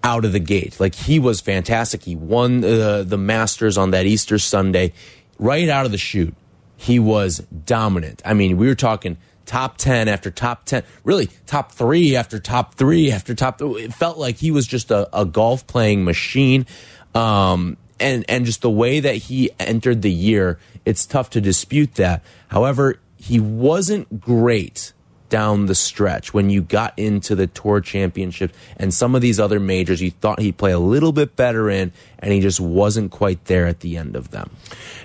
out 0.05 0.25
of 0.25 0.33
the 0.33 0.41
gate. 0.41 0.79
Like 0.79 0.95
he 0.95 1.19
was 1.19 1.41
fantastic. 1.41 2.03
He 2.03 2.15
won 2.15 2.63
uh, 2.65 3.03
the 3.03 3.17
Masters 3.17 3.79
on 3.79 3.93
that 3.93 4.07
Easter 4.07 4.39
Sunday 4.39 4.93
right 5.39 5.69
out 5.69 5.87
of 5.87 5.93
the 5.93 5.99
chute. 5.99 6.35
He 6.77 6.99
was 6.99 7.39
dominant. 7.39 8.21
I 8.25 8.35
mean, 8.35 8.57
we 8.57 8.67
were 8.67 8.75
talking 8.75 9.17
top 9.47 9.77
10 9.79 10.09
after 10.09 10.31
top 10.31 10.65
10, 10.65 10.83
really 11.05 11.29
top 11.47 11.73
three 11.73 12.17
after 12.17 12.39
top 12.39 12.75
three 12.75 13.11
after 13.13 13.35
top. 13.35 13.61
It 13.63 13.95
felt 13.95 14.19
like 14.19 14.37
he 14.37 14.51
was 14.51 14.67
just 14.67 14.91
a, 14.91 15.09
a 15.17 15.25
golf 15.25 15.67
playing 15.67 16.05
machine. 16.05 16.67
Um, 17.15 17.77
and, 18.01 18.25
and 18.29 18.45
just 18.45 18.63
the 18.63 18.71
way 18.71 19.01
that 19.01 19.15
he 19.15 19.51
entered 19.61 20.03
the 20.03 20.11
year, 20.11 20.59
it's 20.85 21.07
tough 21.07 21.31
to 21.31 21.41
dispute 21.41 21.95
that. 21.95 22.25
However, 22.49 22.99
he 23.23 23.39
wasn't 23.39 24.21
great 24.21 24.93
down 25.29 25.65
the 25.65 25.75
stretch 25.75 26.35
when 26.35 26.51
you 26.51 26.61
got 26.61 26.93
into 26.99 27.35
the 27.35 27.47
tour 27.47 27.81
championship 27.81 28.53
and 28.77 28.93
some 28.93 29.15
of 29.15 29.23
these 29.23 29.41
other 29.41 29.59
majors 29.59 30.03
you 30.03 30.11
thought 30.11 30.39
he'd 30.41 30.59
play 30.59 30.73
a 30.73 30.79
little 30.79 31.13
bit 31.13 31.37
better 31.37 31.71
in 31.71 31.91
and 32.19 32.33
he 32.33 32.41
just 32.41 32.61
wasn't 32.61 33.11
quite 33.11 33.43
there 33.47 33.67
at 33.67 33.81
the 33.81 33.97
end 33.97 34.15
of 34.15 34.31
them 34.31 34.51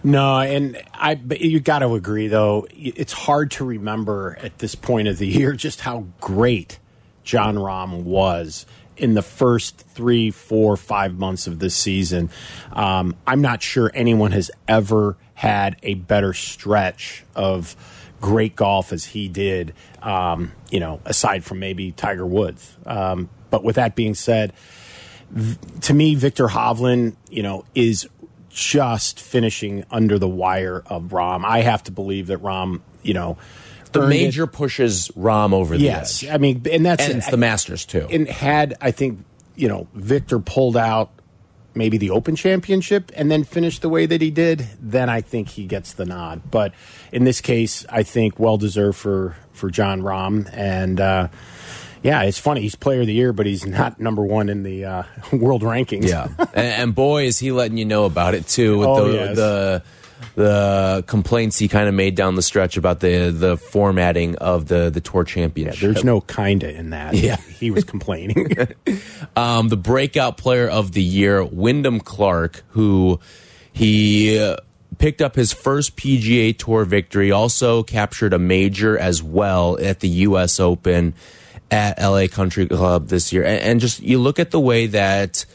No, 0.04 0.40
and 0.40 0.82
I 0.94 1.16
but 1.16 1.40
you 1.42 1.60
got 1.60 1.80
to 1.80 1.94
agree 1.94 2.28
though. 2.28 2.68
It's 2.72 3.14
hard 3.14 3.52
to 3.52 3.66
remember 3.66 4.38
at 4.42 4.58
this 4.58 4.76
point 4.76 5.08
of 5.08 5.18
the 5.18 5.28
year 5.28 5.54
just 5.54 5.82
how 5.82 6.06
great 6.20 6.80
Jon 7.24 7.56
Rahm 7.56 8.04
was 8.04 8.66
in 8.98 9.14
the 9.14 9.22
first 9.22 9.78
three, 9.78 10.32
four, 10.32 10.76
five 10.76 11.18
months 11.18 11.48
of 11.48 11.60
this 11.60 11.76
season. 11.76 12.30
Um, 12.74 13.16
I'm 13.26 13.42
not 13.42 13.62
sure 13.62 13.92
anyone 13.94 14.32
has 14.32 14.50
ever 14.68 15.18
had 15.36 15.78
a 15.84 15.94
better 15.94 16.34
stretch 16.34 17.24
of 17.36 17.76
great 18.22 18.56
golf 18.56 18.92
as 18.94 19.06
he 19.06 19.28
did. 19.28 19.74
Um, 20.02 20.52
you 20.72 20.80
know, 20.80 21.02
aside 21.06 21.44
from 21.44 21.60
maybe 21.60 21.92
Tiger 21.92 22.26
Woods. 22.26 22.76
Um, 22.86 23.30
but 23.50 23.64
with 23.64 23.76
that 23.78 23.96
being 23.96 24.16
said, 24.16 24.54
to 25.82 25.94
me, 25.94 26.16
Viktor 26.16 26.48
Hovland, 26.48 27.16
you 27.30 27.44
know, 27.44 27.66
is 27.76 28.08
just 28.50 29.20
finishing 29.20 29.86
under 29.92 30.18
the 30.18 30.28
wire 30.28 30.82
of 30.88 31.04
Rahm. 31.04 31.46
I 31.46 31.62
have 31.62 31.84
to 31.84 31.92
believe 31.92 32.28
that 32.28 32.40
Rahm, 32.40 32.82
you 33.04 33.14
know, 33.14 33.38
the 33.92 34.02
earned 34.02 34.14
it. 34.14 34.24
major 34.24 34.48
pushes 34.48 35.10
Rahm 35.10 35.54
over 35.54 35.78
the 35.78 35.84
Yes, 35.84 36.24
edge 36.24 36.30
I 36.30 36.38
mean, 36.38 36.64
and 36.72 36.86
that's 36.86 37.06
and 37.06 37.18
it's 37.18 37.30
the 37.30 37.38
Masters 37.38 37.86
too 37.86 38.08
And 38.10 38.28
had 38.28 38.76
I 38.82 38.92
think 38.92 39.24
you 39.56 39.68
know 39.68 39.88
Viktor 39.94 40.40
pulled 40.40 40.76
out 40.78 41.12
maybe 41.78 41.98
the 41.98 42.10
Open 42.10 42.36
Championship 42.36 43.12
and 43.16 43.30
then 43.32 43.44
finish 43.44 43.80
the 43.80 43.90
way 43.90 44.06
that 44.06 44.22
he 44.22 44.32
did, 44.32 44.68
then 44.82 45.10
I 45.10 45.22
think 45.22 45.50
he 45.50 45.66
gets 45.66 45.94
the 45.94 46.06
nod. 46.06 46.42
But 46.50 46.74
in 47.12 47.24
this 47.24 47.40
case, 47.42 47.86
I 47.90 48.04
think 48.04 48.40
well 48.40 48.58
deserved 48.58 48.98
for 48.98 49.36
for 49.54 49.70
Jon 49.70 50.02
Rahm 50.02 50.50
and. 50.54 51.00
uh 51.00 51.28
yeah, 52.04 52.22
it's 52.22 52.38
funny. 52.40 52.62
He's 52.62 52.76
player 52.76 53.02
of 53.02 53.08
the 53.08 53.14
year, 53.14 53.34
but 53.34 53.48
he's 53.48 53.66
not 53.66 54.00
number 54.00 54.24
one 54.24 54.50
in 54.50 54.62
the 54.62 54.86
uh, 54.86 55.04
world 55.34 55.64
rankings. 55.64 56.08
Yeah, 56.08 56.28
and, 56.54 56.82
and 56.84 56.96
boy, 56.96 57.26
is 57.26 57.40
he 57.40 57.52
letting 57.52 57.78
you 57.78 57.86
know 57.86 58.06
about 58.06 58.36
it 58.36 58.48
too 58.48 58.78
with 58.78 58.88
Oh, 58.88 59.08
the, 59.08 59.14
yes. 59.14 59.36
the 59.36 59.84
the 60.36 61.04
complaints 61.08 61.58
he 61.58 61.68
kind 61.68 61.88
of 61.88 61.96
made 61.96 62.16
down 62.16 62.36
the 62.36 62.42
stretch 62.42 62.78
about 62.78 63.00
the 63.00 63.30
the 63.32 63.58
formatting 63.58 64.36
of 64.38 64.68
the 64.68 64.90
the 64.90 65.02
tour 65.02 65.22
Yeah, 65.28 65.34
championship. 65.34 65.80
there's 65.80 66.04
no 66.04 66.22
kinda 66.22 66.70
in 66.74 66.92
that. 66.92 67.14
Yeah. 67.16 67.38
he 67.60 67.72
was 67.72 67.84
complaining. 67.84 68.48
um, 69.36 69.70
the 69.70 69.78
breakout 69.78 70.38
player 70.38 70.68
of 70.68 70.92
the 70.92 71.04
year, 71.04 71.44
Wyndham 71.44 72.00
Clark, 72.00 72.64
who 72.70 73.20
he 73.74 74.40
uh, 74.40 74.58
picked 74.98 75.22
up 75.22 75.36
his 75.36 75.54
first 75.54 75.96
PGA 75.98 76.58
Tour 76.58 76.86
victory, 76.86 77.32
also 77.32 77.84
captured 77.84 78.34
a 78.34 78.40
major 78.40 78.98
as 78.98 79.22
well 79.22 79.78
at 79.82 80.00
the 80.00 80.10
U.S. 80.10 80.60
Open 80.60 81.14
at 81.70 82.00
LA 82.02 82.28
Country 82.28 82.66
Club 82.68 83.10
this 83.10 83.34
year. 83.34 83.44
And, 83.44 83.62
and 83.62 83.80
just 83.80 84.02
you 84.02 84.20
look 84.20 84.40
at 84.40 84.52
the 84.52 84.60
way 84.60 84.88
that 84.88 85.46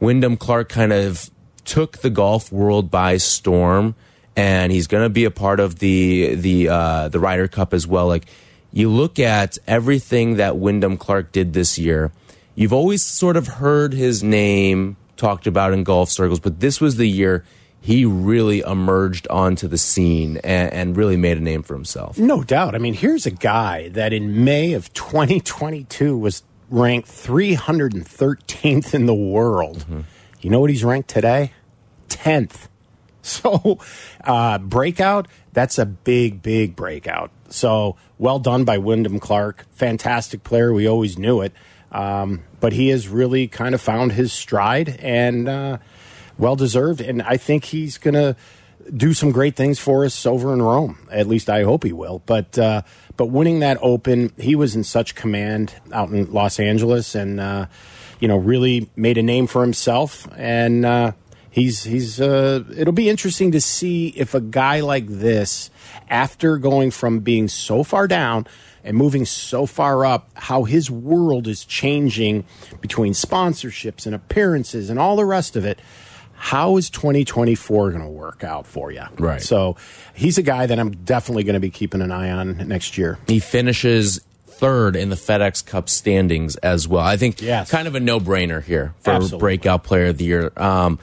Wyndham 0.00 0.36
Clark 0.36 0.68
kind 0.68 0.92
of 0.92 1.30
took 1.64 1.98
the 1.98 2.10
golf 2.10 2.50
world 2.50 2.90
by 2.90 3.18
storm, 3.18 3.94
and 4.38 4.70
he's 4.70 4.86
going 4.86 5.02
to 5.02 5.08
be 5.08 5.24
a 5.24 5.32
part 5.32 5.58
of 5.58 5.80
the 5.80 6.36
the 6.36 6.68
uh, 6.68 7.08
the 7.08 7.18
Ryder 7.18 7.48
Cup 7.48 7.74
as 7.74 7.88
well. 7.88 8.06
Like 8.06 8.26
you 8.72 8.88
look 8.88 9.18
at 9.18 9.58
everything 9.66 10.36
that 10.36 10.56
Wyndham 10.56 10.96
Clark 10.96 11.32
did 11.32 11.54
this 11.54 11.76
year, 11.76 12.12
you've 12.54 12.72
always 12.72 13.04
sort 13.04 13.36
of 13.36 13.48
heard 13.48 13.92
his 13.92 14.22
name 14.22 14.96
talked 15.16 15.48
about 15.48 15.72
in 15.72 15.82
golf 15.82 16.08
circles, 16.08 16.38
but 16.38 16.60
this 16.60 16.80
was 16.80 16.96
the 16.96 17.06
year 17.08 17.44
he 17.80 18.04
really 18.04 18.60
emerged 18.60 19.26
onto 19.28 19.66
the 19.66 19.78
scene 19.78 20.36
and, 20.38 20.72
and 20.72 20.96
really 20.96 21.16
made 21.16 21.36
a 21.36 21.40
name 21.40 21.64
for 21.64 21.74
himself. 21.74 22.16
no 22.16 22.44
doubt. 22.44 22.76
I 22.76 22.78
mean, 22.78 22.94
here's 22.94 23.26
a 23.26 23.30
guy 23.32 23.88
that 23.90 24.12
in 24.12 24.44
May 24.44 24.74
of 24.74 24.92
2022 24.94 26.16
was 26.16 26.44
ranked 26.70 27.08
313th 27.08 28.94
in 28.94 29.06
the 29.06 29.14
world. 29.14 29.84
You 30.40 30.50
know 30.50 30.60
what 30.60 30.70
he's 30.70 30.84
ranked 30.84 31.08
today? 31.08 31.52
10th. 32.08 32.67
So, 33.38 33.78
uh, 34.24 34.58
breakout, 34.58 35.28
that's 35.52 35.78
a 35.78 35.86
big, 35.86 36.42
big 36.42 36.74
breakout. 36.74 37.30
So, 37.50 37.96
well 38.18 38.38
done 38.38 38.64
by 38.64 38.78
Wyndham 38.78 39.20
Clark. 39.20 39.66
Fantastic 39.72 40.42
player. 40.42 40.72
We 40.72 40.88
always 40.88 41.18
knew 41.18 41.40
it. 41.42 41.52
Um, 41.92 42.42
but 42.60 42.72
he 42.72 42.88
has 42.88 43.08
really 43.08 43.46
kind 43.48 43.74
of 43.74 43.80
found 43.80 44.12
his 44.12 44.32
stride 44.32 44.88
and 45.00 45.48
uh, 45.48 45.78
well 46.36 46.56
deserved. 46.56 47.00
And 47.00 47.22
I 47.22 47.36
think 47.36 47.66
he's 47.66 47.98
going 47.98 48.14
to 48.14 48.36
do 48.94 49.14
some 49.14 49.30
great 49.30 49.56
things 49.56 49.78
for 49.78 50.04
us 50.04 50.26
over 50.26 50.52
in 50.52 50.62
Rome. 50.62 50.98
At 51.10 51.26
least 51.26 51.50
I 51.50 51.62
hope 51.62 51.84
he 51.84 51.92
will. 51.92 52.22
But 52.26 52.58
uh, 52.58 52.82
but 53.16 53.26
winning 53.26 53.60
that 53.60 53.78
Open, 53.80 54.32
he 54.38 54.54
was 54.54 54.74
in 54.74 54.84
such 54.84 55.14
command 55.14 55.74
out 55.92 56.10
in 56.10 56.30
Los 56.32 56.58
Angeles, 56.60 57.14
and 57.14 57.40
uh, 57.40 57.66
you 58.20 58.28
know 58.28 58.36
really 58.36 58.88
made 58.96 59.18
a 59.18 59.22
name 59.22 59.46
for 59.46 59.62
himself. 59.62 60.28
And 60.36 60.84
uh, 60.84 61.12
he's 61.50 61.84
he's 61.84 62.20
uh, 62.20 62.64
it'll 62.76 62.92
be 62.92 63.08
interesting 63.08 63.52
to 63.52 63.60
see 63.60 64.08
if 64.08 64.34
a 64.34 64.40
guy 64.40 64.80
like 64.80 65.06
this, 65.06 65.70
after 66.08 66.56
going 66.58 66.90
from 66.90 67.20
being 67.20 67.48
so 67.48 67.82
far 67.82 68.06
down 68.08 68.46
and 68.84 68.96
moving 68.96 69.24
so 69.26 69.66
far 69.66 70.04
up, 70.06 70.30
how 70.34 70.64
his 70.64 70.90
world 70.90 71.46
is 71.48 71.64
changing 71.64 72.44
between 72.80 73.12
sponsorships 73.12 74.06
and 74.06 74.14
appearances 74.14 74.88
and 74.90 74.98
all 74.98 75.16
the 75.16 75.24
rest 75.24 75.56
of 75.56 75.64
it. 75.64 75.80
How 76.40 76.76
is 76.76 76.88
2024 76.90 77.90
going 77.90 78.00
to 78.02 78.08
work 78.08 78.44
out 78.44 78.64
for 78.64 78.92
you? 78.92 79.02
Right. 79.18 79.42
So 79.42 79.74
he's 80.14 80.38
a 80.38 80.42
guy 80.42 80.66
that 80.66 80.78
I'm 80.78 80.92
definitely 81.04 81.42
going 81.42 81.54
to 81.54 81.60
be 81.60 81.70
keeping 81.70 82.00
an 82.00 82.12
eye 82.12 82.30
on 82.30 82.68
next 82.68 82.96
year. 82.96 83.18
He 83.26 83.40
finishes 83.40 84.20
third 84.46 84.94
in 84.94 85.08
the 85.10 85.16
FedEx 85.16 85.66
Cup 85.66 85.88
standings 85.88 86.54
as 86.56 86.86
well. 86.86 87.02
I 87.04 87.16
think 87.16 87.42
Yes. 87.42 87.68
kind 87.70 87.88
of 87.88 87.96
a 87.96 88.00
no 88.00 88.20
brainer 88.20 88.62
here 88.62 88.94
for 89.00 89.10
Absolutely. 89.10 89.38
breakout 89.40 89.82
player 89.82 90.06
of 90.06 90.18
the 90.18 90.24
year. 90.26 90.52
Um, 90.56 91.00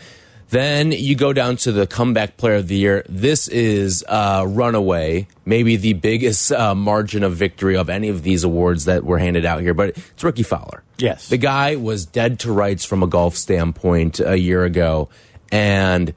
then 0.49 0.91
you 0.91 1.15
go 1.15 1.33
down 1.33 1.57
to 1.57 1.71
the 1.71 1.87
comeback 1.87 2.37
player 2.37 2.55
of 2.55 2.67
the 2.67 2.75
year. 2.75 3.03
This 3.09 3.47
is 3.47 4.05
uh, 4.07 4.45
runaway, 4.47 5.27
maybe 5.45 5.75
the 5.75 5.93
biggest 5.93 6.51
uh, 6.51 6.75
margin 6.75 7.23
of 7.23 7.35
victory 7.35 7.75
of 7.75 7.89
any 7.89 8.09
of 8.09 8.23
these 8.23 8.43
awards 8.43 8.85
that 8.85 9.03
were 9.03 9.17
handed 9.17 9.45
out 9.45 9.61
here, 9.61 9.73
but 9.73 9.89
it's 9.89 10.23
Rickie 10.23 10.43
Fowler. 10.43 10.83
Yes. 10.97 11.29
The 11.29 11.37
guy 11.37 11.75
was 11.75 12.05
dead 12.05 12.39
to 12.41 12.51
rights 12.51 12.85
from 12.85 13.03
a 13.03 13.07
golf 13.07 13.35
standpoint 13.35 14.19
a 14.19 14.37
year 14.37 14.63
ago 14.63 15.09
and 15.51 16.13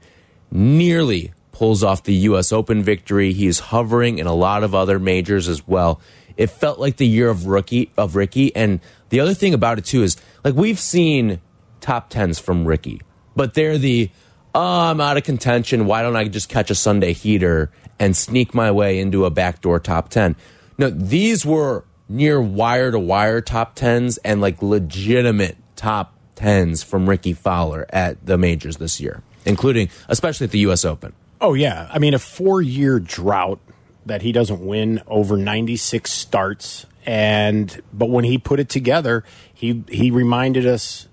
nearly 0.51 1.33
pulls 1.51 1.83
off 1.83 2.03
the 2.03 2.13
U.S. 2.13 2.51
Open 2.51 2.83
victory. 2.83 3.33
He's 3.33 3.59
hovering 3.59 4.19
in 4.19 4.27
a 4.27 4.33
lot 4.33 4.63
of 4.63 4.73
other 4.73 4.99
majors 4.99 5.47
as 5.49 5.67
well. 5.67 5.99
It 6.37 6.47
felt 6.47 6.79
like 6.79 6.95
the 6.95 7.05
year 7.05 7.29
of 7.29 7.47
rookie 7.47 7.91
of 7.97 8.15
Rickie, 8.15 8.55
and 8.55 8.79
the 9.09 9.19
other 9.19 9.33
thing 9.33 9.53
about 9.53 9.77
it 9.77 9.83
too 9.83 10.03
is 10.03 10.15
like 10.45 10.55
we've 10.55 10.79
seen 10.79 11.41
top 11.81 12.09
tens 12.09 12.39
from 12.39 12.65
Rickie, 12.65 13.01
but 13.39 13.53
they're 13.53 13.77
the 13.77 14.09
oh, 14.53 14.89
I'm 14.89 14.99
out 14.99 15.15
of 15.15 15.23
contention. 15.23 15.85
Why 15.85 16.01
don't 16.01 16.17
I 16.17 16.27
just 16.27 16.49
catch 16.49 16.69
a 16.69 16.75
Sunday 16.75 17.13
heater 17.13 17.71
and 17.97 18.17
sneak 18.17 18.53
my 18.53 18.69
way 18.69 18.99
into 18.99 19.23
a 19.23 19.29
backdoor 19.29 19.79
top 19.79 20.09
10? 20.09 20.35
No, 20.77 20.89
these 20.89 21.45
were 21.45 21.85
near 22.09 22.41
wire 22.41 22.91
to 22.91 22.99
wire 22.99 23.39
top 23.39 23.77
10s 23.77 24.19
and 24.25 24.41
like 24.41 24.61
legitimate 24.61 25.55
top 25.77 26.15
10s 26.35 26.83
from 26.83 27.07
Rickie 27.07 27.31
Fowler 27.31 27.85
at 27.91 28.25
the 28.25 28.37
majors 28.37 28.75
this 28.75 28.99
year, 28.99 29.23
including 29.45 29.87
especially 30.09 30.43
at 30.43 30.51
the 30.51 30.59
US 30.59 30.83
Open. 30.83 31.13
Oh, 31.39 31.53
yeah. 31.53 31.89
I 31.89 31.97
mean, 31.97 32.13
a 32.13 32.19
four 32.19 32.61
year 32.61 32.99
drought 32.99 33.61
that 34.05 34.21
he 34.21 34.33
doesn't 34.33 34.59
win 34.59 35.01
over 35.07 35.37
96 35.37 36.11
starts. 36.11 36.85
And, 37.05 37.81
but 37.93 38.09
when 38.09 38.25
he 38.25 38.37
put 38.37 38.59
it 38.59 38.67
together, 38.67 39.23
he, 39.53 39.85
he 39.87 40.11
reminded 40.11 40.65
us 40.65 41.07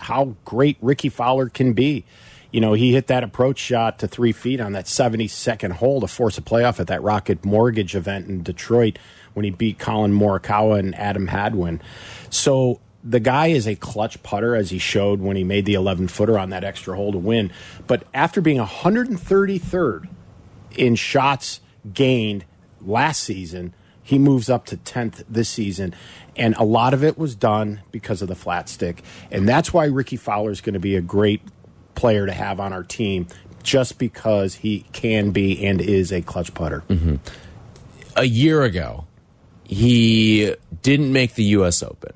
how 0.00 0.36
great 0.44 0.76
Rickie 0.80 1.08
Fowler 1.08 1.48
can 1.48 1.72
be 1.72 2.04
you 2.50 2.60
know, 2.60 2.72
he 2.72 2.92
hit 2.92 3.08
that 3.08 3.24
approach 3.24 3.58
shot 3.58 3.98
to 3.98 4.08
three 4.08 4.32
feet 4.32 4.60
on 4.60 4.72
that 4.72 4.86
72nd 4.86 5.72
hole 5.72 6.00
to 6.00 6.06
force 6.06 6.38
a 6.38 6.42
playoff 6.42 6.80
at 6.80 6.86
that 6.86 7.02
Rocket 7.02 7.44
Mortgage 7.44 7.94
event 7.94 8.26
in 8.28 8.42
Detroit 8.42 8.98
when 9.34 9.44
he 9.44 9.50
beat 9.50 9.78
Collin 9.78 10.12
Morikawa 10.12 10.78
and 10.78 10.94
Adam 10.94 11.26
Hadwin. 11.26 11.82
So 12.30 12.80
the 13.04 13.20
guy 13.20 13.48
is 13.48 13.68
a 13.68 13.76
clutch 13.76 14.22
putter, 14.22 14.56
as 14.56 14.70
he 14.70 14.78
showed 14.78 15.20
when 15.20 15.36
he 15.36 15.44
made 15.44 15.66
the 15.66 15.74
11 15.74 16.08
footer 16.08 16.38
on 16.38 16.50
that 16.50 16.64
extra 16.64 16.96
hole 16.96 17.12
to 17.12 17.18
win. 17.18 17.52
But 17.86 18.04
after 18.14 18.40
being 18.40 18.60
133rd 18.60 20.08
in 20.76 20.94
shots 20.94 21.60
gained 21.92 22.46
last 22.80 23.22
season, 23.22 23.74
he 24.08 24.18
moves 24.18 24.48
up 24.48 24.64
to 24.64 24.78
10th 24.78 25.22
this 25.28 25.50
season. 25.50 25.94
And 26.34 26.54
a 26.56 26.64
lot 26.64 26.94
of 26.94 27.04
it 27.04 27.18
was 27.18 27.34
done 27.34 27.82
because 27.92 28.22
of 28.22 28.28
the 28.28 28.34
flat 28.34 28.70
stick. 28.70 29.02
And 29.30 29.46
that's 29.46 29.70
why 29.70 29.84
Rickie 29.84 30.16
Fowler 30.16 30.50
is 30.50 30.62
going 30.62 30.72
to 30.72 30.80
be 30.80 30.96
a 30.96 31.02
great 31.02 31.42
player 31.94 32.24
to 32.24 32.32
have 32.32 32.58
on 32.58 32.72
our 32.72 32.82
team 32.82 33.26
just 33.62 33.98
because 33.98 34.54
he 34.54 34.86
can 34.92 35.30
be 35.30 35.62
and 35.66 35.82
is 35.82 36.10
a 36.10 36.22
clutch 36.22 36.54
putter. 36.54 36.84
Mm 36.88 36.98
-hmm. 36.98 37.18
A 38.16 38.24
year 38.24 38.62
ago, 38.62 39.04
he 39.64 40.56
didn't 40.82 41.12
make 41.12 41.34
the 41.34 41.56
U.S. 41.56 41.82
Open, 41.82 42.12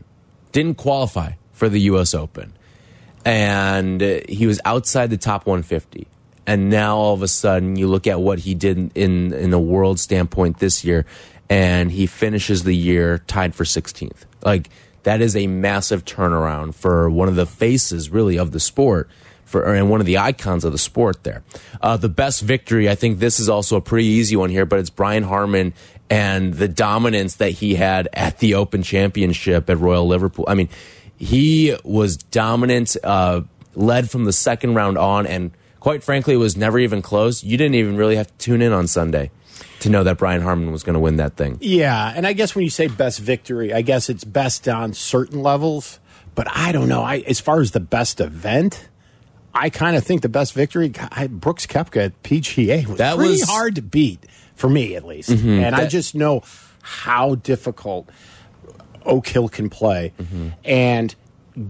didn't 0.52 0.76
qualify 0.76 1.33
for 1.52 1.68
the 1.68 1.90
U.S. 1.90 2.14
Open, 2.14 2.52
and 3.24 4.00
he 4.38 4.46
was 4.46 4.61
outside 4.64 5.09
the 5.09 5.31
top 5.31 5.46
150. 5.46 6.07
And 6.46 6.70
now 6.70 6.96
all 6.96 7.14
of 7.14 7.22
a 7.22 7.28
sudden, 7.28 7.76
you 7.76 7.90
look 7.90 8.07
at 8.07 8.18
what 8.20 8.38
he 8.40 8.55
did 8.55 8.76
in 8.94 9.33
in 9.33 9.52
a 9.52 9.61
world 9.61 10.00
standpoint 10.00 10.59
this 10.59 10.85
year, 10.85 11.05
and 11.53 11.93
he 11.93 12.07
finishes 12.07 12.65
the 12.65 12.75
year 12.75 13.19
tied 13.27 13.55
for 13.55 13.65
16th. 13.65 14.25
Like 14.43 14.71
that 15.03 15.21
is 15.21 15.37
a 15.37 15.47
massive 15.47 16.03
turnaround 16.03 16.75
for 16.75 17.11
one 17.11 17.29
of 17.29 17.37
the 17.37 17.45
faces, 17.45 18.09
really, 18.09 18.38
of 18.38 18.53
the 18.53 18.61
sport 18.61 19.11
for 19.45 19.75
and 19.75 19.91
one 19.91 20.01
of 20.01 20.07
the 20.07 20.17
icons 20.17 20.65
of 20.65 20.73
the 20.73 20.79
sport 20.79 21.25
there. 21.25 21.43
Uh, 21.83 21.99
the 21.99 22.09
best 22.09 22.41
victory, 22.41 22.88
I 22.88 22.95
think 22.95 23.19
this 23.19 23.38
is 23.38 23.51
also 23.51 23.77
a 23.77 23.83
pretty 23.83 24.07
easy 24.07 24.35
one 24.35 24.49
here, 24.49 24.65
but 24.65 24.79
it's 24.79 24.88
Brian 24.88 25.25
Harman 25.25 25.75
and 26.09 26.55
the 26.55 26.69
dominance 26.69 27.35
that 27.37 27.51
he 27.51 27.75
had 27.75 28.09
at 28.15 28.38
the 28.38 28.55
Open 28.55 28.83
Championship 28.83 29.69
at 29.69 29.79
Royal 29.79 30.07
Liverpool. 30.07 30.47
I 30.49 30.55
mean, 30.55 30.71
he 31.19 31.77
was 31.85 32.17
dominant, 32.17 32.97
uh, 33.05 33.43
led 33.75 34.11
from 34.11 34.25
the 34.25 34.33
second 34.33 34.73
round 34.73 34.97
on, 34.97 35.27
and 35.27 35.51
quite 35.81 36.03
frankly, 36.03 36.33
it 36.33 36.38
was 36.38 36.57
never 36.57 36.79
even 36.79 37.03
close. 37.03 37.45
You 37.45 37.59
didn't 37.59 37.75
even 37.75 37.99
really 37.99 38.17
have 38.17 38.29
to 38.29 38.38
tune 38.38 38.62
in 38.62 38.73
on 38.73 38.87
Sunday 38.87 39.31
to 39.83 39.90
know 39.90 40.05
that 40.05 40.18
Brian 40.18 40.42
Harman 40.42 40.73
was 40.73 40.83
going 40.83 40.95
to 40.95 41.01
win 41.01 41.16
that 41.16 41.37
thing. 41.37 41.59
Yeah, 41.61 42.12
and 42.14 42.27
I 42.27 42.33
guess 42.33 42.55
when 42.55 42.64
you 42.64 42.71
say 42.71 42.88
best 42.88 43.18
victory, 43.18 43.73
I 43.73 43.83
guess 43.83 44.09
it's 44.09 44.25
best 44.25 44.68
on 44.68 44.95
certain 44.95 45.42
levels. 45.42 45.99
But 46.35 46.47
I 46.51 46.73
don't 46.73 46.88
know. 46.88 47.03
I 47.03 47.18
as 47.18 47.40
far 47.40 47.61
as 47.61 47.73
the 47.73 47.81
best 47.81 48.21
event, 48.21 48.88
I 49.55 49.68
kind 49.71 49.97
of 49.97 50.05
think 50.05 50.23
the 50.23 50.29
best 50.29 50.55
victory, 50.55 50.92
I, 51.11 51.27
Brooks 51.27 51.66
Koepka 51.66 52.07
at 52.07 52.23
PGA 52.23 52.87
was 52.87 52.99
that 52.99 53.16
pretty 53.16 53.33
was, 53.33 53.42
hard 53.42 53.75
to 53.75 53.83
beat 53.83 54.25
for 54.55 54.71
me 54.71 54.97
at 54.97 55.05
least, 55.05 55.31
mm 55.31 55.37
-hmm, 55.37 55.64
and 55.64 55.77
that, 55.77 55.83
I 55.83 55.87
just 55.87 56.14
know 56.14 56.42
how 56.81 57.35
difficult 57.35 58.09
Oak 59.05 59.29
Hill 59.29 59.49
can 59.49 59.68
play, 59.68 60.12
mm 60.18 60.27
-hmm. 60.27 60.99
and 60.99 61.14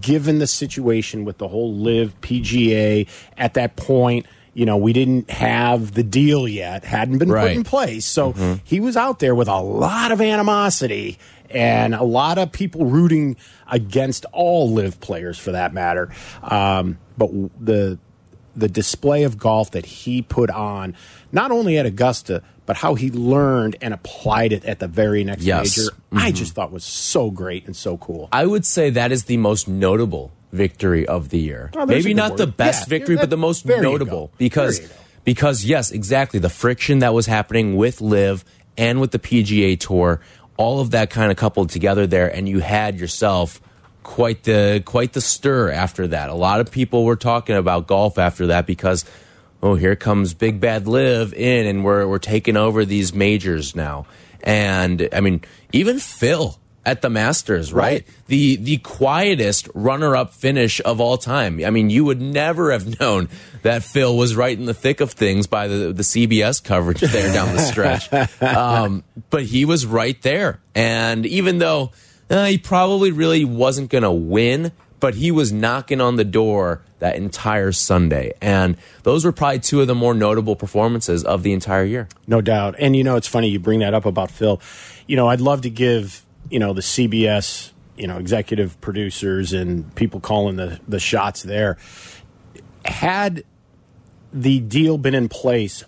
given 0.00 0.38
the 0.38 0.46
situation 0.46 1.24
with 1.24 1.38
the 1.38 1.48
whole 1.48 1.74
LIV 1.74 2.12
PGA 2.20 3.06
at 3.36 3.54
that 3.54 3.76
point. 3.76 4.26
You 4.54 4.66
know, 4.66 4.76
we 4.76 4.92
didn't 4.92 5.30
have 5.30 5.94
the 5.94 6.02
deal 6.02 6.46
yet, 6.46 6.84
hadn't 6.84 7.18
been 7.18 7.30
right. 7.30 7.48
put 7.48 7.56
in 7.56 7.64
place. 7.64 8.04
So 8.04 8.32
mm 8.32 8.38
-hmm. 8.38 8.60
he 8.64 8.80
was 8.80 8.96
out 8.96 9.18
there 9.18 9.34
with 9.34 9.48
a 9.48 9.60
lot 9.60 10.12
of 10.12 10.20
animosity 10.20 11.18
and 11.54 11.94
a 11.94 12.04
lot 12.04 12.38
of 12.38 12.52
people 12.52 12.84
rooting 12.84 13.36
against 13.66 14.24
all 14.32 14.72
LIV 14.72 15.00
players 15.00 15.38
for 15.38 15.52
that 15.52 15.72
matter. 15.72 16.08
Um, 16.42 16.98
but 17.16 17.30
the 17.60 17.98
the 18.54 18.68
display 18.68 19.22
of 19.22 19.38
golf 19.38 19.70
that 19.70 19.86
he 19.86 20.20
put 20.20 20.50
on, 20.50 20.94
not 21.30 21.50
only 21.50 21.78
at 21.78 21.86
Augusta, 21.86 22.42
but 22.66 22.76
how 22.76 22.94
he 22.94 23.10
learned 23.10 23.76
and 23.80 23.92
applied 23.92 24.52
it 24.52 24.64
at 24.64 24.78
the 24.78 24.88
very 24.88 25.24
next 25.24 25.42
yes. 25.42 25.76
major, 25.76 25.90
mm 25.90 25.94
-hmm. 25.94 26.18
I 26.18 26.20
mm-hmm. 26.20 26.38
just 26.38 26.54
thought 26.54 26.72
was 26.72 26.84
so 26.84 27.30
great 27.30 27.66
and 27.66 27.76
so 27.76 27.96
cool. 27.96 28.28
I 28.32 28.46
would 28.46 28.66
say 28.66 28.90
that 28.90 29.10
is 29.10 29.24
the 29.24 29.36
most 29.36 29.68
notable 29.68 30.30
victory 30.52 31.06
of 31.08 31.28
the 31.28 31.38
year. 31.38 31.70
Oh, 31.76 31.86
Maybe 31.86 32.14
not 32.14 32.36
the 32.36 32.46
best 32.46 32.82
yeah, 32.82 32.98
victory, 32.98 33.16
but 33.16 33.30
the 33.30 33.36
most 33.36 33.64
notable 33.66 34.30
because 34.38 34.80
because 35.24 35.64
yes, 35.64 35.90
exactly 35.90 36.40
the 36.40 36.50
friction 36.50 37.00
that 37.00 37.14
was 37.14 37.26
happening 37.26 37.76
with 37.76 38.00
LIV 38.00 38.44
and 38.76 39.00
with 39.00 39.10
the 39.10 39.18
PGA 39.18 39.78
Tour, 39.78 40.20
all 40.56 40.80
of 40.80 40.90
that 40.90 41.10
kind 41.10 41.30
of 41.30 41.36
coupled 41.36 41.70
together 41.70 42.06
there, 42.06 42.34
and 42.34 42.48
you 42.48 42.60
had 42.60 42.98
yourself 42.98 43.60
quite 44.02 44.42
the 44.44 44.82
quite 44.84 45.12
the 45.12 45.20
stir 45.20 45.70
after 45.70 46.06
that. 46.08 46.28
A 46.28 46.34
lot 46.34 46.60
of 46.60 46.70
people 46.70 47.04
were 47.04 47.16
talking 47.16 47.56
about 47.56 47.86
golf 47.86 48.18
after 48.18 48.48
that 48.48 48.66
because 48.66 49.04
oh, 49.62 49.74
here 49.74 49.96
comes 49.96 50.34
Big 50.34 50.60
Bad 50.60 50.86
LIV 50.86 51.34
in, 51.34 51.66
and 51.66 51.84
we're 51.84 52.06
we're 52.06 52.18
taking 52.18 52.56
over 52.56 52.84
these 52.84 53.14
majors 53.14 53.76
now. 53.76 54.06
And 54.42 55.08
I 55.12 55.20
mean, 55.20 55.42
even 55.72 55.98
Phil 55.98 56.58
at 56.84 57.00
the 57.00 57.08
Masters, 57.08 57.72
right? 57.72 57.82
right? 57.82 58.06
The 58.26 58.56
the 58.56 58.78
quietest 58.78 59.68
runner 59.74 60.16
up 60.16 60.34
finish 60.34 60.80
of 60.84 61.00
all 61.00 61.16
time. 61.16 61.64
I 61.64 61.70
mean, 61.70 61.90
you 61.90 62.04
would 62.04 62.20
never 62.20 62.72
have 62.72 62.98
known 63.00 63.28
that 63.62 63.84
Phil 63.84 64.16
was 64.16 64.34
right 64.34 64.56
in 64.56 64.64
the 64.64 64.74
thick 64.74 65.00
of 65.00 65.12
things 65.12 65.46
by 65.46 65.68
the 65.68 65.92
the 65.92 66.02
CBS 66.02 66.62
coverage 66.62 67.00
there 67.00 67.32
down 67.32 67.54
the 67.54 67.62
stretch. 67.62 68.10
Um, 68.42 69.04
but 69.30 69.44
he 69.44 69.64
was 69.64 69.86
right 69.86 70.20
there, 70.22 70.60
and 70.74 71.24
even 71.26 71.58
though 71.58 71.92
uh, 72.28 72.46
he 72.46 72.58
probably 72.58 73.10
really 73.12 73.44
wasn't 73.44 73.90
going 73.90 74.02
to 74.02 74.10
win, 74.10 74.72
but 75.02 75.16
he 75.16 75.32
was 75.32 75.52
knocking 75.52 76.00
on 76.00 76.14
the 76.14 76.24
door 76.24 76.80
that 77.00 77.16
entire 77.16 77.72
Sunday. 77.72 78.32
And 78.40 78.76
those 79.02 79.24
were 79.24 79.32
probably 79.32 79.58
two 79.58 79.80
of 79.80 79.88
the 79.88 79.96
more 79.96 80.14
notable 80.14 80.54
performances 80.54 81.24
of 81.24 81.42
the 81.42 81.52
entire 81.52 81.82
year. 81.82 82.08
No 82.28 82.40
doubt. 82.40 82.76
And 82.78 82.94
you 82.94 83.02
know, 83.02 83.16
it's 83.16 83.26
funny 83.26 83.48
you 83.48 83.58
bring 83.58 83.80
that 83.80 83.94
up 83.94 84.06
about 84.06 84.30
Phil. 84.30 84.60
You 85.08 85.16
know, 85.16 85.26
I'd 85.26 85.40
love 85.40 85.62
to 85.62 85.70
give, 85.70 86.24
you 86.50 86.60
know, 86.60 86.72
the 86.72 86.82
CBS, 86.82 87.72
you 87.96 88.06
know, 88.06 88.16
executive 88.16 88.80
producers 88.80 89.52
and 89.52 89.92
people 89.96 90.20
calling 90.20 90.54
the, 90.54 90.78
the 90.86 91.00
shots 91.00 91.42
there. 91.42 91.78
Had 92.84 93.42
the 94.32 94.60
deal 94.60 94.98
been 94.98 95.16
in 95.16 95.28
place 95.28 95.82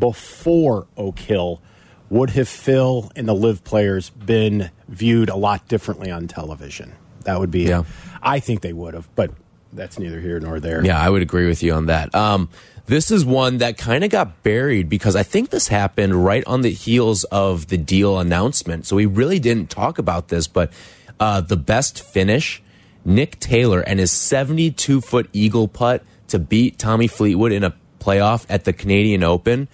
before 0.00 0.88
Oak 0.96 1.20
Hill, 1.20 1.62
would 2.10 2.30
have 2.30 2.48
Phil 2.48 3.12
and 3.14 3.28
the 3.28 3.34
LIV 3.34 3.62
players 3.62 4.10
been 4.10 4.72
viewed 4.88 5.28
a 5.28 5.36
lot 5.36 5.68
differently 5.68 6.10
on 6.10 6.26
television? 6.26 6.94
That 7.26 7.38
would 7.38 7.50
be, 7.50 7.64
yeah. 7.64 7.84
I 8.22 8.40
think 8.40 8.62
they 8.62 8.72
would 8.72 8.94
have, 8.94 9.08
but 9.14 9.30
that's 9.72 9.98
neither 9.98 10.20
here 10.20 10.40
nor 10.40 10.58
there. 10.58 10.84
Yeah, 10.84 10.98
I 10.98 11.10
would 11.10 11.22
agree 11.22 11.46
with 11.46 11.62
you 11.62 11.74
on 11.74 11.86
that. 11.86 12.14
Um, 12.14 12.48
this 12.86 13.10
is 13.10 13.24
one 13.24 13.58
that 13.58 13.76
kind 13.78 14.04
of 14.04 14.10
got 14.10 14.42
buried 14.42 14.88
because 14.88 15.14
I 15.16 15.22
think 15.22 15.50
this 15.50 15.68
happened 15.68 16.24
right 16.24 16.44
on 16.46 16.62
the 16.62 16.70
heels 16.70 17.24
of 17.24 17.66
the 17.66 17.76
deal 17.76 18.18
announcement. 18.18 18.86
So 18.86 18.96
we 18.96 19.06
really 19.06 19.38
didn't 19.38 19.70
talk 19.70 19.98
about 19.98 20.28
this, 20.28 20.46
but 20.46 20.72
uh, 21.20 21.40
the 21.40 21.56
best 21.56 22.00
finish, 22.00 22.62
Nick 23.04 23.38
Taylor 23.40 23.80
and 23.80 23.98
his 23.98 24.12
72 24.12 25.00
foot 25.00 25.28
eagle 25.32 25.68
putt 25.68 26.04
to 26.28 26.38
beat 26.38 26.78
Tommy 26.78 27.08
Fleetwood 27.08 27.52
in 27.52 27.64
a 27.64 27.74
playoff 28.00 28.46
at 28.48 28.64
the 28.64 28.72
Canadian 28.72 29.22
Open 29.22 29.68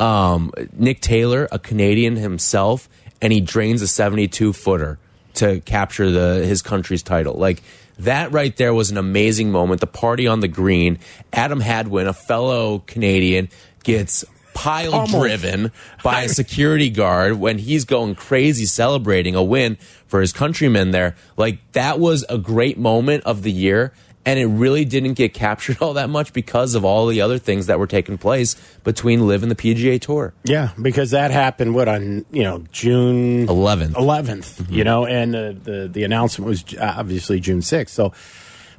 um, 0.00 0.52
Nick 0.72 1.00
Taylor, 1.00 1.48
a 1.50 1.58
Canadian 1.58 2.16
himself, 2.16 2.88
and 3.20 3.32
he 3.32 3.40
drains 3.40 3.82
a 3.82 3.88
72 3.88 4.52
footer 4.52 4.98
to 5.38 5.60
capture 5.60 6.10
the 6.10 6.44
his 6.46 6.62
country's 6.62 7.02
title. 7.02 7.34
Like 7.34 7.62
that 7.98 8.32
right 8.32 8.56
there 8.56 8.74
was 8.74 8.90
an 8.90 8.96
amazing 8.96 9.50
moment. 9.50 9.80
The 9.80 9.86
party 9.86 10.26
on 10.26 10.40
the 10.40 10.48
green. 10.48 10.98
Adam 11.32 11.60
Hadwin, 11.60 12.06
a 12.06 12.12
fellow 12.12 12.80
Canadian, 12.86 13.48
gets 13.82 14.24
pile 14.54 15.06
driven 15.06 15.70
by 16.02 16.22
a 16.22 16.28
security 16.28 16.90
guard 16.90 17.34
when 17.34 17.58
he's 17.58 17.84
going 17.84 18.16
crazy 18.16 18.66
celebrating 18.66 19.36
a 19.36 19.42
win 19.42 19.76
for 20.08 20.20
his 20.20 20.32
countrymen 20.32 20.90
there. 20.90 21.14
Like 21.36 21.60
that 21.72 22.00
was 22.00 22.24
a 22.28 22.38
great 22.38 22.78
moment 22.78 23.24
of 23.24 23.42
the 23.42 23.52
year. 23.52 23.92
And 24.28 24.38
it 24.38 24.44
really 24.44 24.84
didn't 24.84 25.14
get 25.14 25.32
captured 25.48 25.78
all 25.80 25.94
that 25.94 26.10
much 26.10 26.34
because 26.34 26.74
of 26.74 26.84
all 26.84 27.06
the 27.06 27.22
other 27.22 27.38
things 27.38 27.64
that 27.66 27.78
were 27.78 27.86
taking 27.86 28.18
place 28.18 28.56
between 28.84 29.26
LIV 29.26 29.44
and 29.44 29.50
the 29.50 29.56
PGA 29.56 29.98
Tour. 29.98 30.34
Yeah, 30.44 30.72
because 30.80 31.12
that 31.12 31.30
happened 31.30 31.74
what 31.74 31.88
on 31.88 32.26
you 32.30 32.42
know 32.42 32.62
June 32.70 33.46
11th. 33.46 33.92
11th, 33.92 34.70
you 34.70 34.84
know, 34.84 35.06
and 35.06 35.34
uh, 35.34 35.52
the 35.62 35.88
the 35.90 36.04
announcement 36.04 36.46
was 36.46 36.62
obviously 36.78 37.40
June 37.40 37.60
6th. 37.60 37.88
So, 37.88 38.12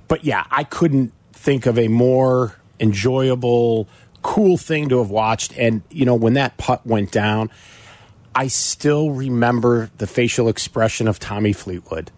but 0.07 0.23
yeah, 0.23 0.45
I 0.51 0.65
couldn't 0.65 1.13
think 1.33 1.65
of 1.65 1.79
a 1.79 1.87
more 1.87 2.55
enjoyable, 2.79 3.87
cool 4.21 4.55
thing 4.55 4.89
to 4.89 4.99
have 4.99 5.09
watched. 5.09 5.57
And 5.57 5.81
you 5.89 6.05
know, 6.05 6.13
when 6.13 6.33
that 6.35 6.57
putt 6.57 6.85
went 6.85 7.11
down, 7.11 7.49
I 8.35 8.49
still 8.49 9.09
remember 9.09 9.89
the 9.97 10.05
facial 10.05 10.47
expression 10.47 11.07
of 11.07 11.17
Tommy 11.17 11.53
Fleetwood, 11.53 12.11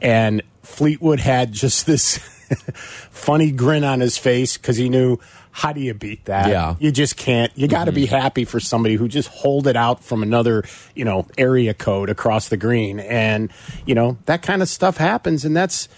and 0.00 0.40
Fleetwood 0.62 1.20
had 1.20 1.52
just 1.52 1.84
this 1.92 2.39
funny 3.10 3.50
grin 3.50 3.84
on 3.84 4.00
his 4.00 4.18
face 4.18 4.56
because 4.56 4.76
he 4.76 4.88
knew 4.88 5.18
how 5.52 5.72
do 5.72 5.80
you 5.80 5.94
beat 5.94 6.26
that? 6.26 6.48
Yeah. 6.48 6.76
You 6.78 6.92
just 6.92 7.16
can't. 7.16 7.50
You 7.56 7.68
got 7.68 7.84
to 7.84 7.92
be 7.92 8.06
happy 8.06 8.44
for 8.44 8.60
somebody 8.60 8.94
who 8.94 9.08
just 9.08 9.28
hold 9.28 9.66
it 9.66 9.76
out 9.76 10.02
from 10.02 10.22
another, 10.22 10.64
you 10.94 11.04
know, 11.04 11.26
area 11.36 11.74
code 11.74 12.08
across 12.08 12.48
the 12.48 12.56
green. 12.56 13.00
And, 13.00 13.52
you 13.84 13.94
know, 13.94 14.16
that 14.26 14.42
kind 14.42 14.62
of 14.62 14.68
stuff 14.68 14.96
happens. 14.96 15.44
And 15.44 15.56
that's 15.56 15.88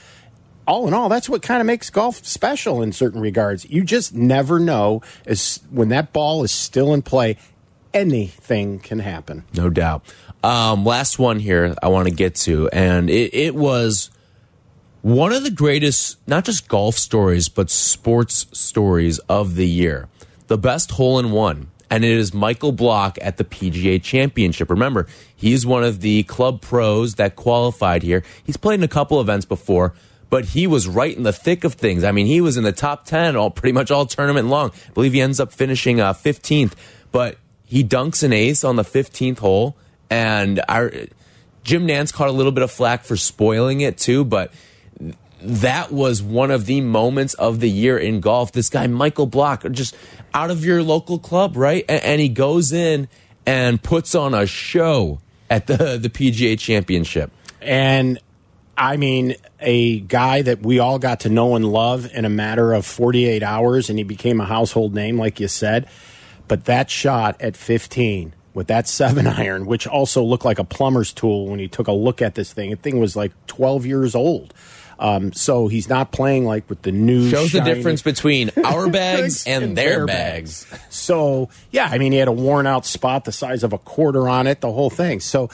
all 0.66 0.88
in 0.88 0.94
all, 0.94 1.08
that's 1.08 1.28
what 1.28 1.42
kind 1.42 1.60
of 1.60 1.66
makes 1.66 1.90
golf 1.90 2.24
special 2.24 2.82
in 2.82 2.92
certain 2.92 3.20
regards. 3.20 3.68
You 3.68 3.84
just 3.84 4.14
never 4.14 4.58
know 4.58 5.02
as 5.26 5.60
when 5.70 5.88
that 5.90 6.12
ball 6.12 6.44
is 6.44 6.52
still 6.52 6.94
in 6.94 7.02
play, 7.02 7.36
anything 7.92 8.78
can 8.78 9.00
happen. 9.00 9.44
No 9.54 9.68
doubt. 9.68 10.02
Um, 10.42 10.84
last 10.84 11.18
one 11.18 11.38
here 11.38 11.74
I 11.82 11.88
want 11.88 12.08
to 12.08 12.14
get 12.14 12.34
to, 12.36 12.68
and 12.70 13.08
it, 13.08 13.34
it 13.34 13.54
was 13.54 14.10
one 15.02 15.32
of 15.32 15.42
the 15.42 15.50
greatest, 15.50 16.16
not 16.28 16.44
just 16.44 16.68
golf 16.68 16.96
stories, 16.96 17.48
but 17.48 17.70
sports 17.70 18.46
stories 18.52 19.18
of 19.28 19.56
the 19.56 19.68
year. 19.68 20.08
The 20.46 20.56
best 20.56 20.92
hole 20.92 21.18
in 21.18 21.32
one. 21.32 21.68
And 21.90 22.04
it 22.04 22.16
is 22.16 22.32
Michael 22.32 22.72
Block 22.72 23.18
at 23.20 23.36
the 23.36 23.44
PGA 23.44 24.02
Championship. 24.02 24.70
Remember, 24.70 25.06
he's 25.36 25.66
one 25.66 25.84
of 25.84 26.00
the 26.00 26.22
club 26.22 26.62
pros 26.62 27.16
that 27.16 27.36
qualified 27.36 28.02
here. 28.02 28.22
He's 28.42 28.56
played 28.56 28.80
in 28.80 28.84
a 28.84 28.88
couple 28.88 29.20
events 29.20 29.44
before, 29.44 29.92
but 30.30 30.46
he 30.46 30.66
was 30.66 30.88
right 30.88 31.14
in 31.14 31.24
the 31.24 31.34
thick 31.34 31.64
of 31.64 31.74
things. 31.74 32.02
I 32.02 32.12
mean, 32.12 32.26
he 32.26 32.40
was 32.40 32.56
in 32.56 32.64
the 32.64 32.72
top 32.72 33.04
10 33.04 33.36
all 33.36 33.50
pretty 33.50 33.72
much 33.72 33.90
all 33.90 34.06
tournament 34.06 34.48
long. 34.48 34.70
I 34.88 34.92
believe 34.92 35.12
he 35.12 35.20
ends 35.20 35.38
up 35.38 35.52
finishing 35.52 36.00
uh, 36.00 36.14
15th, 36.14 36.72
but 37.10 37.36
he 37.66 37.84
dunks 37.84 38.22
an 38.22 38.32
ace 38.32 38.64
on 38.64 38.76
the 38.76 38.84
15th 38.84 39.40
hole. 39.40 39.76
And 40.08 40.62
our, 40.68 40.90
Jim 41.62 41.86
Nantz 41.86 42.10
caught 42.10 42.28
a 42.28 42.32
little 42.32 42.52
bit 42.52 42.62
of 42.62 42.70
flack 42.70 43.04
for 43.04 43.18
spoiling 43.18 43.82
it 43.82 43.98
too, 43.98 44.24
but 44.24 44.50
that 45.44 45.92
was 45.92 46.22
one 46.22 46.50
of 46.50 46.66
the 46.66 46.80
moments 46.80 47.34
of 47.34 47.60
the 47.60 47.68
year 47.68 47.98
in 47.98 48.20
golf. 48.20 48.52
This 48.52 48.68
guy, 48.68 48.86
Michael 48.86 49.26
Block, 49.26 49.64
just 49.70 49.96
out 50.34 50.50
of 50.50 50.64
your 50.64 50.82
local 50.82 51.18
club, 51.18 51.56
right? 51.56 51.84
And, 51.88 52.02
and, 52.02 52.20
he 52.20 52.28
goes 52.28 52.72
in 52.72 53.08
and 53.44 53.82
puts 53.82 54.14
on 54.14 54.34
a 54.34 54.46
show 54.46 55.20
at 55.50 55.66
the, 55.66 55.98
the 56.00 56.08
PGA 56.08 56.58
Championship. 56.58 57.30
And 57.60 58.18
I 58.76 58.96
mean, 58.96 59.34
a 59.60 60.00
guy 60.00 60.42
that 60.42 60.62
we 60.62 60.78
all 60.78 60.98
got 60.98 61.20
to 61.20 61.28
know 61.28 61.54
and 61.56 61.64
love 61.64 62.10
in 62.12 62.24
a 62.24 62.30
matter 62.30 62.72
of 62.72 62.86
48 62.86 63.42
hours, 63.42 63.90
and 63.90 63.98
he 63.98 64.04
became 64.04 64.40
a 64.40 64.46
household 64.46 64.94
name, 64.94 65.18
like 65.18 65.40
you 65.40 65.48
said. 65.48 65.88
But 66.48 66.64
that 66.64 66.90
shot 66.90 67.40
at 67.40 67.56
15 67.56 68.34
with 68.54 68.68
that 68.68 68.88
seven 68.88 69.26
iron, 69.28 69.66
which 69.66 69.86
also 69.86 70.22
looked 70.22 70.44
like 70.44 70.58
a 70.58 70.64
plumber's 70.64 71.12
tool 71.12 71.48
when 71.48 71.58
he 71.58 71.68
took 71.68 71.88
a 71.88 71.92
look 71.92 72.22
at 72.22 72.34
this 72.34 72.52
thing, 72.52 72.70
the 72.70 72.76
thing 72.76 72.98
was 72.98 73.16
like 73.16 73.32
12 73.46 73.86
years 73.86 74.14
old. 74.14 74.54
Um, 75.02 75.32
so 75.32 75.66
he's 75.66 75.88
not 75.88 76.12
playing 76.12 76.44
like 76.44 76.70
with 76.70 76.82
the 76.82 76.92
new. 76.92 77.28
Shows 77.28 77.50
shiny- 77.50 77.68
the 77.68 77.74
difference 77.74 78.02
between 78.02 78.52
our 78.64 78.88
bags 78.88 79.44
and, 79.48 79.76
their 79.76 80.06
bags. 80.06 80.64
So 80.90 81.48
yeah, 81.72 81.88
I 81.90 81.98
mean, 81.98 82.12
he 82.12 82.18
had 82.18 82.28
a 82.28 82.32
worn 82.32 82.68
out 82.68 82.86
spot 82.86 83.24
the 83.24 83.32
size 83.32 83.64
of 83.64 83.72
a 83.72 83.78
quarter 83.78 84.28
on 84.28 84.46
it, 84.46 84.60
the 84.60 84.70
whole 84.70 84.90
thing. 84.90 85.18
So, 85.18 85.50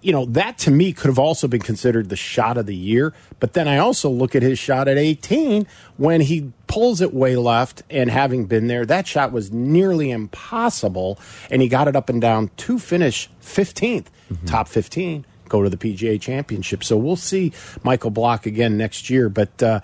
you 0.00 0.12
know, 0.12 0.24
that 0.26 0.58
to 0.58 0.72
me 0.72 0.92
could 0.92 1.06
have 1.06 1.20
also 1.20 1.46
been 1.46 1.60
considered 1.60 2.08
the 2.08 2.16
shot 2.16 2.56
of 2.56 2.66
the 2.66 2.74
year. 2.74 3.14
But 3.38 3.52
then 3.52 3.68
I 3.68 3.78
also 3.78 4.10
look 4.10 4.34
at 4.34 4.42
his 4.42 4.58
shot 4.58 4.88
at 4.88 4.98
18 4.98 5.68
when 5.96 6.22
he 6.22 6.52
pulls 6.66 7.00
it 7.00 7.14
way 7.14 7.36
left, 7.36 7.84
and 7.90 8.10
having 8.10 8.46
been 8.46 8.66
there, 8.66 8.84
that 8.86 9.06
shot 9.06 9.30
was 9.30 9.52
nearly 9.52 10.10
impossible, 10.10 11.16
and 11.48 11.62
he 11.62 11.68
got 11.68 11.86
it 11.86 11.94
up 11.94 12.08
and 12.08 12.20
down 12.20 12.50
to 12.56 12.80
finish 12.80 13.30
15th, 13.40 14.06
top 14.46 14.66
15 14.66 15.26
go 15.50 15.62
to 15.62 15.68
the 15.68 15.76
PGA 15.76 16.18
Championship. 16.18 16.82
So 16.82 16.96
we'll 16.96 17.16
see 17.16 17.52
Michael 17.82 18.10
Block 18.10 18.46
again 18.46 18.78
next 18.78 19.10
year. 19.10 19.28
But 19.28 19.62
uh, 19.62 19.80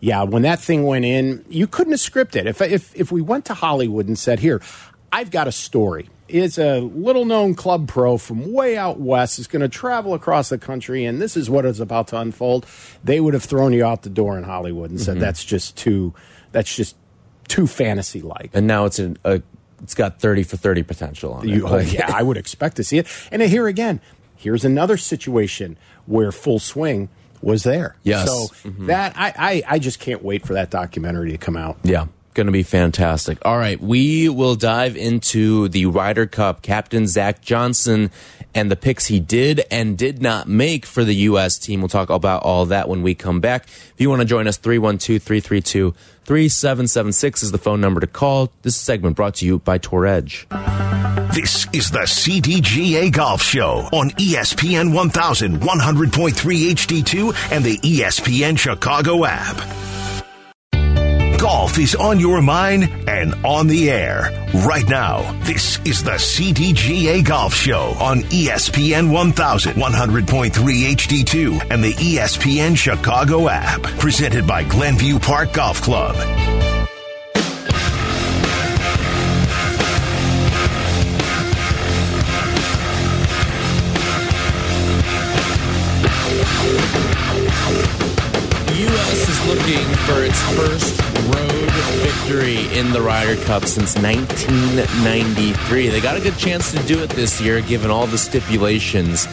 yeah, 0.00 0.24
when 0.24 0.42
that 0.42 0.58
thing 0.58 0.84
went 0.84 1.04
in, 1.04 1.44
you 1.48 1.68
couldn't 1.68 1.92
have 1.92 2.00
scripted. 2.00 2.36
It. 2.40 2.46
If 2.48 2.60
if 2.62 2.96
if 2.96 3.12
we 3.12 3.22
went 3.22 3.44
to 3.44 3.54
Hollywood 3.54 4.08
and 4.08 4.18
said, 4.18 4.40
"Here, 4.40 4.60
I've 5.12 5.30
got 5.30 5.46
a 5.46 5.52
story." 5.52 6.08
Is 6.26 6.58
a 6.58 6.78
little 6.78 7.24
known 7.24 7.56
club 7.56 7.88
pro 7.88 8.16
from 8.16 8.52
way 8.52 8.76
out 8.76 9.00
west 9.00 9.40
is 9.40 9.48
going 9.48 9.62
to 9.62 9.68
travel 9.68 10.14
across 10.14 10.48
the 10.48 10.58
country, 10.58 11.04
and 11.04 11.20
this 11.20 11.36
is 11.36 11.50
what 11.50 11.64
is 11.64 11.80
about 11.80 12.06
to 12.08 12.18
unfold. 12.18 12.66
They 13.02 13.18
would 13.18 13.34
have 13.34 13.42
thrown 13.42 13.72
you 13.72 13.84
out 13.84 14.02
the 14.02 14.10
door 14.10 14.38
in 14.38 14.44
Hollywood 14.44 14.90
and 14.90 15.00
said, 15.00 15.18
"That's 15.18 15.44
just 15.44 15.76
too, 15.76 16.14
that's 16.52 16.74
just 16.74 16.94
too 17.48 17.66
fantasy 17.66 18.22
like." 18.22 18.50
And 18.54 18.68
now 18.68 18.84
it's 18.84 19.00
a, 19.00 19.16
a 19.24 19.42
it's 19.82 19.94
got 19.94 20.20
30 20.20 20.44
for 20.44 20.56
30 20.56 20.82
potential 20.84 21.32
on 21.32 21.48
it. 21.48 21.52
You, 21.52 21.66
oh, 21.68 21.78
yeah, 21.78 22.10
I 22.14 22.22
would 22.22 22.36
expect 22.36 22.76
to 22.76 22.84
see 22.84 22.98
it. 22.98 23.06
And 23.30 23.42
here 23.42 23.66
again, 23.66 24.00
here's 24.40 24.64
another 24.64 24.96
situation 24.96 25.76
where 26.06 26.32
full 26.32 26.58
swing 26.58 27.08
was 27.42 27.62
there. 27.62 27.96
Yes. 28.02 28.26
So 28.26 28.68
mm-hmm. 28.68 28.86
that 28.86 29.14
I, 29.16 29.32
I 29.36 29.62
I 29.74 29.78
just 29.78 30.00
can't 30.00 30.22
wait 30.22 30.46
for 30.46 30.54
that 30.54 30.70
documentary 30.70 31.32
to 31.32 31.38
come 31.38 31.56
out. 31.56 31.78
Yeah, 31.82 32.06
going 32.34 32.46
to 32.46 32.52
be 32.52 32.62
fantastic. 32.62 33.38
All 33.44 33.58
right, 33.58 33.80
we 33.80 34.28
will 34.28 34.54
dive 34.54 34.96
into 34.96 35.68
the 35.68 35.86
Ryder 35.86 36.26
Cup. 36.26 36.62
Captain 36.62 37.06
Zach 37.06 37.40
Johnson 37.40 38.10
and 38.54 38.70
the 38.70 38.76
picks 38.76 39.06
he 39.06 39.20
did 39.20 39.62
and 39.70 39.96
did 39.96 40.20
not 40.20 40.48
make 40.48 40.84
for 40.84 41.04
the 41.04 41.14
U.S. 41.14 41.58
team. 41.58 41.80
We'll 41.80 41.88
talk 41.88 42.10
about 42.10 42.42
all 42.42 42.66
that 42.66 42.88
when 42.88 43.02
we 43.02 43.14
come 43.14 43.40
back. 43.40 43.64
If 43.64 43.94
you 43.98 44.08
want 44.08 44.22
to 44.22 44.26
join 44.26 44.48
us, 44.48 44.56
312 44.56 45.22
332 45.22 45.94
3776 46.24 47.42
is 47.42 47.52
the 47.52 47.58
phone 47.58 47.80
number 47.80 48.00
to 48.00 48.06
call. 48.06 48.52
This 48.62 48.76
segment 48.76 49.16
brought 49.16 49.36
to 49.36 49.46
you 49.46 49.58
by 49.60 49.78
Tour 49.78 50.06
Edge. 50.06 50.46
This 51.32 51.66
is 51.72 51.90
the 51.90 52.00
CDGA 52.00 53.12
Golf 53.12 53.42
Show 53.42 53.88
on 53.92 54.10
ESPN 54.10 54.92
1100.3 54.92 56.10
HD2 56.10 57.52
and 57.52 57.64
the 57.64 57.78
ESPN 57.78 58.58
Chicago 58.58 59.24
app. 59.24 59.99
Golf 61.40 61.78
is 61.78 61.94
on 61.94 62.20
your 62.20 62.42
mind 62.42 62.84
and 63.08 63.34
on 63.46 63.66
the 63.66 63.90
air 63.90 64.30
right 64.66 64.86
now. 64.86 65.32
This 65.44 65.78
is 65.86 66.04
the 66.04 66.10
CDGA 66.10 67.24
Golf 67.24 67.54
Show 67.54 67.94
on 67.98 68.20
ESPN 68.24 69.10
1100, 69.10 69.74
100.3 69.74 70.50
HD2 70.50 71.70
and 71.70 71.82
the 71.82 71.94
ESPN 71.94 72.76
Chicago 72.76 73.48
app. 73.48 73.80
Presented 73.98 74.46
by 74.46 74.64
Glenview 74.64 75.18
Park 75.18 75.54
Golf 75.54 75.80
Club. 75.80 76.14
Looking 89.50 89.88
for 90.06 90.22
its 90.22 90.40
first 90.52 91.00
road 91.26 91.70
victory 92.04 92.72
in 92.78 92.92
the 92.92 93.02
Ryder 93.02 93.34
Cup 93.42 93.64
since 93.64 93.96
1993. 93.96 95.88
They 95.88 96.00
got 96.00 96.16
a 96.16 96.20
good 96.20 96.36
chance 96.36 96.70
to 96.70 96.78
do 96.84 97.02
it 97.02 97.10
this 97.10 97.40
year, 97.40 97.60
given 97.60 97.90
all 97.90 98.06
the 98.06 98.16
stipulations 98.16 99.26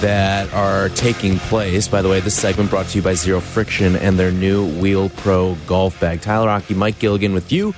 that 0.00 0.52
are 0.54 0.88
taking 0.90 1.40
place. 1.40 1.88
By 1.88 2.00
the 2.00 2.08
way, 2.08 2.20
this 2.20 2.36
segment 2.36 2.70
brought 2.70 2.86
to 2.86 2.98
you 2.98 3.02
by 3.02 3.14
Zero 3.14 3.40
Friction 3.40 3.96
and 3.96 4.16
their 4.16 4.30
new 4.30 4.64
Wheel 4.78 5.08
Pro 5.08 5.56
golf 5.66 5.98
bag. 5.98 6.20
Tyler 6.20 6.46
Rocky, 6.46 6.74
Mike 6.74 7.00
Gilligan 7.00 7.34
with 7.34 7.50
you 7.50 7.74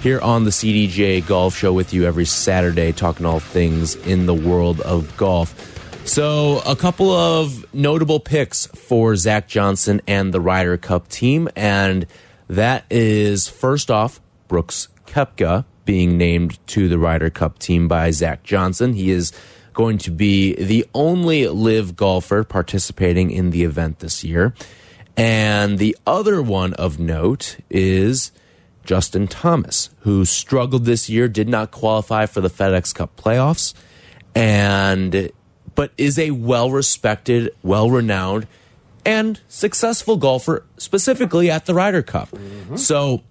here 0.00 0.20
on 0.20 0.44
the 0.44 0.50
CDJ 0.50 1.26
Golf 1.26 1.56
Show 1.56 1.72
with 1.72 1.92
you 1.92 2.04
every 2.04 2.24
Saturday, 2.24 2.92
talking 2.92 3.26
all 3.26 3.40
things 3.40 3.96
in 3.96 4.26
the 4.26 4.34
world 4.34 4.80
of 4.82 5.16
golf. 5.16 5.71
So, 6.04 6.60
a 6.66 6.76
couple 6.76 7.10
of 7.10 7.72
notable 7.72 8.20
picks 8.20 8.66
for 8.66 9.16
Zach 9.16 9.48
Johnson 9.48 10.02
and 10.06 10.34
the 10.34 10.40
Ryder 10.40 10.76
Cup 10.76 11.08
team, 11.08 11.48
and 11.56 12.06
that 12.48 12.84
is 12.90 13.48
first 13.48 13.90
off 13.90 14.20
Brooks 14.48 14.88
Koepka 15.06 15.64
being 15.84 16.18
named 16.18 16.58
to 16.68 16.88
the 16.88 16.98
Ryder 16.98 17.30
Cup 17.30 17.58
team 17.58 17.88
by 17.88 18.10
Zach 18.10 18.42
Johnson. 18.42 18.92
He 18.92 19.10
is 19.10 19.32
going 19.72 19.96
to 19.98 20.10
be 20.10 20.54
the 20.56 20.86
only 20.92 21.46
LIV 21.46 21.96
golfer 21.96 22.44
participating 22.44 23.30
in 23.30 23.50
the 23.50 23.62
event 23.62 24.00
this 24.00 24.22
year. 24.22 24.54
And 25.16 25.78
the 25.78 25.96
other 26.06 26.42
one 26.42 26.74
of 26.74 26.98
note 26.98 27.56
is 27.70 28.32
Justin 28.84 29.28
Thomas, 29.28 29.90
who 30.00 30.24
struggled 30.24 30.84
this 30.84 31.08
year, 31.08 31.28
did 31.28 31.48
not 31.48 31.70
qualify 31.70 32.26
for 32.26 32.40
the 32.40 32.50
FedEx 32.50 32.94
Cup 32.94 33.16
playoffs, 33.16 33.72
and 34.34 35.30
but 35.74 35.92
is 35.96 36.18
a 36.18 36.30
well 36.30 36.70
respected, 36.70 37.54
well 37.62 37.90
renowned 37.90 38.46
and 39.04 39.40
successful 39.48 40.16
golfer, 40.16 40.64
specifically 40.76 41.50
at 41.50 41.66
the 41.66 41.74
Ryder 41.74 42.02
Cup. 42.02 42.30
Mm-hmm. 42.30 42.76
So, 42.76 43.22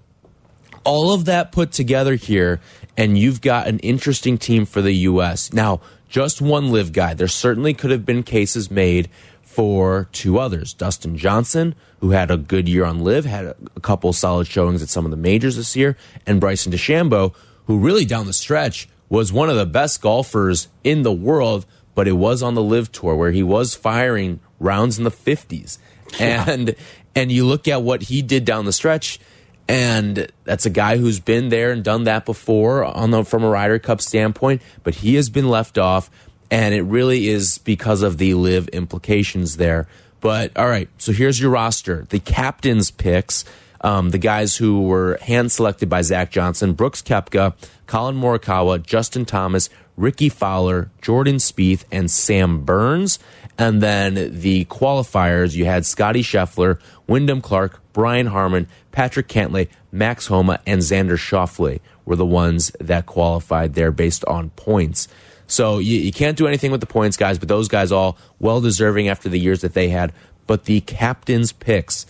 all 0.83 1.13
of 1.13 1.25
that 1.25 1.51
put 1.51 1.71
together 1.71 2.15
here, 2.15 2.59
and 2.97 3.17
you've 3.17 3.41
got 3.41 3.67
an 3.67 3.79
interesting 3.79 4.37
team 4.37 4.65
for 4.65 4.81
the 4.81 4.93
U.S. 4.93 5.53
Now, 5.53 5.79
just 6.09 6.41
one 6.41 6.71
LIV 6.71 6.91
guy. 6.91 7.13
There 7.13 7.27
certainly 7.27 7.73
could 7.73 7.91
have 7.91 8.05
been 8.05 8.23
cases 8.23 8.69
made 8.69 9.09
for 9.43 10.07
two 10.11 10.39
others. 10.39 10.73
Dustin 10.73 11.17
Johnson, 11.17 11.75
who 11.99 12.11
had 12.11 12.31
a 12.31 12.37
good 12.37 12.67
year 12.67 12.85
on 12.85 13.03
LIV, 13.03 13.25
had 13.25 13.45
a, 13.45 13.55
a 13.75 13.79
couple 13.79 14.11
solid 14.13 14.47
showings 14.47 14.81
at 14.81 14.89
some 14.89 15.05
of 15.05 15.11
the 15.11 15.17
majors 15.17 15.55
this 15.55 15.75
year, 15.75 15.97
and 16.25 16.39
Bryson 16.39 16.71
DeChambeau, 16.71 17.33
who 17.65 17.77
really 17.77 18.05
down 18.05 18.25
the 18.25 18.33
stretch 18.33 18.89
was 19.09 19.31
one 19.31 19.49
of 19.49 19.57
the 19.57 19.65
best 19.65 20.01
golfers 20.01 20.69
in 20.83 21.03
the 21.03 21.11
world, 21.11 21.65
but 21.95 22.07
it 22.07 22.13
was 22.13 22.41
on 22.41 22.55
the 22.55 22.63
LIV 22.63 22.91
tour 22.91 23.15
where 23.15 23.31
he 23.31 23.43
was 23.43 23.75
firing 23.75 24.39
rounds 24.59 24.97
in 24.97 25.03
the 25.03 25.11
50s. 25.11 25.77
And 26.19 26.75
and 27.15 27.31
you 27.31 27.45
look 27.45 27.67
at 27.67 27.81
what 27.81 28.03
he 28.03 28.21
did 28.21 28.45
down 28.45 28.65
the 28.65 28.73
stretch 28.73 29.19
and 29.67 30.27
that's 30.43 30.65
a 30.65 30.69
guy 30.69 30.97
who's 30.97 31.21
been 31.21 31.47
there 31.47 31.71
and 31.71 31.83
done 31.83 32.03
that 32.03 32.25
before 32.25 32.83
on 32.83 33.11
the 33.11 33.23
from 33.23 33.43
a 33.43 33.49
Ryder 33.49 33.79
Cup 33.79 34.01
standpoint, 34.01 34.61
but 34.83 34.95
he 34.95 35.15
has 35.15 35.29
been 35.29 35.47
left 35.47 35.77
off 35.77 36.09
and 36.49 36.75
it 36.75 36.81
really 36.81 37.29
is 37.29 37.57
because 37.59 38.01
of 38.01 38.17
the 38.17 38.33
LIV 38.33 38.67
implications 38.69 39.55
there. 39.55 39.87
But 40.19 40.55
all 40.57 40.67
right, 40.67 40.89
so 40.97 41.13
here's 41.13 41.39
your 41.39 41.51
roster. 41.51 42.05
The 42.09 42.19
captain's 42.19 42.91
picks, 42.91 43.45
um, 43.79 44.09
the 44.09 44.17
guys 44.17 44.57
who 44.57 44.81
were 44.83 45.17
hand 45.21 45.51
selected 45.51 45.87
by 45.87 46.01
Zach 46.01 46.31
Johnson, 46.31 46.73
Brooks 46.73 47.01
Koepka, 47.01 47.53
Collin 47.87 48.17
Morikawa, 48.17 48.83
Justin 48.83 49.25
Thomas, 49.25 49.69
Rickie 49.97 50.29
Fowler, 50.29 50.89
Jordan 51.01 51.35
Spieth, 51.35 51.83
and 51.91 52.09
Sam 52.09 52.63
Burns. 52.63 53.19
And 53.57 53.81
then 53.81 54.39
the 54.39 54.65
qualifiers, 54.65 55.55
you 55.55 55.65
had 55.65 55.85
Scotty 55.85 56.23
Scheffler, 56.23 56.79
Wyndham 57.07 57.41
Clark, 57.41 57.81
Brian 57.93 58.27
Harman, 58.27 58.67
Patrick 58.91 59.27
Cantlay, 59.27 59.67
Max 59.91 60.27
Homa, 60.27 60.59
and 60.65 60.81
Xander 60.81 61.17
Schauffele 61.17 61.79
were 62.05 62.15
the 62.15 62.25
ones 62.25 62.71
that 62.79 63.05
qualified 63.05 63.73
there 63.73 63.91
based 63.91 64.25
on 64.25 64.49
points. 64.51 65.07
So 65.47 65.79
you, 65.79 65.97
you 65.99 66.13
can't 66.13 66.37
do 66.37 66.47
anything 66.47 66.71
with 66.71 66.79
the 66.79 66.87
points, 66.87 67.17
guys, 67.17 67.37
but 67.37 67.49
those 67.49 67.67
guys 67.67 67.91
all 67.91 68.17
well 68.39 68.61
deserving 68.61 69.09
after 69.09 69.27
the 69.29 69.39
years 69.39 69.61
that 69.61 69.73
they 69.73 69.89
had. 69.89 70.13
But 70.47 70.65
the 70.65 70.81
captain's 70.81 71.51
picks 71.51 72.05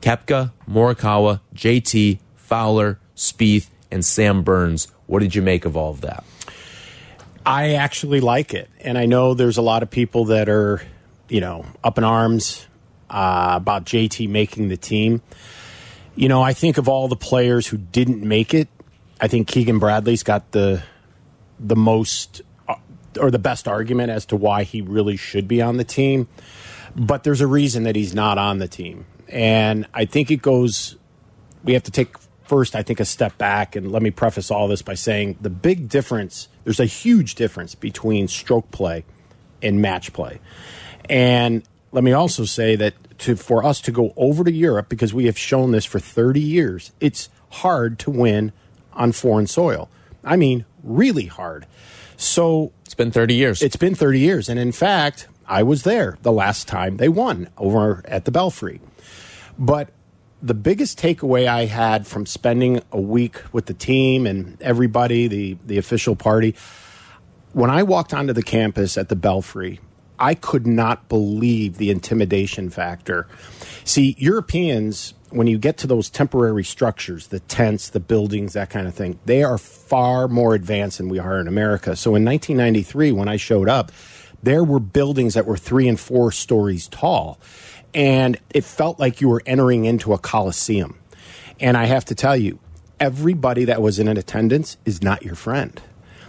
Koepka, 0.00 0.52
Morikawa, 0.68 1.40
JT, 1.54 2.18
Fowler, 2.36 2.98
Spieth, 3.16 3.68
and 3.90 4.04
Sam 4.04 4.42
Burns. 4.42 4.88
What 5.06 5.20
did 5.20 5.34
you 5.34 5.42
make 5.42 5.64
of 5.64 5.76
all 5.76 5.90
of 5.90 6.00
that? 6.02 6.24
I 7.44 7.74
actually 7.74 8.20
like 8.20 8.54
it. 8.54 8.70
And 8.80 8.96
I 8.96 9.06
know 9.06 9.34
there's 9.34 9.56
a 9.56 9.62
lot 9.62 9.82
of 9.82 9.90
people 9.90 10.26
that 10.26 10.48
are, 10.48 10.82
you 11.28 11.40
know, 11.40 11.66
up 11.82 11.98
in 11.98 12.04
arms 12.04 12.66
uh, 13.10 13.54
about 13.56 13.84
JT 13.84 14.28
making 14.28 14.68
the 14.68 14.76
team. 14.76 15.22
You 16.14 16.28
know, 16.28 16.42
I 16.42 16.52
think 16.52 16.78
of 16.78 16.88
all 16.88 17.08
the 17.08 17.16
players 17.16 17.66
who 17.66 17.78
didn't 17.78 18.22
make 18.22 18.54
it, 18.54 18.68
I 19.20 19.28
think 19.28 19.48
Keegan 19.48 19.78
Bradley's 19.78 20.22
got 20.22 20.50
the 20.52 20.82
the 21.58 21.76
most 21.76 22.42
uh, 22.68 22.74
or 23.20 23.30
the 23.30 23.38
best 23.38 23.68
argument 23.68 24.10
as 24.10 24.26
to 24.26 24.36
why 24.36 24.64
he 24.64 24.82
really 24.82 25.16
should 25.16 25.46
be 25.46 25.62
on 25.62 25.76
the 25.76 25.84
team. 25.84 26.28
But 26.94 27.24
there's 27.24 27.40
a 27.40 27.46
reason 27.46 27.84
that 27.84 27.96
he's 27.96 28.14
not 28.14 28.36
on 28.36 28.58
the 28.58 28.68
team. 28.68 29.06
And 29.28 29.86
I 29.94 30.04
think 30.04 30.30
it 30.30 30.42
goes 30.42 30.96
we 31.64 31.74
have 31.74 31.84
to 31.84 31.90
take 31.90 32.16
first, 32.52 32.76
I 32.76 32.82
think, 32.82 33.00
a 33.00 33.06
step 33.06 33.38
back. 33.38 33.76
And 33.76 33.90
let 33.90 34.02
me 34.02 34.10
preface 34.10 34.50
all 34.50 34.68
this 34.68 34.82
by 34.82 34.92
saying 34.92 35.38
the 35.40 35.48
big 35.48 35.88
difference 35.88 36.48
there's 36.64 36.80
a 36.80 36.84
huge 36.84 37.34
difference 37.34 37.74
between 37.74 38.28
stroke 38.28 38.70
play 38.70 39.06
and 39.62 39.80
match 39.80 40.12
play. 40.12 40.38
And 41.08 41.62
let 41.92 42.04
me 42.04 42.12
also 42.12 42.44
say 42.44 42.76
that 42.76 42.92
to, 43.20 43.36
for 43.36 43.64
us 43.64 43.80
to 43.80 43.90
go 43.90 44.12
over 44.18 44.44
to 44.44 44.52
Europe, 44.52 44.90
because 44.90 45.14
we 45.14 45.24
have 45.24 45.38
shown 45.38 45.70
this 45.70 45.86
for 45.86 45.98
30 45.98 46.40
years, 46.40 46.92
it's 47.00 47.30
hard 47.48 47.98
to 48.00 48.10
win 48.10 48.52
on 48.92 49.12
foreign 49.12 49.46
soil. 49.46 49.88
I 50.22 50.36
mean, 50.36 50.66
really 50.84 51.26
hard. 51.26 51.66
So 52.18 52.70
It's 52.84 52.94
been 52.94 53.10
30 53.10 53.34
years. 53.34 53.62
it's 53.62 53.76
been 53.76 53.94
30 53.94 54.20
years. 54.20 54.50
And 54.50 54.60
in 54.60 54.72
fact, 54.72 55.26
I 55.48 55.62
was 55.62 55.84
there 55.84 56.18
the 56.20 56.32
last 56.32 56.68
time 56.68 56.98
they 56.98 57.08
won 57.08 57.48
over 57.56 58.02
at 58.06 58.26
the 58.26 58.30
Belfry. 58.30 58.82
But 59.58 59.88
the 60.42 60.54
biggest 60.54 60.98
takeaway 60.98 61.46
I 61.46 61.66
had 61.66 62.06
from 62.06 62.26
spending 62.26 62.82
a 62.90 63.00
week 63.00 63.40
with 63.52 63.66
the 63.66 63.74
team 63.74 64.26
and 64.26 64.60
everybody, 64.60 65.28
the, 65.28 65.56
the 65.64 65.78
official 65.78 66.16
party, 66.16 66.56
when 67.52 67.70
I 67.70 67.84
walked 67.84 68.12
onto 68.12 68.32
the 68.32 68.42
campus 68.42 68.98
at 68.98 69.08
the 69.08 69.16
Belfry, 69.16 69.78
I 70.18 70.34
could 70.34 70.66
not 70.66 71.08
believe 71.08 71.78
the 71.78 71.90
intimidation 71.90 72.70
factor. 72.70 73.28
See, 73.84 74.16
Europeans, 74.18 75.14
when 75.30 75.46
you 75.46 75.58
get 75.58 75.78
to 75.78 75.86
those 75.86 76.10
temporary 76.10 76.64
structures, 76.64 77.28
the 77.28 77.40
tents, 77.40 77.88
the 77.88 78.00
buildings, 78.00 78.52
that 78.54 78.70
kind 78.70 78.86
of 78.86 78.94
thing, 78.94 79.18
they 79.26 79.42
are 79.42 79.58
far 79.58 80.28
more 80.28 80.54
advanced 80.54 80.98
than 80.98 81.08
we 81.08 81.18
are 81.18 81.40
in 81.40 81.48
America. 81.48 81.96
So 81.96 82.14
in 82.14 82.24
1993, 82.24 83.12
when 83.12 83.28
I 83.28 83.36
showed 83.36 83.68
up, 83.68 83.92
there 84.42 84.64
were 84.64 84.80
buildings 84.80 85.34
that 85.34 85.46
were 85.46 85.56
three 85.56 85.88
and 85.88 85.98
four 85.98 86.32
stories 86.32 86.88
tall. 86.88 87.38
And 87.94 88.38
it 88.50 88.64
felt 88.64 88.98
like 88.98 89.20
you 89.20 89.28
were 89.28 89.42
entering 89.44 89.84
into 89.84 90.12
a 90.12 90.18
coliseum. 90.18 90.98
And 91.60 91.76
I 91.76 91.84
have 91.84 92.04
to 92.06 92.14
tell 92.14 92.36
you, 92.36 92.58
everybody 92.98 93.64
that 93.66 93.82
was 93.82 93.98
in 93.98 94.08
attendance 94.08 94.76
is 94.84 95.02
not 95.02 95.24
your 95.24 95.34
friend. 95.34 95.80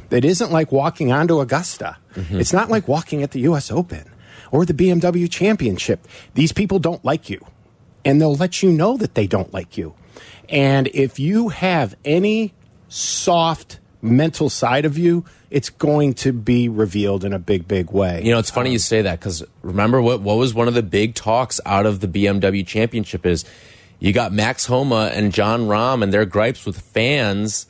It 0.09 0.25
isn't 0.25 0.51
like 0.51 0.71
walking 0.71 1.11
onto 1.11 1.39
Augusta. 1.39 1.97
Mm-hmm. 2.15 2.39
It's 2.39 2.53
not 2.53 2.69
like 2.69 2.87
walking 2.87 3.23
at 3.23 3.31
the 3.31 3.41
US 3.41 3.71
Open 3.71 4.09
or 4.51 4.65
the 4.65 4.73
BMW 4.73 5.29
Championship. 5.29 6.07
These 6.35 6.51
people 6.51 6.77
don't 6.79 7.03
like 7.03 7.29
you, 7.29 7.43
and 8.05 8.21
they'll 8.21 8.35
let 8.35 8.61
you 8.61 8.71
know 8.71 8.97
that 8.97 9.15
they 9.15 9.25
don't 9.25 9.51
like 9.53 9.77
you. 9.77 9.95
And 10.49 10.87
if 10.93 11.17
you 11.17 11.49
have 11.49 11.95
any 12.05 12.53
soft 12.89 13.79
mental 14.03 14.49
side 14.49 14.85
of 14.85 14.97
you, 14.97 15.25
it's 15.49 15.69
going 15.69 16.13
to 16.15 16.33
be 16.33 16.67
revealed 16.67 17.23
in 17.23 17.33
a 17.33 17.39
big, 17.39 17.67
big 17.67 17.91
way. 17.91 18.21
You 18.23 18.31
know, 18.31 18.39
it's 18.39 18.51
funny 18.51 18.71
you 18.71 18.75
um, 18.75 18.79
say 18.79 19.01
that 19.01 19.19
because 19.19 19.43
remember 19.61 20.01
what 20.01 20.21
what 20.21 20.37
was 20.37 20.53
one 20.53 20.67
of 20.67 20.73
the 20.73 20.83
big 20.83 21.15
talks 21.15 21.59
out 21.65 21.85
of 21.85 22.01
the 22.01 22.07
BMW 22.07 22.65
Championship 22.65 23.25
is 23.25 23.45
you 23.99 24.11
got 24.11 24.33
Max 24.33 24.65
Homa 24.65 25.11
and 25.13 25.33
Jon 25.33 25.61
Rahm 25.61 26.03
and 26.03 26.13
their 26.13 26.25
gripes 26.25 26.65
with 26.65 26.79
fans 26.79 27.67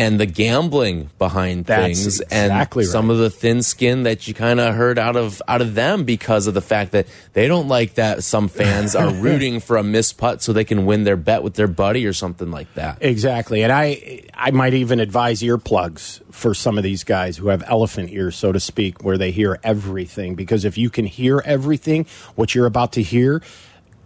and 0.00 0.18
the 0.18 0.26
gambling 0.26 1.10
behind 1.18 1.66
That's 1.66 1.82
things 1.82 2.20
exactly 2.20 2.84
and 2.84 2.90
some 2.90 3.08
right. 3.08 3.14
of 3.14 3.18
the 3.18 3.28
thin 3.28 3.62
skin 3.62 4.04
that 4.04 4.26
you 4.26 4.32
kind 4.32 4.58
of 4.58 4.74
heard 4.74 4.98
out 4.98 5.14
of 5.14 5.42
out 5.46 5.60
of 5.60 5.74
them 5.74 6.04
because 6.04 6.46
of 6.46 6.54
the 6.54 6.62
fact 6.62 6.92
that 6.92 7.06
they 7.34 7.46
don't 7.46 7.68
like 7.68 7.94
that 7.94 8.24
some 8.24 8.48
fans 8.48 8.94
are 8.94 9.12
rooting 9.14 9.60
for 9.60 9.76
a 9.76 9.82
missed 9.82 10.16
putt 10.16 10.42
so 10.42 10.54
they 10.54 10.64
can 10.64 10.86
win 10.86 11.04
their 11.04 11.16
bet 11.16 11.42
with 11.42 11.54
their 11.54 11.68
buddy 11.68 12.06
or 12.06 12.14
something 12.14 12.50
like 12.50 12.72
that. 12.74 12.98
Exactly, 13.02 13.62
and 13.62 13.70
I 13.70 14.22
I 14.34 14.50
might 14.52 14.72
even 14.74 15.00
advise 15.00 15.42
earplugs 15.42 16.22
for 16.32 16.54
some 16.54 16.78
of 16.78 16.84
these 16.84 17.04
guys 17.04 17.36
who 17.36 17.48
have 17.48 17.62
elephant 17.66 18.10
ears, 18.10 18.36
so 18.36 18.52
to 18.52 18.60
speak, 18.60 19.04
where 19.04 19.18
they 19.18 19.30
hear 19.30 19.58
everything. 19.62 20.34
Because 20.34 20.64
if 20.64 20.78
you 20.78 20.88
can 20.88 21.04
hear 21.04 21.42
everything, 21.44 22.06
what 22.36 22.54
you're 22.54 22.66
about 22.66 22.92
to 22.92 23.02
hear 23.02 23.42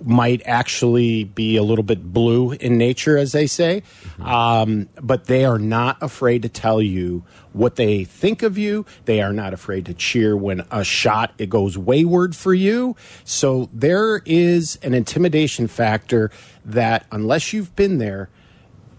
might 0.05 0.43
actually 0.45 1.25
be 1.25 1.57
a 1.57 1.62
little 1.62 1.83
bit 1.83 2.12
blue 2.12 2.53
in 2.53 2.79
nature, 2.79 3.17
as 3.17 3.33
they 3.33 3.47
say. 3.47 3.83
Um, 4.21 4.88
but 5.01 5.27
they 5.27 5.45
are 5.45 5.59
not 5.59 6.03
afraid 6.03 6.43
to 6.43 6.49
tell 6.49 6.81
you 6.81 7.25
what 7.53 7.77
they 7.77 8.05
think 8.05 8.43
of 8.43 8.59
you. 8.59 8.85
They 9.05 9.21
are 9.23 9.33
not 9.33 9.53
afraid 9.53 9.87
to 9.87 9.95
cheer 9.95 10.37
when 10.37 10.64
a 10.71 10.85
shot 10.85 11.33
it 11.38 11.49
goes 11.49 11.79
wayward 11.79 12.37
for 12.37 12.53
you. 12.55 12.97
So 13.25 13.71
there 13.73 14.23
is 14.25 14.77
an 14.83 14.95
intimidation 14.95 15.69
factor 15.69 16.31
that 16.64 17.07
unless 17.11 17.53
you've 17.53 17.75
been 17.77 17.99
there, 17.99 18.29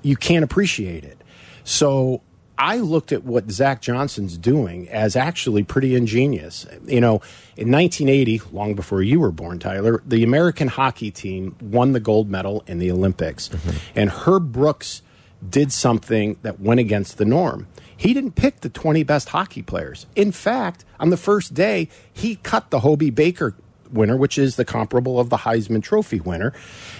you 0.01 0.15
can't 0.15 0.43
appreciate 0.43 1.03
it. 1.03 1.19
So 1.63 2.21
I 2.57 2.77
looked 2.77 3.11
at 3.11 3.23
what 3.23 3.51
Zach 3.51 3.81
Johnson's 3.81 4.37
doing 4.37 4.87
as 4.89 5.15
actually 5.15 5.63
pretty 5.63 5.95
ingenious. 5.95 6.65
You 6.85 7.01
know, 7.01 7.21
in 7.57 7.71
1980, 7.71 8.41
long 8.51 8.75
before 8.75 9.01
you 9.01 9.19
were 9.19 9.31
born, 9.31 9.59
Tyler, 9.59 10.01
the 10.05 10.23
American 10.23 10.67
hockey 10.67 11.11
team 11.11 11.55
won 11.61 11.91
the 11.91 11.99
gold 11.99 12.29
medal 12.29 12.63
in 12.67 12.79
the 12.79 12.91
Olympics. 12.91 13.49
Mm-hmm. 13.49 13.99
And 13.99 14.09
Herb 14.09 14.51
Brooks 14.51 15.01
did 15.47 15.71
something 15.71 16.37
that 16.41 16.59
went 16.59 16.79
against 16.79 17.17
the 17.17 17.25
norm. 17.25 17.67
He 17.97 18.13
didn't 18.13 18.35
pick 18.35 18.61
the 18.61 18.69
20 18.69 19.03
best 19.03 19.29
hockey 19.29 19.61
players. 19.61 20.05
In 20.15 20.31
fact, 20.31 20.85
on 20.99 21.09
the 21.09 21.17
first 21.17 21.53
day, 21.53 21.89
he 22.11 22.35
cut 22.37 22.69
the 22.69 22.81
Hobey 22.81 23.09
Baker 23.09 23.55
winner, 23.91 24.17
which 24.17 24.37
is 24.37 24.55
the 24.55 24.65
comparable 24.65 25.19
of 25.19 25.29
the 25.29 25.37
Heisman 25.37 25.83
Trophy 25.83 26.19
winner, 26.19 26.53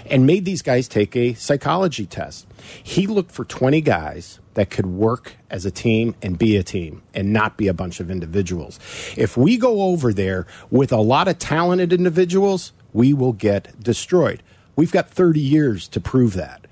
and 0.06 0.26
made 0.26 0.44
these 0.44 0.62
guys 0.62 0.88
take 0.88 1.14
a 1.16 1.34
psychology 1.34 2.06
test. 2.06 2.46
He 2.82 3.06
looked 3.06 3.32
for 3.32 3.44
20 3.44 3.80
guys 3.80 4.38
that 4.56 4.70
could 4.70 4.86
work 4.86 5.36
as 5.50 5.64
a 5.66 5.70
team 5.70 6.14
and 6.22 6.38
be 6.38 6.56
a 6.56 6.62
team 6.62 7.02
and 7.14 7.32
not 7.32 7.58
be 7.58 7.68
a 7.68 7.74
bunch 7.74 8.00
of 8.00 8.10
individuals. 8.10 8.80
If 9.14 9.36
we 9.36 9.58
go 9.58 9.82
over 9.82 10.12
there 10.12 10.46
with 10.70 10.92
a 10.92 11.00
lot 11.00 11.28
of 11.28 11.38
talented 11.38 11.92
individuals, 11.92 12.72
we 12.94 13.12
will 13.12 13.34
get 13.34 13.78
destroyed. 13.78 14.42
We've 14.74 14.90
got 14.90 15.10
30 15.10 15.40
years 15.40 15.88
to 15.88 16.00
prove 16.00 16.32
that. 16.34 16.66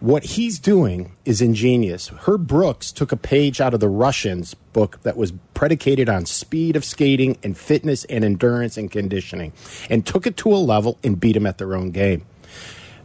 What 0.00 0.24
he's 0.24 0.58
doing 0.58 1.12
is 1.26 1.42
ingenious. 1.42 2.08
Herb 2.08 2.46
Brooks 2.46 2.92
took 2.92 3.12
a 3.12 3.16
page 3.16 3.60
out 3.60 3.74
of 3.74 3.80
the 3.80 3.88
Russians 3.88 4.54
book 4.54 5.02
that 5.02 5.16
was 5.16 5.32
predicated 5.52 6.08
on 6.08 6.24
speed 6.24 6.76
of 6.76 6.84
skating 6.84 7.36
and 7.42 7.58
fitness 7.58 8.04
and 8.04 8.24
endurance 8.24 8.78
and 8.78 8.90
conditioning 8.90 9.52
and 9.90 10.06
took 10.06 10.26
it 10.26 10.36
to 10.38 10.52
a 10.52 10.56
level 10.56 10.98
and 11.04 11.20
beat 11.20 11.32
them 11.32 11.46
at 11.46 11.58
their 11.58 11.74
own 11.74 11.90
game. 11.90 12.24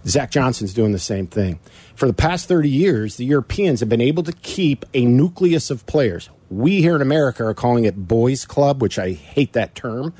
Zach 0.05 0.31
Johnson's 0.31 0.73
doing 0.73 0.91
the 0.91 0.99
same 0.99 1.27
thing. 1.27 1.59
For 1.95 2.07
the 2.07 2.13
past 2.13 2.47
30 2.47 2.69
years, 2.69 3.17
the 3.17 3.25
Europeans 3.25 3.79
have 3.79 3.89
been 3.89 4.01
able 4.01 4.23
to 4.23 4.33
keep 4.33 4.85
a 4.93 5.05
nucleus 5.05 5.69
of 5.69 5.85
players. 5.85 6.29
We 6.49 6.81
here 6.81 6.95
in 6.95 7.01
America 7.01 7.45
are 7.45 7.53
calling 7.53 7.85
it 7.85 8.07
boys 8.07 8.45
club, 8.45 8.81
which 8.81 8.97
I 8.97 9.11
hate 9.11 9.53
that 9.53 9.75
term, 9.75 10.13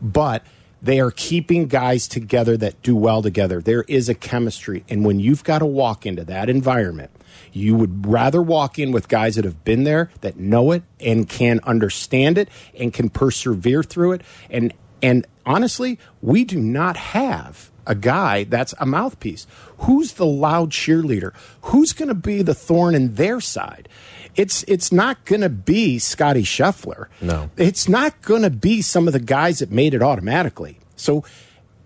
but 0.00 0.44
they 0.82 1.00
are 1.00 1.12
keeping 1.12 1.68
guys 1.68 2.08
together 2.08 2.56
that 2.56 2.82
do 2.82 2.96
well 2.96 3.22
together. 3.22 3.62
There 3.62 3.82
is 3.82 4.08
a 4.08 4.14
chemistry. 4.14 4.84
And 4.88 5.04
when 5.04 5.20
you've 5.20 5.44
got 5.44 5.60
to 5.60 5.66
walk 5.66 6.04
into 6.04 6.24
that 6.24 6.50
environment, 6.50 7.10
you 7.52 7.76
would 7.76 8.06
rather 8.06 8.42
walk 8.42 8.78
in 8.78 8.90
with 8.90 9.08
guys 9.08 9.36
that 9.36 9.44
have 9.44 9.64
been 9.64 9.84
there, 9.84 10.10
that 10.22 10.38
know 10.38 10.72
it 10.72 10.82
and 10.98 11.28
can 11.28 11.60
understand 11.62 12.36
it 12.36 12.48
and 12.78 12.92
can 12.92 13.10
persevere 13.10 13.82
through 13.82 14.12
it. 14.12 14.22
And 14.50 14.74
and 15.02 15.26
honestly, 15.44 15.98
we 16.20 16.44
do 16.44 16.60
not 16.60 16.96
have 16.96 17.71
a 17.86 17.94
guy 17.94 18.44
that's 18.44 18.74
a 18.78 18.86
mouthpiece. 18.86 19.46
Who's 19.78 20.14
the 20.14 20.26
loud 20.26 20.70
cheerleader? 20.70 21.34
Who's 21.62 21.92
going 21.92 22.08
to 22.08 22.14
be 22.14 22.42
the 22.42 22.54
thorn 22.54 22.94
in 22.94 23.14
their 23.14 23.40
side? 23.40 23.88
It's 24.34 24.64
it's 24.66 24.92
not 24.92 25.24
going 25.24 25.42
to 25.42 25.48
be 25.48 25.98
Scotty 25.98 26.42
Scheffler. 26.42 27.08
No. 27.20 27.50
It's 27.56 27.88
not 27.88 28.22
going 28.22 28.42
to 28.42 28.50
be 28.50 28.80
some 28.80 29.06
of 29.06 29.12
the 29.12 29.20
guys 29.20 29.58
that 29.58 29.70
made 29.70 29.94
it 29.94 30.02
automatically. 30.02 30.78
So 30.96 31.24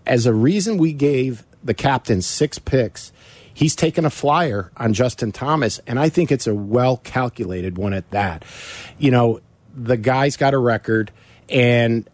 as 0.06 0.26
a 0.26 0.32
reason 0.32 0.78
we 0.78 0.92
gave 0.92 1.44
the 1.64 1.74
captain 1.74 2.22
six 2.22 2.58
picks, 2.58 3.12
he's 3.52 3.74
taken 3.74 4.04
a 4.04 4.10
flyer 4.10 4.70
on 4.76 4.92
Justin 4.92 5.32
Thomas 5.32 5.80
and 5.86 5.98
I 5.98 6.08
think 6.08 6.30
it's 6.30 6.46
a 6.46 6.54
well 6.54 6.98
calculated 6.98 7.76
one 7.78 7.92
at 7.92 8.08
that. 8.12 8.44
You 8.98 9.10
know, 9.10 9.40
the 9.74 9.96
guy's 9.96 10.36
got 10.36 10.54
a 10.54 10.58
record 10.58 11.10
and 11.48 12.08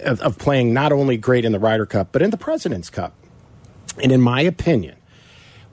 of, 0.00 0.20
of 0.20 0.38
playing 0.38 0.72
not 0.72 0.92
only 0.92 1.16
great 1.16 1.44
in 1.44 1.52
the 1.52 1.58
Ryder 1.58 1.86
Cup, 1.86 2.08
but 2.12 2.22
in 2.22 2.30
the 2.30 2.36
President's 2.36 2.90
Cup. 2.90 3.14
And 4.02 4.12
in 4.12 4.20
my 4.20 4.40
opinion, 4.40 4.96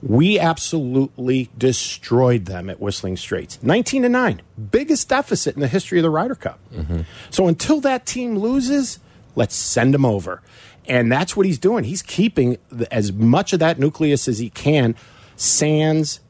we 0.01 0.39
absolutely 0.39 1.49
destroyed 1.57 2.45
them 2.45 2.69
at 2.69 2.79
Whistling 2.79 3.17
Straits. 3.17 3.61
19 3.63 4.03
to 4.03 4.09
9, 4.09 4.41
biggest 4.71 5.09
deficit 5.09 5.55
in 5.55 5.61
the 5.61 5.67
history 5.67 5.97
of 5.97 6.03
the 6.03 6.09
Ryder 6.09 6.35
Cup. 6.35 6.59
Mm-hmm. 6.73 7.01
So 7.29 7.47
until 7.47 7.81
that 7.81 8.05
team 8.05 8.37
loses, 8.37 8.99
let's 9.35 9.55
send 9.55 9.93
them 9.93 10.05
over. 10.05 10.41
And 10.87 11.11
that's 11.11 11.35
what 11.35 11.45
he's 11.45 11.59
doing. 11.59 11.83
He's 11.83 12.01
keeping 12.01 12.57
the, 12.69 12.91
as 12.93 13.11
much 13.11 13.53
of 13.53 13.59
that 13.59 13.79
nucleus 13.79 14.27
as 14.27 14.39
he 14.39 14.49
can. 14.49 14.95
Sands, 15.35 16.21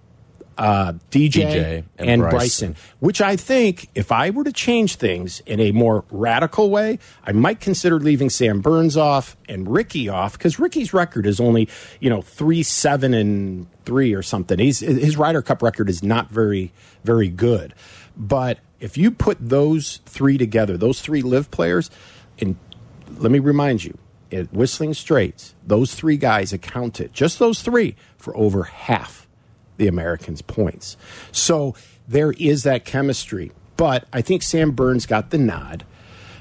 uh, 0.58 0.94
DJ, 1.12 1.32
DJ 1.32 1.84
and, 1.98 2.10
and 2.10 2.22
Bryson. 2.22 2.30
Bryson. 2.32 2.76
which 3.00 3.22
I 3.22 3.36
think 3.36 3.90
if 3.96 4.12
I 4.12 4.30
were 4.32 4.44
to 4.44 4.52
change 4.52 4.96
things 4.96 5.42
in 5.46 5.60
a 5.60 5.72
more 5.72 6.04
radical 6.10 6.70
way, 6.70 7.00
I 7.24 7.32
might 7.32 7.60
consider 7.60 8.00
leaving 8.00 8.30
Sam 8.30 8.62
Burns 8.62 8.98
off 8.98 9.38
and 9.48 9.68
Rickie 9.68 10.10
off 10.10 10.34
because 10.34 10.60
Rickie's 10.60 10.94
record 10.94 11.26
is 11.26 11.40
only, 11.40 11.70
you 12.00 12.10
know, 12.10 12.22
three, 12.22 12.64
seven, 12.64 13.14
and 13.14 13.68
three 13.86 14.14
or 14.14 14.24
something. 14.24 14.58
He's, 14.58 14.80
his 14.80 15.18
Ryder 15.18 15.42
Cup 15.42 15.62
record 15.62 15.90
is 15.90 16.04
not 16.04 16.30
very, 16.30 16.74
very 17.04 17.30
good. 17.30 17.74
But 18.16 18.60
if 18.80 18.98
you 18.98 19.12
put 19.12 19.38
those 19.40 19.98
three 20.06 20.38
together, 20.38 20.78
those 20.78 21.02
three 21.02 21.22
LIV 21.22 21.52
players, 21.52 21.92
and 22.40 22.56
let 23.18 23.32
me 23.32 23.40
remind 23.40 23.84
you, 23.84 23.98
at 24.32 24.52
Whistling 24.52 24.94
Straits, 24.94 25.56
those 25.66 25.96
three 25.96 26.18
guys 26.18 26.52
accounted, 26.52 27.14
just 27.14 27.40
those 27.40 27.62
three, 27.62 27.96
for 28.18 28.36
over 28.36 28.64
half 28.64 29.27
the 29.78 29.88
Americans' 29.88 30.42
points. 30.42 30.98
So 31.32 31.76
there 32.08 32.32
is 32.34 32.64
that 32.64 32.86
chemistry. 32.86 33.52
But 33.76 34.08
I 34.12 34.22
think 34.22 34.42
Sam 34.42 34.72
Burns 34.72 35.06
got 35.06 35.30
the 35.30 35.38
nod 35.38 35.86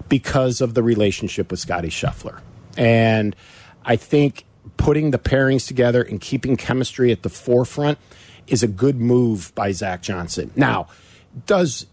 because 0.08 0.60
of 0.60 0.74
the 0.74 0.82
relationship 0.82 1.50
with 1.50 1.60
Scotty 1.60 1.88
Scheffler. 1.88 2.40
And 2.76 3.36
I 3.84 3.96
think 3.96 4.44
putting 4.76 5.10
the 5.10 5.18
pairings 5.18 5.66
together 5.66 6.02
and 6.02 6.20
keeping 6.20 6.56
chemistry 6.56 7.12
at 7.12 7.22
the 7.22 7.28
forefront 7.28 7.98
is 8.46 8.62
a 8.62 8.68
good 8.68 9.00
move 9.00 9.52
by 9.54 9.72
Zach 9.72 10.02
Johnson. 10.02 10.50
Now, 10.56 10.88
does 11.46 11.86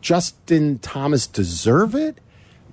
Justin 0.00 0.78
Thomas 0.78 1.26
deserve 1.26 1.94
it? 1.94 2.18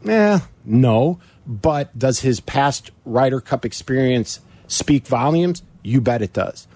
Eh, 0.07 0.39
no. 0.63 1.19
But 1.47 1.97
does 1.97 2.19
his 2.21 2.39
past 2.39 2.91
Ryder 3.05 3.41
Cup 3.41 3.65
experience 3.65 4.39
speak 4.67 5.07
volumes? 5.07 5.63
You 5.83 6.01
bet 6.01 6.21
it 6.21 6.33
does. 6.33 6.67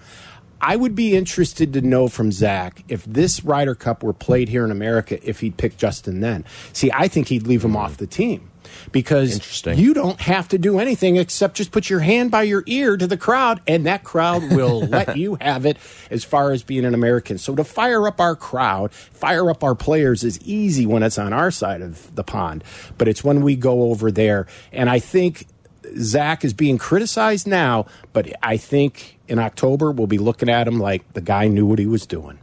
I 0.60 0.76
would 0.76 0.94
be 0.94 1.16
interested 1.16 1.72
to 1.72 1.80
know 1.80 2.08
from 2.08 2.32
Zach 2.32 2.84
if 2.88 3.04
this 3.04 3.44
Ryder 3.44 3.74
Cup 3.74 4.02
were 4.02 4.12
played 4.12 4.48
here 4.48 4.64
in 4.64 4.70
America, 4.70 5.18
if 5.28 5.40
he'd 5.40 5.56
pick 5.56 5.76
Justin 5.76 6.20
then. 6.20 6.44
See, 6.72 6.90
I 6.92 7.08
think 7.08 7.28
he'd 7.28 7.46
leave 7.46 7.64
him 7.64 7.76
off 7.76 7.96
the 7.96 8.06
team 8.06 8.50
because 8.92 9.64
you 9.66 9.94
don't 9.94 10.20
have 10.20 10.48
to 10.48 10.58
do 10.58 10.78
anything 10.78 11.16
except 11.16 11.56
just 11.56 11.72
put 11.72 11.90
your 11.90 12.00
hand 12.00 12.30
by 12.30 12.42
your 12.42 12.62
ear 12.66 12.96
to 12.96 13.06
the 13.06 13.16
crowd, 13.16 13.60
and 13.66 13.86
that 13.86 14.04
crowd 14.04 14.42
will 14.52 14.80
let 14.86 15.16
you 15.16 15.36
have 15.40 15.66
it 15.66 15.76
as 16.10 16.24
far 16.24 16.52
as 16.52 16.62
being 16.62 16.84
an 16.84 16.94
American. 16.94 17.38
So 17.38 17.54
to 17.56 17.64
fire 17.64 18.06
up 18.06 18.20
our 18.20 18.36
crowd, 18.36 18.92
fire 18.92 19.50
up 19.50 19.64
our 19.64 19.74
players 19.74 20.24
is 20.24 20.40
easy 20.42 20.86
when 20.86 21.02
it's 21.02 21.18
on 21.18 21.32
our 21.32 21.50
side 21.50 21.82
of 21.82 22.14
the 22.14 22.24
pond, 22.24 22.64
but 22.98 23.08
it's 23.08 23.24
when 23.24 23.42
we 23.42 23.56
go 23.56 23.84
over 23.84 24.10
there. 24.10 24.46
And 24.72 24.90
I 24.90 24.98
think 24.98 25.46
Zach 25.98 26.44
is 26.44 26.52
being 26.52 26.78
criticized 26.78 27.46
now, 27.46 27.86
but 28.12 28.32
I 28.42 28.56
think 28.56 29.18
in 29.30 29.38
October 29.38 29.90
we'll 29.92 30.06
be 30.06 30.18
looking 30.18 30.48
at 30.50 30.66
him 30.68 30.78
like 30.78 31.10
the 31.14 31.20
guy 31.20 31.48
knew 31.48 31.64
what 31.66 31.78
he 31.78 31.86
was 31.86 32.06
doing. 32.06 32.38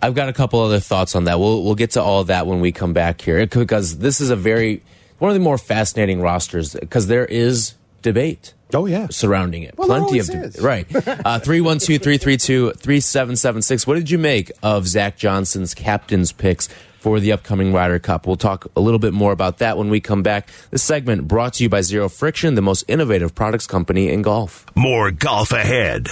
I've 0.00 0.14
got 0.16 0.28
a 0.28 0.32
couple 0.32 0.58
other 0.60 0.80
thoughts 0.80 1.14
on 1.14 1.24
that. 1.24 1.38
We'll 1.38 1.62
we'll 1.62 1.76
get 1.76 1.92
to 1.92 2.02
all 2.02 2.20
of 2.22 2.26
that 2.26 2.46
when 2.46 2.60
we 2.60 2.72
come 2.72 2.92
back 2.92 3.20
here 3.20 3.46
because 3.46 3.98
this 3.98 4.20
is 4.20 4.30
a 4.30 4.36
very 4.36 4.82
one 5.18 5.30
of 5.30 5.34
the 5.34 5.40
more 5.40 5.58
fascinating 5.58 6.20
rosters 6.20 6.74
because 6.74 7.06
there 7.06 7.24
is 7.24 7.74
debate. 8.02 8.54
Oh, 8.74 8.86
yeah. 8.86 9.08
surrounding 9.10 9.64
it. 9.64 9.76
Well, 9.76 9.86
Plenty 9.86 10.18
of 10.18 10.26
debate. 10.26 10.44
is. 10.56 10.60
Right. 10.60 10.86
Uh, 11.24 11.38
three 11.38 11.60
one 11.60 11.78
two 11.78 11.98
three 11.98 12.16
three 12.18 12.36
two 12.38 12.72
three 12.72 12.98
seven 13.00 13.36
seven 13.36 13.60
six. 13.62 13.86
What 13.86 13.94
did 13.94 14.10
you 14.10 14.18
make 14.18 14.50
of 14.62 14.88
Zach 14.88 15.16
Johnson's 15.18 15.74
captain's 15.74 16.32
picks 16.32 16.68
for 17.02 17.18
the 17.18 17.32
upcoming 17.32 17.72
Ryder 17.72 17.98
Cup? 17.98 18.28
We'll 18.28 18.36
talk 18.36 18.68
a 18.76 18.80
little 18.80 19.00
bit 19.00 19.12
more 19.12 19.32
about 19.32 19.58
that 19.58 19.76
when 19.76 19.90
we 19.90 20.00
come 20.00 20.22
back. 20.22 20.48
This 20.70 20.84
segment 20.84 21.26
brought 21.26 21.54
to 21.54 21.64
you 21.64 21.68
by 21.68 21.80
Zero 21.80 22.08
Friction, 22.08 22.54
the 22.54 22.62
most 22.62 22.84
innovative 22.86 23.34
products 23.34 23.66
company 23.66 24.08
in 24.08 24.22
golf. 24.22 24.64
More 24.76 25.10
golf 25.10 25.50
ahead. 25.50 26.06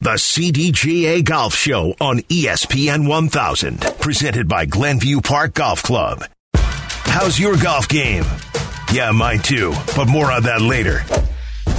The 0.00 0.14
CDGA 0.14 1.22
Golf 1.22 1.54
Show 1.54 1.94
on 2.00 2.20
ESPN 2.20 3.06
1000, 3.06 3.80
presented 4.00 4.48
by 4.48 4.64
Glenview 4.64 5.20
Park 5.20 5.52
Golf 5.52 5.82
Club. 5.82 6.24
How's 6.54 7.38
your 7.38 7.56
golf 7.58 7.86
game? 7.88 8.24
Yeah, 8.90 9.10
mine 9.10 9.40
too, 9.40 9.74
but 9.94 10.08
more 10.08 10.32
on 10.32 10.44
that 10.44 10.62
later. 10.62 11.02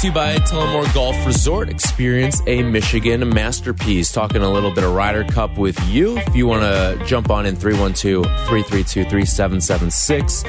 To 0.00 0.06
you 0.06 0.12
by 0.14 0.36
Tullamore 0.36 0.94
Golf 0.94 1.26
Resort. 1.26 1.68
Experience 1.68 2.40
a 2.46 2.62
Michigan 2.62 3.28
masterpiece. 3.28 4.10
Talking 4.10 4.40
a 4.40 4.50
little 4.50 4.70
bit 4.70 4.82
of 4.82 4.94
Ryder 4.94 5.24
Cup 5.24 5.58
with 5.58 5.78
you. 5.90 6.16
If 6.16 6.34
you 6.34 6.46
want 6.46 6.62
to 6.62 7.04
jump 7.04 7.28
on 7.28 7.44
in 7.44 7.54
312 7.54 8.24
332 8.24 9.04
3776, 9.04 10.44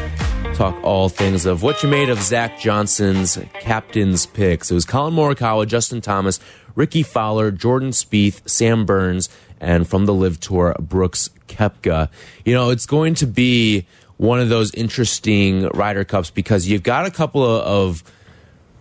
talk 0.56 0.82
all 0.86 1.10
things 1.10 1.46
of 1.46 1.64
what 1.64 1.84
you 1.84 1.90
made 1.90 2.08
of 2.08 2.22
Zach 2.22 2.62
Johnson's 2.62 3.38
captain's 3.60 4.26
picks. 4.26 4.72
It 4.72 4.74
was 4.74 4.86
Collin 4.86 5.16
Morikawa, 5.16 5.68
Justin 5.68 6.00
Thomas, 6.00 6.40
Rickie 6.76 7.04
Fowler, 7.04 7.52
Jordan 7.52 7.90
Spieth, 7.90 8.48
Sam 8.50 8.86
Burns, 8.86 9.28
and 9.60 9.86
from 9.86 10.06
the 10.06 10.14
LIV 10.14 10.40
Tour, 10.40 10.76
Brooks 10.80 11.30
Koepka. 11.50 12.08
You 12.46 12.54
know, 12.54 12.70
it's 12.70 12.86
going 12.86 13.16
to 13.16 13.28
be 13.28 13.86
one 14.16 14.40
of 14.40 14.48
those 14.48 14.74
interesting 14.76 15.68
Ryder 15.74 16.06
Cups 16.06 16.32
because 16.32 16.70
you've 16.70 16.84
got 16.84 17.06
a 17.06 17.12
couple 17.12 17.44
of, 17.44 17.64
of 17.64 18.04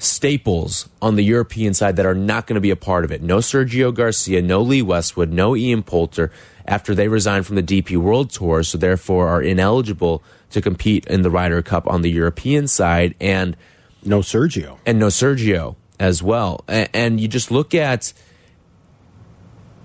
staples 0.01 0.89
on 1.03 1.17
the 1.17 1.23
European 1.23 1.75
side 1.75 1.97
that 1.97 2.07
are 2.07 2.15
not 2.15 2.47
going 2.47 2.55
to 2.55 2.61
be 2.61 2.71
a 2.71 2.77
part 2.77 3.05
of 3.05 3.13
it. 3.13 3.23
No 3.23 3.37
Sergio 3.37 3.95
Garcia, 3.95 4.41
no 4.41 4.63
Lee 4.63 4.81
Westwood, 4.81 5.31
no 5.31 5.55
Ian 5.55 5.83
Poulter 5.83 6.33
after 6.67 6.95
they 6.95 7.07
resigned 7.07 7.47
from 7.47 7.57
the 7.57 7.63
DP 7.63 7.99
World 7.99 8.31
Tour, 8.31 8.63
so 8.63 8.79
therefore 8.79 9.29
are 9.29 9.43
ineligible 9.43 10.23
to 10.51 10.63
compete 10.63 11.07
in 11.07 11.21
the 11.21 11.31
Ryder 11.31 11.61
Cup 11.61 11.87
on 11.87 12.01
the 12.01 12.11
European 12.11 12.67
side, 12.67 13.15
and 13.21 13.57
no 14.03 14.21
Sergio, 14.21 14.79
and 14.87 14.99
no 14.99 15.09
Sergio 15.09 15.77
as 15.99 16.23
well. 16.23 16.65
And, 16.67 16.89
and 16.95 17.21
you 17.21 17.29
just 17.29 17.51
look 17.51 17.75
at, 17.75 18.15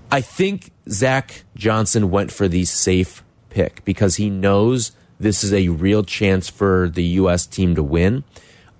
I 0.10 0.22
think 0.22 0.72
Zach 0.90 1.44
Johnson 1.58 2.10
went 2.10 2.32
for 2.32 2.48
the 2.48 2.64
safe 2.64 3.22
pick 3.50 3.84
because 3.84 4.16
he 4.16 4.30
knows 4.30 4.94
this 5.20 5.44
is 5.44 5.52
a 5.52 5.68
real 5.68 6.04
chance 6.04 6.50
for 6.50 6.88
the 6.88 7.04
U.S. 7.04 7.46
team 7.46 7.76
to 7.76 7.84
win. 7.84 8.24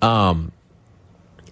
Um, 0.02 0.54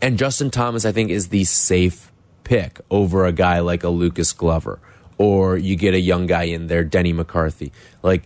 and 0.03 0.17
Justin 0.17 0.51
Thomas, 0.51 0.83
I 0.83 0.91
think, 0.91 1.09
is 1.09 1.29
the 1.29 1.45
safe 1.45 2.11
pick 2.43 2.81
over 2.91 3.25
a 3.25 3.31
guy 3.31 3.59
like 3.59 3.85
a 3.85 3.89
Lucas 3.89 4.33
Glover, 4.33 4.79
or 5.17 5.55
you 5.55 5.77
get 5.77 5.93
a 5.93 5.99
young 5.99 6.27
guy 6.27 6.43
in 6.43 6.67
there, 6.67 6.83
Denny 6.83 7.13
McCarthy. 7.13 7.71
Like, 8.01 8.23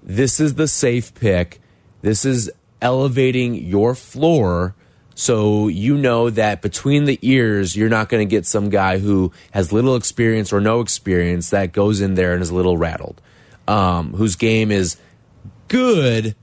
this 0.00 0.38
is 0.38 0.54
the 0.54 0.68
safe 0.68 1.12
pick. 1.14 1.60
This 2.02 2.24
is 2.24 2.52
elevating 2.80 3.56
your 3.56 3.96
floor 3.96 4.76
so 5.16 5.66
you 5.66 5.96
know 5.98 6.30
that 6.30 6.62
between 6.62 7.04
the 7.04 7.18
ears, 7.22 7.74
you're 7.74 7.88
not 7.88 8.08
going 8.08 8.26
to 8.26 8.30
get 8.30 8.46
some 8.46 8.70
guy 8.70 8.98
who 8.98 9.32
has 9.50 9.72
little 9.72 9.96
experience 9.96 10.52
or 10.52 10.60
no 10.60 10.80
experience 10.80 11.50
that 11.50 11.72
goes 11.72 12.00
in 12.00 12.14
there 12.14 12.32
and 12.32 12.42
is 12.42 12.50
a 12.50 12.54
little 12.54 12.76
rattled, 12.76 13.20
um, 13.66 14.12
whose 14.12 14.36
game 14.36 14.70
is 14.70 14.96
good, 15.66 16.36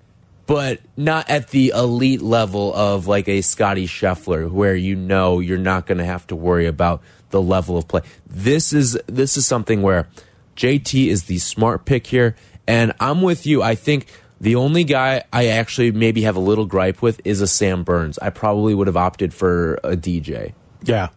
but 0.48 0.80
not 0.96 1.30
at 1.30 1.50
the 1.50 1.74
elite 1.76 2.22
level 2.22 2.74
of 2.74 3.08
like 3.08 3.28
a 3.28 3.42
Scotty 3.42 3.88
Scheffler, 3.88 4.50
where 4.50 4.76
you 4.76 4.96
know 4.96 5.40
you're 5.40 5.58
not 5.58 5.86
going 5.86 5.98
to 5.98 6.06
have 6.06 6.28
to 6.28 6.36
worry 6.36 6.68
about 6.68 7.02
the 7.30 7.42
level 7.42 7.78
of 7.78 7.88
play. 7.88 8.02
This 8.28 8.74
is 8.74 8.98
this 9.08 9.38
is 9.38 9.46
something 9.46 9.82
where 9.82 10.08
JT 10.56 11.08
is 11.08 11.24
the 11.24 11.40
smart 11.40 11.86
pick 11.86 12.08
here, 12.08 12.36
and 12.68 12.94
I'm 13.00 13.22
with 13.22 13.46
you. 13.46 13.62
I 13.62 13.76
think 13.76 14.08
the 14.40 14.56
only 14.56 14.84
guy 14.84 15.24
I 15.34 15.48
actually 15.48 15.92
maybe 15.92 16.24
have 16.24 16.36
a 16.36 16.40
little 16.42 16.66
gripe 16.66 17.02
with 17.02 17.22
is 17.24 17.42
a 17.42 17.48
Sam 17.48 17.84
Burns. 17.84 18.20
I 18.20 18.30
probably 18.30 18.74
would 18.74 18.88
have 18.88 18.98
opted 18.98 19.34
for 19.34 19.76
a 19.84 19.96
DJ. 19.96 20.54
Yeah, 20.84 21.10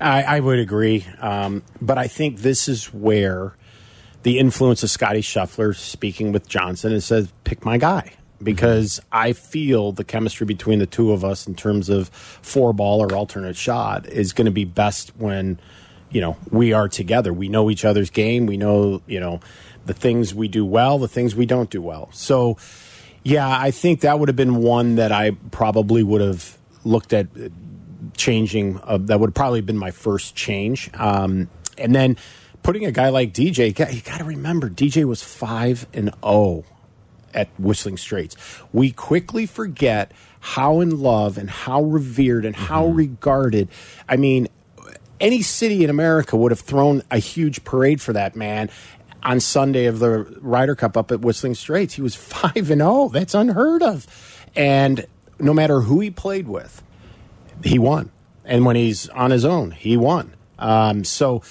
I, 0.00 0.22
I 0.22 0.40
would 0.40 0.58
agree. 0.58 1.06
Um, 1.20 1.62
but 1.80 1.98
I 1.98 2.06
think 2.06 2.38
this 2.38 2.68
is 2.68 2.86
where 2.86 3.54
the 4.22 4.38
influence 4.38 4.82
of 4.82 4.90
Scotty 4.90 5.20
Scheffler 5.20 5.74
speaking 5.76 6.32
with 6.32 6.48
Johnson 6.48 6.92
and 6.92 7.02
says, 7.02 7.32
pick 7.44 7.64
my 7.64 7.78
guy. 7.78 8.12
Because 8.42 9.00
I 9.10 9.32
feel 9.32 9.92
the 9.92 10.04
chemistry 10.04 10.46
between 10.46 10.78
the 10.78 10.86
two 10.86 11.12
of 11.12 11.24
us 11.24 11.46
in 11.46 11.54
terms 11.54 11.88
of 11.88 12.08
four 12.08 12.72
ball 12.72 13.02
or 13.02 13.14
alternate 13.14 13.56
shot 13.56 14.06
is 14.08 14.32
going 14.32 14.46
to 14.46 14.52
be 14.52 14.64
best 14.64 15.12
when, 15.16 15.58
you 16.10 16.20
know, 16.20 16.36
we 16.50 16.72
are 16.72 16.88
together. 16.88 17.32
We 17.32 17.48
know 17.48 17.70
each 17.70 17.84
other's 17.84 18.10
game. 18.10 18.46
We 18.46 18.56
know, 18.56 19.02
you 19.06 19.20
know, 19.20 19.40
the 19.86 19.94
things 19.94 20.34
we 20.34 20.48
do 20.48 20.64
well, 20.64 20.98
the 20.98 21.08
things 21.08 21.34
we 21.34 21.46
don't 21.46 21.70
do 21.70 21.82
well. 21.82 22.08
So, 22.12 22.56
yeah, 23.22 23.48
I 23.48 23.70
think 23.70 24.00
that 24.00 24.18
would 24.18 24.28
have 24.28 24.36
been 24.36 24.56
one 24.56 24.96
that 24.96 25.12
I 25.12 25.32
probably 25.50 26.02
would 26.02 26.20
have 26.20 26.58
looked 26.84 27.12
at 27.12 27.28
changing. 28.16 28.80
Uh, 28.82 28.98
that 28.98 29.20
would 29.20 29.28
have 29.28 29.34
probably 29.34 29.60
been 29.60 29.78
my 29.78 29.90
first 29.90 30.34
change. 30.34 30.90
Um, 30.94 31.48
and 31.78 31.94
then 31.94 32.16
putting 32.62 32.84
a 32.84 32.92
guy 32.92 33.08
like 33.08 33.32
DJ, 33.32 33.66
you 33.92 34.00
got 34.02 34.18
to 34.18 34.24
remember, 34.24 34.68
DJ 34.68 35.04
was 35.04 35.22
5 35.22 35.86
and 35.92 36.12
0 36.24 36.64
at 37.34 37.48
Whistling 37.58 37.96
Straits. 37.96 38.36
We 38.72 38.92
quickly 38.92 39.46
forget 39.46 40.12
how 40.40 40.80
in 40.80 41.00
love 41.00 41.38
and 41.38 41.48
how 41.48 41.82
revered 41.82 42.44
and 42.44 42.56
how 42.56 42.86
mm-hmm. 42.86 42.96
regarded. 42.96 43.68
I 44.08 44.16
mean, 44.16 44.48
any 45.20 45.42
city 45.42 45.84
in 45.84 45.90
America 45.90 46.36
would 46.36 46.50
have 46.50 46.60
thrown 46.60 47.02
a 47.10 47.18
huge 47.18 47.64
parade 47.64 48.00
for 48.00 48.12
that 48.12 48.34
man 48.34 48.70
on 49.22 49.38
Sunday 49.38 49.86
of 49.86 50.00
the 50.00 50.24
Ryder 50.40 50.74
Cup 50.74 50.96
up 50.96 51.12
at 51.12 51.20
Whistling 51.20 51.54
Straits. 51.54 51.94
He 51.94 52.02
was 52.02 52.14
5 52.16 52.56
and 52.56 52.80
0. 52.80 53.10
That's 53.10 53.34
unheard 53.34 53.82
of. 53.82 54.06
And 54.54 55.06
no 55.38 55.54
matter 55.54 55.80
who 55.80 56.00
he 56.00 56.10
played 56.10 56.48
with, 56.48 56.82
he 57.62 57.78
won. 57.78 58.10
And 58.44 58.66
when 58.66 58.76
he's 58.76 59.08
on 59.10 59.30
his 59.30 59.44
own, 59.44 59.70
he 59.70 59.96
won. 59.96 60.34
Um, 60.58 61.04
so 61.04 61.42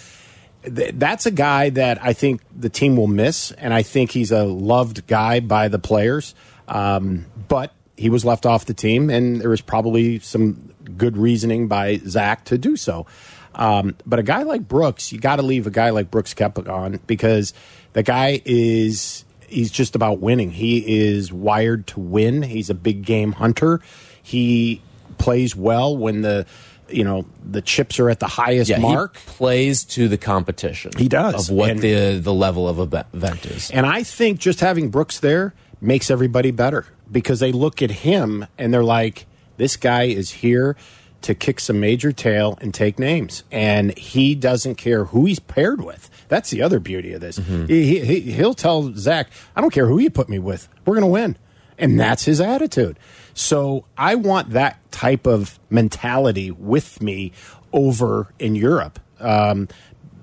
th- 0.64 0.93
that's 0.95 1.26
a 1.26 1.32
guy 1.32 1.70
that 1.72 2.03
I 2.03 2.14
think 2.14 2.41
the 2.55 2.70
team 2.70 2.95
will 2.95 3.07
miss, 3.07 3.51
and 3.51 3.74
I 3.74 3.84
think 3.84 4.12
he's 4.12 4.32
a 4.32 4.43
loved 4.43 5.07
guy 5.07 5.39
by 5.39 5.68
the 5.68 5.80
players. 5.80 6.36
Um, 6.68 7.26
but 7.47 7.74
he 7.97 8.09
was 8.09 8.26
left 8.26 8.45
off 8.45 8.66
the 8.66 8.74
team, 8.74 9.09
and 9.09 9.41
there 9.41 9.49
was 9.49 9.62
probably 9.62 10.20
some 10.20 10.74
good 10.97 11.18
reasoning 11.18 11.68
by 11.68 11.97
Zach 11.97 12.45
to 12.45 12.57
do 12.57 12.76
so. 12.76 13.05
Um, 13.53 13.95
but 14.05 14.20
a 14.20 14.24
guy 14.24 14.43
like 14.43 14.68
Brooks, 14.68 15.12
you 15.12 15.20
got 15.20 15.38
to 15.38 15.41
leave 15.41 15.68
a 15.68 15.72
guy 15.72 15.89
like 15.89 16.09
Brooks 16.09 16.34
Koepka 16.34 16.70
on 16.70 16.99
because 17.05 17.53
the 17.93 18.03
guy 18.03 18.41
is 18.45 19.26
he's 19.47 19.72
just 19.72 19.95
about 19.95 20.20
winning. 20.20 20.51
He 20.51 21.09
is 21.09 21.34
wired 21.34 21.88
to 21.88 21.99
win. 21.99 22.41
He's 22.43 22.70
a 22.70 22.74
big 22.74 23.03
game 23.03 23.34
hunter. 23.34 23.82
He 24.24 24.82
plays 25.18 25.55
well 25.55 25.95
when 25.95 26.22
the 26.22 26.45
you 26.93 27.03
know 27.03 27.25
the 27.43 27.61
chips 27.61 27.99
are 27.99 28.09
at 28.09 28.19
the 28.19 28.27
highest 28.27 28.69
yeah, 28.69 28.79
mark. 28.79 29.15
plays 29.15 29.83
to 29.85 30.07
the 30.07 30.17
competition. 30.17 30.91
He 30.97 31.07
does 31.07 31.49
of 31.49 31.55
what 31.55 31.71
and, 31.71 31.79
the 31.79 32.19
the 32.19 32.33
level 32.33 32.67
of 32.67 32.79
event 32.79 33.45
is. 33.45 33.71
And 33.71 33.85
I 33.85 34.03
think 34.03 34.39
just 34.39 34.59
having 34.59 34.89
Brooks 34.89 35.19
there 35.19 35.53
makes 35.79 36.11
everybody 36.11 36.51
better 36.51 36.85
because 37.11 37.39
they 37.39 37.51
look 37.51 37.81
at 37.81 37.91
him 37.91 38.45
and 38.57 38.73
they're 38.73 38.83
like, 38.83 39.25
this 39.57 39.75
guy 39.77 40.03
is 40.03 40.31
here 40.31 40.75
to 41.21 41.35
kick 41.35 41.59
some 41.59 41.79
major 41.79 42.11
tail 42.11 42.57
and 42.61 42.73
take 42.73 42.97
names, 42.97 43.43
and 43.51 43.95
he 43.97 44.33
doesn't 44.33 44.75
care 44.75 45.05
who 45.05 45.25
he's 45.25 45.39
paired 45.39 45.81
with. 45.81 46.09
That's 46.29 46.49
the 46.49 46.61
other 46.61 46.79
beauty 46.79 47.13
of 47.13 47.21
this. 47.21 47.37
Mm-hmm. 47.37 47.65
He, 47.67 47.99
he, 47.99 48.19
he'll 48.31 48.55
tell 48.55 48.91
Zach, 48.95 49.29
I 49.55 49.61
don't 49.61 49.71
care 49.71 49.85
who 49.85 49.99
you 49.99 50.09
put 50.09 50.29
me 50.29 50.39
with, 50.39 50.67
we're 50.85 50.95
going 50.95 51.03
to 51.03 51.07
win. 51.07 51.37
And 51.77 51.99
that's 51.99 52.25
his 52.25 52.39
attitude. 52.39 52.97
So 53.41 53.85
I 53.97 54.15
want 54.15 54.51
that 54.51 54.79
type 54.91 55.25
of 55.25 55.59
mentality 55.69 56.51
with 56.51 57.01
me 57.01 57.31
over 57.73 58.31
in 58.37 58.53
Europe. 58.55 58.99
Um, 59.19 59.67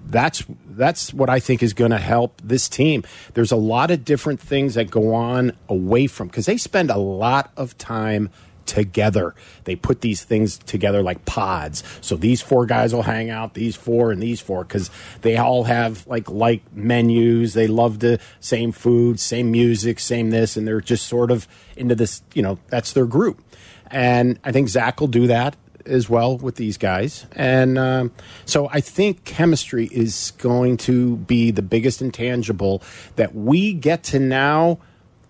that's 0.06 0.44
that's 0.68 1.12
what 1.12 1.28
I 1.28 1.40
think 1.40 1.62
is 1.62 1.74
going 1.74 1.90
to 1.90 1.98
help 1.98 2.40
this 2.42 2.68
team. 2.68 3.02
There's 3.34 3.50
a 3.50 3.56
lot 3.56 3.90
of 3.90 4.04
different 4.04 4.40
things 4.40 4.74
that 4.74 4.90
go 4.90 5.14
on 5.14 5.52
away 5.68 6.06
from 6.06 6.28
because 6.28 6.46
they 6.46 6.56
spend 6.56 6.90
a 6.90 6.96
lot 6.96 7.50
of 7.56 7.76
time 7.76 8.30
together. 8.68 9.34
They 9.64 9.74
put 9.74 10.02
these 10.02 10.22
things 10.22 10.58
together 10.58 11.02
like 11.02 11.24
pods. 11.24 11.82
So 12.00 12.14
these 12.14 12.40
four 12.40 12.66
guys 12.66 12.94
will 12.94 13.02
hang 13.02 13.30
out, 13.30 13.54
these 13.54 13.74
four 13.74 14.12
and 14.12 14.22
these 14.22 14.40
four, 14.40 14.62
because 14.62 14.90
they 15.22 15.36
all 15.36 15.64
have 15.64 16.06
like 16.06 16.30
like 16.30 16.62
menus. 16.72 17.54
They 17.54 17.66
love 17.66 17.98
the 17.98 18.20
same 18.38 18.70
food, 18.70 19.18
same 19.18 19.50
music, 19.50 19.98
same 19.98 20.30
this, 20.30 20.56
and 20.56 20.68
they're 20.68 20.80
just 20.80 21.06
sort 21.06 21.30
of 21.30 21.48
into 21.76 21.96
this. 21.96 22.22
You 22.34 22.42
know, 22.42 22.58
that's 22.68 22.92
their 22.92 23.06
group. 23.06 23.42
And 23.90 24.38
I 24.44 24.52
think 24.52 24.68
Zach 24.68 25.00
will 25.00 25.08
do 25.08 25.26
that 25.28 25.56
as 25.86 26.10
well 26.10 26.36
with 26.36 26.56
these 26.56 26.76
guys. 26.76 27.24
And 27.32 27.78
um, 27.78 28.12
so 28.44 28.68
I 28.70 28.80
think 28.80 29.24
chemistry 29.24 29.86
is 29.90 30.32
going 30.38 30.76
to 30.78 31.16
be 31.16 31.50
the 31.50 31.62
biggest 31.62 32.02
intangible 32.02 32.82
that 33.16 33.34
we 33.34 33.72
get 33.72 34.02
to 34.04 34.18
now 34.18 34.78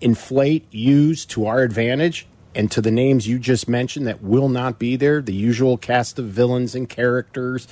inflate, 0.00 0.66
use 0.72 1.24
to 1.26 1.46
our 1.46 1.60
advantage 1.62 2.26
and 2.58 2.72
to 2.72 2.82
the 2.82 2.90
names 2.90 3.28
you 3.28 3.38
just 3.38 3.68
mentioned 3.68 4.08
that 4.08 4.20
will 4.20 4.48
not 4.48 4.80
be 4.80 4.96
there, 4.96 5.22
the 5.22 5.32
usual 5.32 5.78
cast 5.78 6.18
of 6.18 6.26
villains 6.26 6.74
and 6.74 6.88
characters 6.88 7.68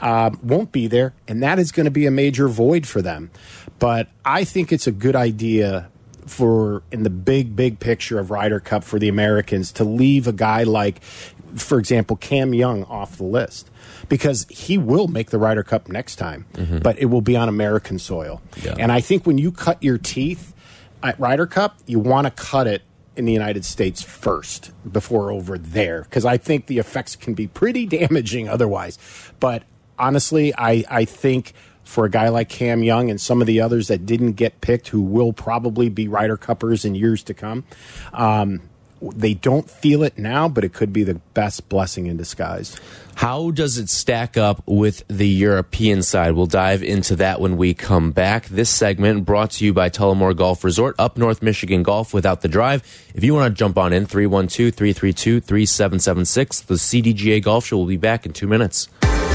uh, 0.00 0.30
won't 0.40 0.70
be 0.70 0.86
there, 0.86 1.12
and 1.26 1.42
that 1.42 1.58
is 1.58 1.72
going 1.72 1.84
to 1.84 1.90
be 1.90 2.06
a 2.06 2.12
major 2.12 2.48
void 2.48 2.86
for 2.86 3.02
them. 3.02 3.32
But 3.80 4.08
I 4.24 4.44
think 4.44 4.72
it's 4.72 4.86
a 4.86 4.92
good 4.92 5.16
idea 5.16 5.90
for 6.26 6.84
in 6.92 7.02
the 7.02 7.10
big 7.10 7.56
big 7.56 7.80
picture 7.80 8.20
of 8.20 8.30
Ryder 8.30 8.60
Cup 8.60 8.84
for 8.84 9.00
the 9.00 9.08
Americans 9.08 9.72
to 9.72 9.84
leave 9.84 10.28
a 10.28 10.32
guy 10.32 10.62
like, 10.62 11.02
for 11.02 11.80
example, 11.80 12.14
Cam 12.14 12.54
Young 12.54 12.84
off 12.84 13.16
the 13.16 13.24
list 13.24 13.68
because 14.08 14.46
he 14.48 14.78
will 14.78 15.08
make 15.08 15.30
the 15.30 15.38
Ryder 15.38 15.64
Cup 15.64 15.88
next 15.88 16.16
time, 16.16 16.46
mm-hmm. 16.52 16.78
but 16.78 16.96
it 17.00 17.06
will 17.06 17.20
be 17.20 17.36
on 17.36 17.48
American 17.48 17.98
soil. 17.98 18.40
Yeah. 18.62 18.76
And 18.78 18.92
I 18.92 19.00
think 19.00 19.26
when 19.26 19.38
you 19.38 19.50
cut 19.50 19.82
your 19.82 19.98
teeth 19.98 20.54
at 21.02 21.18
Ryder 21.18 21.46
Cup, 21.46 21.78
you 21.86 21.98
want 21.98 22.26
to 22.26 22.30
cut 22.30 22.68
it 22.68 22.82
in 23.16 23.24
the 23.24 23.32
United 23.32 23.64
States 23.64 24.02
first 24.02 24.70
before 24.90 25.30
over 25.30 25.58
there 25.58 26.02
because 26.02 26.24
I 26.24 26.36
think 26.36 26.66
the 26.66 26.78
effects 26.78 27.16
can 27.16 27.34
be 27.34 27.46
pretty 27.46 27.86
damaging 27.98 28.48
otherwise. 28.48 28.98
But 29.40 29.64
honestly, 29.98 30.54
I, 30.56 30.84
I 30.88 31.04
think 31.04 31.52
for 31.84 32.04
a 32.04 32.10
guy 32.10 32.28
like 32.28 32.48
Cam 32.48 32.82
Young 32.82 33.10
and 33.10 33.20
some 33.20 33.40
of 33.40 33.46
the 33.46 33.60
others 33.60 33.88
that 33.88 34.06
didn't 34.06 34.32
get 34.32 34.60
picked 34.60 34.88
who 34.88 35.00
will 35.00 35.32
probably 35.32 35.88
be 35.88 36.08
Ryder 36.08 36.36
Cuppers 36.36 36.84
in 36.84 36.94
years 36.94 37.22
to 37.24 37.34
come, 37.34 37.64
um, 38.12 38.62
they 39.02 39.34
don't 39.34 39.68
feel 39.68 40.02
it 40.02 40.18
now, 40.18 40.48
but 40.48 40.62
it 40.62 40.72
could 40.72 40.92
be 40.92 41.04
the 41.04 41.14
best 41.34 41.68
blessing 41.68 42.06
in 42.06 42.16
disguise. 42.16 42.78
How 43.14 43.50
does 43.50 43.78
it 43.78 43.88
stack 43.88 44.36
up 44.36 44.62
with 44.66 45.06
the 45.08 45.28
European 45.28 46.02
side? 46.02 46.32
We'll 46.32 46.46
dive 46.46 46.82
into 46.82 47.16
that 47.16 47.40
when 47.40 47.56
we 47.56 47.74
come 47.74 48.12
back. 48.12 48.46
This 48.46 48.70
segment 48.70 49.24
brought 49.24 49.52
to 49.52 49.64
you 49.64 49.72
by 49.72 49.90
Tullamore 49.90 50.36
Golf 50.36 50.64
Resort, 50.64 50.94
up 50.98 51.18
North 51.18 51.42
Michigan 51.42 51.82
Golf 51.82 52.14
without 52.14 52.40
the 52.40 52.48
drive. 52.48 52.82
If 53.14 53.22
you 53.24 53.34
want 53.34 53.54
to 53.54 53.58
jump 53.58 53.76
on 53.78 53.92
in, 53.92 54.06
312 54.06 54.74
332 54.74 55.40
3776. 55.40 56.60
The 56.62 56.74
CDGA 56.74 57.42
Golf 57.42 57.66
Show 57.66 57.78
will 57.78 57.86
be 57.86 57.96
back 57.96 58.26
in 58.26 58.32
two 58.32 58.46
minutes. 58.46 58.88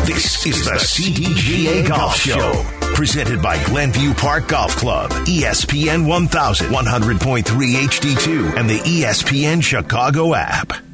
This 0.05 0.45
is 0.45 0.63
the 0.63 0.75
CDGA 0.75 1.87
Golf 1.87 2.15
Show, 2.15 2.63
presented 2.93 3.41
by 3.41 3.63
Glenview 3.65 4.13
Park 4.13 4.47
Golf 4.47 4.75
Club, 4.75 5.09
ESPN 5.25 6.05
1100.3 6.05 7.43
HD2, 7.43 8.55
and 8.55 8.69
the 8.69 8.77
ESPN 8.79 9.63
Chicago 9.63 10.35
app. 10.35 10.84